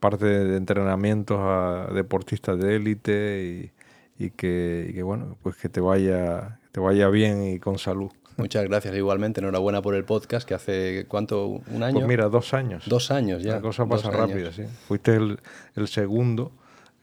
parte 0.00 0.26
de 0.26 0.56
entrenamientos 0.56 1.38
a 1.40 1.88
deportistas 1.92 2.58
de 2.58 2.76
élite 2.76 3.72
y, 4.18 4.24
y, 4.24 4.30
que, 4.30 4.88
y 4.90 4.94
que, 4.94 5.02
bueno, 5.02 5.36
pues 5.42 5.56
que 5.56 5.68
te 5.68 5.80
vaya, 5.80 6.58
te 6.72 6.80
vaya 6.80 7.08
bien 7.08 7.42
y 7.42 7.58
con 7.58 7.78
salud. 7.78 8.10
Muchas 8.36 8.64
gracias 8.64 8.94
igualmente. 8.94 9.40
Enhorabuena 9.40 9.80
por 9.80 9.94
el 9.94 10.04
podcast 10.04 10.46
que 10.46 10.54
hace, 10.54 11.06
¿cuánto? 11.08 11.46
¿Un 11.46 11.82
año? 11.82 11.94
Pues 11.94 12.06
mira, 12.06 12.28
dos 12.28 12.52
años. 12.52 12.84
Dos 12.86 13.10
años 13.10 13.42
ya. 13.42 13.54
La 13.54 13.60
cosa 13.62 13.86
pasa 13.86 14.10
rápido, 14.10 14.52
sí. 14.52 14.64
Fuiste 14.86 15.16
el, 15.16 15.40
el, 15.74 15.88
segundo 15.88 16.52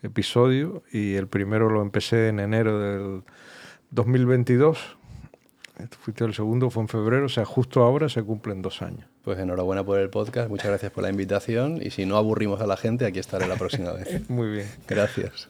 episodio 0.03 0.83
y 0.91 1.15
el 1.15 1.27
primero 1.27 1.69
lo 1.69 1.81
empecé 1.81 2.27
en 2.27 2.39
enero 2.39 2.79
del 2.79 3.23
2022. 3.89 4.97
Fuiste 6.01 6.23
el 6.23 6.35
segundo, 6.35 6.69
fue 6.69 6.83
en 6.83 6.87
febrero, 6.87 7.25
o 7.25 7.29
sea, 7.29 7.45
justo 7.45 7.83
ahora 7.83 8.09
se 8.09 8.21
cumplen 8.21 8.61
dos 8.61 8.83
años. 8.83 9.07
Pues 9.23 9.39
enhorabuena 9.39 9.85
por 9.85 9.99
el 9.99 10.09
podcast, 10.09 10.49
muchas 10.49 10.67
gracias 10.67 10.91
por 10.91 11.01
la 11.01 11.09
invitación 11.09 11.79
y 11.81 11.91
si 11.91 12.05
no 12.05 12.17
aburrimos 12.17 12.59
a 12.59 12.67
la 12.67 12.75
gente, 12.75 13.05
aquí 13.05 13.19
estaré 13.19 13.47
la 13.47 13.55
próxima 13.55 13.93
vez. 13.93 14.29
Muy 14.29 14.51
bien. 14.51 14.67
Gracias. 14.85 15.49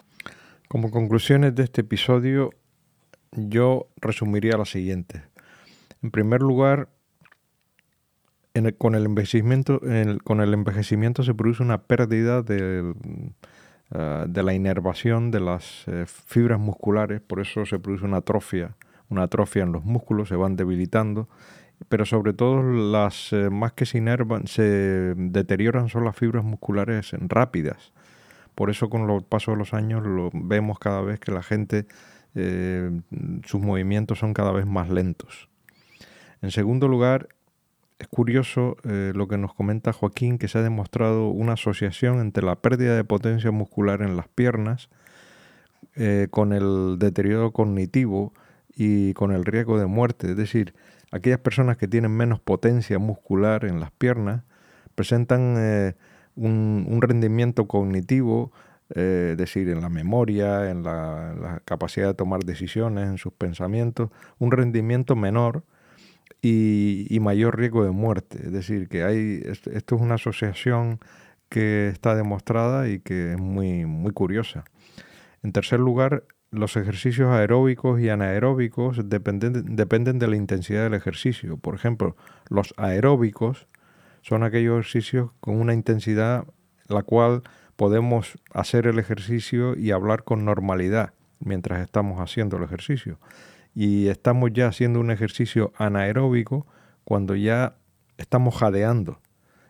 Como 0.68 0.92
conclusiones 0.92 1.56
de 1.56 1.64
este 1.64 1.82
episodio, 1.82 2.52
yo 3.32 3.88
resumiría 4.00 4.58
lo 4.58 4.66
siguiente. 4.66 5.24
En 6.04 6.12
primer 6.12 6.42
lugar, 6.42 6.90
con, 8.78 8.94
el 8.94 9.06
envejecimiento, 9.06 9.82
con 10.24 10.42
el 10.42 10.54
envejecimiento 10.54 11.24
se 11.24 11.34
produce 11.34 11.64
una 11.64 11.82
pérdida 11.82 12.44
de, 12.44 12.94
ah, 13.90 14.26
de 14.28 14.44
la 14.44 14.54
inervación 14.54 15.32
de 15.32 15.40
las 15.40 15.84
eh, 15.88 16.06
fibras 16.06 16.60
musculares, 16.60 17.22
por 17.22 17.40
eso 17.40 17.66
se 17.66 17.80
produce 17.80 18.06
una 18.06 18.18
atrofia, 18.18 18.76
una 19.10 19.24
atrofia 19.24 19.64
en 19.64 19.72
los 19.72 19.84
músculos, 19.84 20.30
se 20.30 20.36
van 20.36 20.56
debilitando, 20.56 21.28
pero 21.90 22.06
sobre 22.06 22.34
todo 22.34 22.64
las 22.64 23.34
eh, 23.34 23.50
más 23.50 23.74
que 23.74 23.86
se 23.86 23.98
inervan, 23.98 24.48
se 24.48 24.64
deterioran 25.16 25.90
son 25.90 26.06
las 26.06 26.16
fibras 26.16 26.44
musculares 26.44 27.12
rápidas. 27.20 27.94
Por 28.56 28.70
eso 28.70 28.90
con 28.90 29.08
los 29.08 29.24
paso 29.24 29.52
de 29.52 29.58
los 29.58 29.74
años 29.74 30.06
lo 30.06 30.30
vemos 30.34 30.80
cada 30.80 31.02
vez 31.02 31.20
que 31.20 31.32
la 31.32 31.42
gente, 31.42 31.88
eh, 32.36 32.92
sus 33.46 33.62
movimientos 33.62 34.20
son 34.20 34.34
cada 34.34 34.52
vez 34.52 34.66
más 34.66 34.90
lentos. 34.90 35.50
En 36.42 36.52
segundo 36.52 36.88
lugar, 36.88 37.30
es 37.98 38.08
curioso 38.08 38.76
eh, 38.84 39.12
lo 39.16 39.28
que 39.28 39.38
nos 39.38 39.54
comenta 39.54 39.94
Joaquín, 39.94 40.38
que 40.38 40.48
se 40.48 40.60
ha 40.60 40.62
demostrado 40.62 41.30
una 41.30 41.54
asociación 41.54 42.20
entre 42.20 42.44
la 42.44 42.58
pérdida 42.58 42.96
de 42.96 43.04
potencia 43.04 43.52
muscular 43.52 44.02
en 44.02 44.18
las 44.18 44.28
piernas 44.28 44.90
con 46.32 46.54
el 46.54 46.98
deterioro 46.98 47.52
cognitivo 47.52 48.34
y 48.76 49.14
con 49.14 49.32
el 49.32 49.46
riesgo 49.46 49.78
de 49.78 49.86
muerte. 49.86 50.32
Es 50.32 50.38
decir, 50.38 50.74
aquellas 51.14 51.40
personas 51.40 51.78
que 51.78 51.88
tienen 51.88 52.12
menos 52.12 52.40
potencia 52.40 52.98
muscular 52.98 53.66
en 53.66 53.80
las 53.80 53.92
piernas 53.92 54.44
presentan 54.96 55.56
eh, 55.58 55.96
un, 56.36 57.00
rendimiento 57.02 57.68
cognitivo, 57.68 58.52
es 58.90 59.38
decir, 59.38 59.70
en 59.70 59.82
la 59.82 59.90
memoria, 59.90 60.70
en 60.70 60.84
la 60.84 61.62
capacidad 61.66 62.08
de 62.08 62.14
tomar 62.16 62.44
decisiones, 62.44 63.08
en 63.08 63.18
sus 63.18 63.32
pensamientos, 63.34 64.10
un 64.40 64.52
rendimiento 64.52 65.16
menor 65.16 65.64
y, 66.42 67.18
mayor 67.22 67.58
riesgo 67.58 67.86
de 67.86 67.92
muerte. 67.92 68.40
Es 68.44 68.52
decir, 68.52 68.90
que 68.90 69.04
hay, 69.04 69.42
esto 69.46 69.96
es 69.96 70.02
una 70.02 70.16
asociación 70.16 71.00
que 71.50 71.90
está 71.90 72.16
demostrada 72.16 72.90
y 72.90 73.00
que 73.00 73.34
es 73.34 73.40
muy, 73.40 73.86
muy 73.86 74.12
curiosa. 74.12 74.64
En 75.44 75.52
tercer 75.52 75.80
lugar, 75.80 76.24
los 76.54 76.78
ejercicios 76.78 77.30
aeróbicos 77.32 78.00
y 78.00 78.10
anaeróbicos 78.10 79.10
dependen, 79.10 79.76
dependen 79.76 80.20
de 80.20 80.28
la 80.28 80.36
intensidad 80.36 80.84
del 80.84 80.94
ejercicio. 80.94 81.58
Por 81.58 81.76
ejemplo, 81.76 82.16
los 82.50 82.74
aeróbicos 82.78 83.68
son 84.22 84.44
aquellos 84.44 84.80
ejercicios 84.80 85.32
con 85.40 85.60
una 85.60 85.74
intensidad 85.74 86.46
la 86.88 87.04
cual 87.04 87.42
podemos 87.76 88.38
hacer 88.54 88.88
el 88.88 89.00
ejercicio 89.00 89.76
y 89.76 89.92
hablar 89.92 90.24
con 90.24 90.46
normalidad 90.46 91.14
mientras 91.40 91.82
estamos 91.82 92.20
haciendo 92.20 92.58
el 92.58 92.64
ejercicio 92.64 93.20
y 93.74 94.08
estamos 94.08 94.52
ya 94.54 94.68
haciendo 94.68 95.00
un 95.00 95.12
ejercicio 95.12 95.74
anaeróbico 95.78 96.68
cuando 97.04 97.36
ya 97.36 97.76
estamos 98.18 98.56
jadeando 98.56 99.20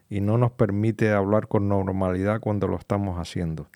y 0.10 0.22
no 0.22 0.38
nos 0.38 0.52
permite 0.52 1.12
hablar 1.12 1.48
con 1.48 1.70
normalidad 1.70 2.42
cuando 2.42 2.68
lo 2.68 2.78
estamos 2.78 3.18
haciendo. 3.18 3.70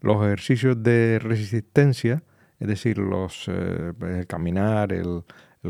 Los 0.00 0.24
ejercicios 0.24 0.82
de 0.82 1.18
resistencia, 1.18 2.22
es 2.58 2.68
decir, 2.68 2.98
los, 2.98 3.48
eh, 3.48 3.92
el 4.00 4.26
caminar, 4.26 4.92
el, 4.92 5.24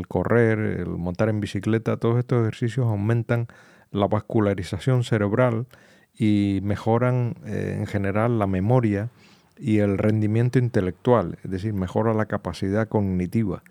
correr, 0.07 0.59
el 0.59 0.89
montar 0.89 1.29
en 1.29 1.39
bicicleta, 1.39 1.97
todos 1.97 2.19
estos 2.19 2.41
ejercicios 2.41 2.85
aumentan 2.85 3.47
la 3.91 4.07
vascularización 4.07 5.03
cerebral 5.03 5.67
y 6.13 6.59
mejoran 6.63 7.35
eh, 7.45 7.75
en 7.77 7.87
general 7.87 8.39
la 8.39 8.47
memoria 8.47 9.09
y 9.57 9.79
el 9.79 9.97
rendimiento 9.97 10.59
intelectual, 10.59 11.39
es 11.43 11.49
decir, 11.49 11.73
mejora 11.73 12.13
la 12.13 12.25
capacidad 12.25 12.87
cognitiva. 12.87 13.63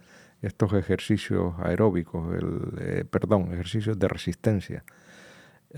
Estos 0.42 0.72
ejercicios 0.74 1.54
aeróbicos, 1.62 2.34
el, 2.34 2.72
eh, 2.80 3.04
perdón, 3.08 3.52
ejercicios 3.52 3.98
de 3.98 4.08
resistencia. 4.08 4.84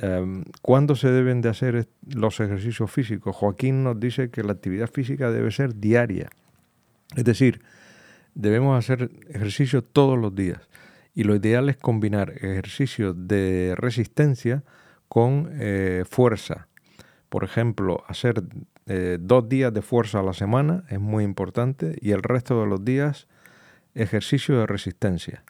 Em, 0.00 0.44
¿Cuándo 0.62 0.94
se 0.94 1.10
deben 1.10 1.40
de 1.40 1.48
hacer 1.48 1.88
los 2.14 2.38
ejercicios 2.38 2.90
físicos? 2.90 3.34
Joaquín 3.34 3.82
nos 3.82 3.98
dice 3.98 4.30
que 4.30 4.44
la 4.44 4.52
actividad 4.52 4.88
física 4.88 5.32
debe 5.32 5.50
ser 5.50 5.74
diaria. 5.74 6.30
Es 7.16 7.24
decir, 7.24 7.60
debemos 8.34 8.78
hacer 8.78 9.10
ejercicio 9.28 9.82
todos 9.82 10.16
los 10.16 10.34
días. 10.34 10.68
Y 11.14 11.24
lo 11.24 11.34
ideal 11.34 11.68
es 11.68 11.76
combinar 11.76 12.30
ejercicios 12.30 13.16
de 13.16 13.74
resistencia 13.76 14.62
con 15.08 15.50
eh, 15.54 16.04
fuerza. 16.08 16.68
Por 17.28 17.42
ejemplo, 17.42 18.04
hacer 18.06 18.44
eh, 18.86 19.18
dos 19.20 19.48
días 19.48 19.74
de 19.74 19.82
fuerza 19.82 20.20
a 20.20 20.22
la 20.22 20.32
semana 20.32 20.84
es 20.90 21.00
muy 21.00 21.24
importante 21.24 21.98
y 22.00 22.12
el 22.12 22.22
resto 22.22 22.60
de 22.60 22.68
los 22.68 22.84
días 22.84 23.26
ejercicio 23.94 24.60
de 24.60 24.66
resistencia. 24.66 25.42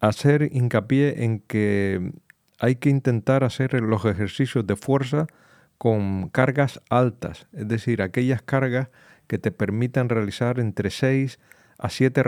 Hacer 0.00 0.50
hincapié 0.52 1.22
en 1.24 1.38
que 1.38 2.12
hay 2.58 2.76
que 2.76 2.90
intentar 2.90 3.44
hacer 3.44 3.74
los 3.80 4.04
ejercicios 4.04 4.66
de 4.66 4.76
fuerza 4.76 5.26
con 5.78 6.28
cargas 6.28 6.80
altas, 6.88 7.46
es 7.52 7.68
decir, 7.68 8.00
aquellas 8.00 8.42
cargas 8.42 8.88
que 9.26 9.38
te 9.38 9.50
permitan 9.50 10.08
realizar 10.08 10.58
entre 10.58 10.90
6 10.90 11.38
a, 11.78 11.90
7 11.90 12.22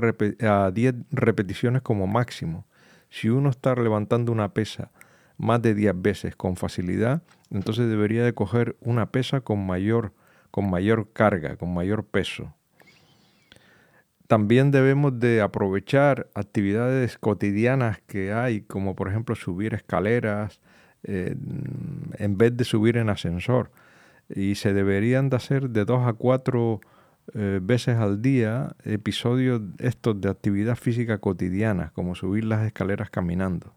a 0.46 0.70
10 0.70 0.94
repeticiones 1.10 1.82
como 1.82 2.06
máximo. 2.06 2.66
Si 3.08 3.28
uno 3.30 3.48
está 3.48 3.74
levantando 3.74 4.32
una 4.32 4.52
pesa 4.52 4.90
más 5.38 5.62
de 5.62 5.74
10 5.74 6.02
veces 6.02 6.36
con 6.36 6.56
facilidad, 6.56 7.22
entonces 7.50 7.88
debería 7.88 8.24
de 8.24 8.34
coger 8.34 8.76
una 8.80 9.10
pesa 9.10 9.40
con 9.40 9.64
mayor, 9.64 10.12
con 10.50 10.68
mayor 10.68 11.10
carga, 11.12 11.56
con 11.56 11.72
mayor 11.72 12.04
peso. 12.04 12.54
También 14.28 14.70
debemos 14.70 15.18
de 15.18 15.40
aprovechar 15.40 16.28
actividades 16.34 17.16
cotidianas 17.16 17.98
que 18.06 18.34
hay, 18.34 18.60
como 18.60 18.94
por 18.94 19.08
ejemplo 19.08 19.34
subir 19.34 19.72
escaleras, 19.72 20.60
eh, 21.02 21.34
en 22.18 22.36
vez 22.36 22.54
de 22.54 22.64
subir 22.64 22.98
en 22.98 23.08
ascensor. 23.08 23.70
Y 24.28 24.56
se 24.56 24.74
deberían 24.74 25.30
de 25.30 25.36
hacer 25.36 25.70
de 25.70 25.86
dos 25.86 26.06
a 26.06 26.12
cuatro 26.12 26.82
eh, 27.32 27.60
veces 27.62 27.96
al 27.96 28.20
día 28.20 28.76
episodios 28.84 29.62
estos 29.78 30.20
de 30.20 30.28
actividad 30.28 30.76
física 30.76 31.16
cotidiana, 31.16 31.92
como 31.94 32.14
subir 32.14 32.44
las 32.44 32.66
escaleras 32.66 33.08
caminando. 33.08 33.72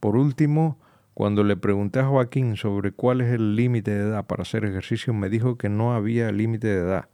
Por 0.00 0.16
último, 0.16 0.78
cuando 1.12 1.44
le 1.44 1.58
pregunté 1.58 2.00
a 2.00 2.06
Joaquín 2.06 2.56
sobre 2.56 2.92
cuál 2.92 3.20
es 3.20 3.30
el 3.30 3.54
límite 3.54 3.90
de 3.90 4.08
edad 4.08 4.26
para 4.26 4.42
hacer 4.42 4.64
ejercicio, 4.64 5.12
me 5.12 5.28
dijo 5.28 5.58
que 5.58 5.68
no 5.68 5.94
había 5.94 6.32
límite 6.32 6.68
de 6.68 6.80
edad. 6.80 7.08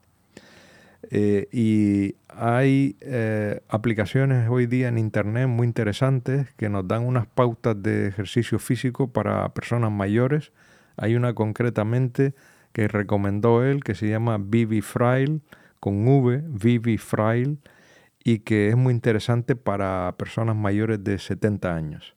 Eh, 1.11 1.49
y 1.53 2.16
hay 2.29 2.97
eh, 3.01 3.61
aplicaciones 3.69 4.49
hoy 4.49 4.66
día 4.66 4.89
en 4.89 4.99
Internet 4.99 5.49
muy 5.49 5.66
interesantes 5.66 6.53
que 6.57 6.69
nos 6.69 6.87
dan 6.89 7.07
unas 7.07 7.27
pautas 7.27 7.81
de 7.81 8.09
ejercicio 8.09 8.59
físico 8.59 9.12
para 9.12 9.49
personas 9.55 9.93
mayores. 9.93 10.53
Hay 10.97 11.15
una 11.15 11.35
concretamente 11.35 12.35
que 12.73 12.89
recomendó 12.89 13.65
él 13.65 13.83
que 13.85 13.95
se 13.95 14.09
llama 14.09 14.39
Vivi 14.39 14.81
Frail 14.81 15.43
con 15.81 16.07
V, 16.07 16.43
Vivi 16.49 16.99
Frail, 16.99 17.59
y 18.23 18.41
que 18.41 18.69
es 18.69 18.77
muy 18.77 18.93
interesante 18.93 19.57
para 19.57 20.15
personas 20.19 20.57
mayores 20.57 21.03
de 21.03 21.19
70 21.19 21.75
años. 21.75 22.15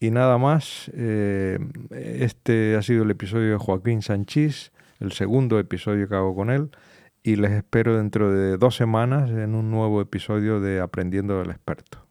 Y 0.00 0.10
nada 0.10 0.38
más, 0.38 0.90
eh, 0.94 1.58
este 1.90 2.74
ha 2.76 2.82
sido 2.82 3.04
el 3.04 3.10
episodio 3.10 3.52
de 3.52 3.56
Joaquín 3.58 4.00
Sanchís, 4.00 4.72
el 4.98 5.12
segundo 5.12 5.58
episodio 5.58 6.08
que 6.08 6.14
hago 6.14 6.34
con 6.34 6.50
él, 6.50 6.70
y 7.22 7.36
les 7.36 7.52
espero 7.52 7.96
dentro 7.96 8.32
de 8.32 8.56
dos 8.56 8.76
semanas 8.76 9.30
en 9.30 9.54
un 9.54 9.70
nuevo 9.70 10.00
episodio 10.00 10.60
de 10.60 10.80
Aprendiendo 10.80 11.38
del 11.38 11.50
Experto. 11.50 12.09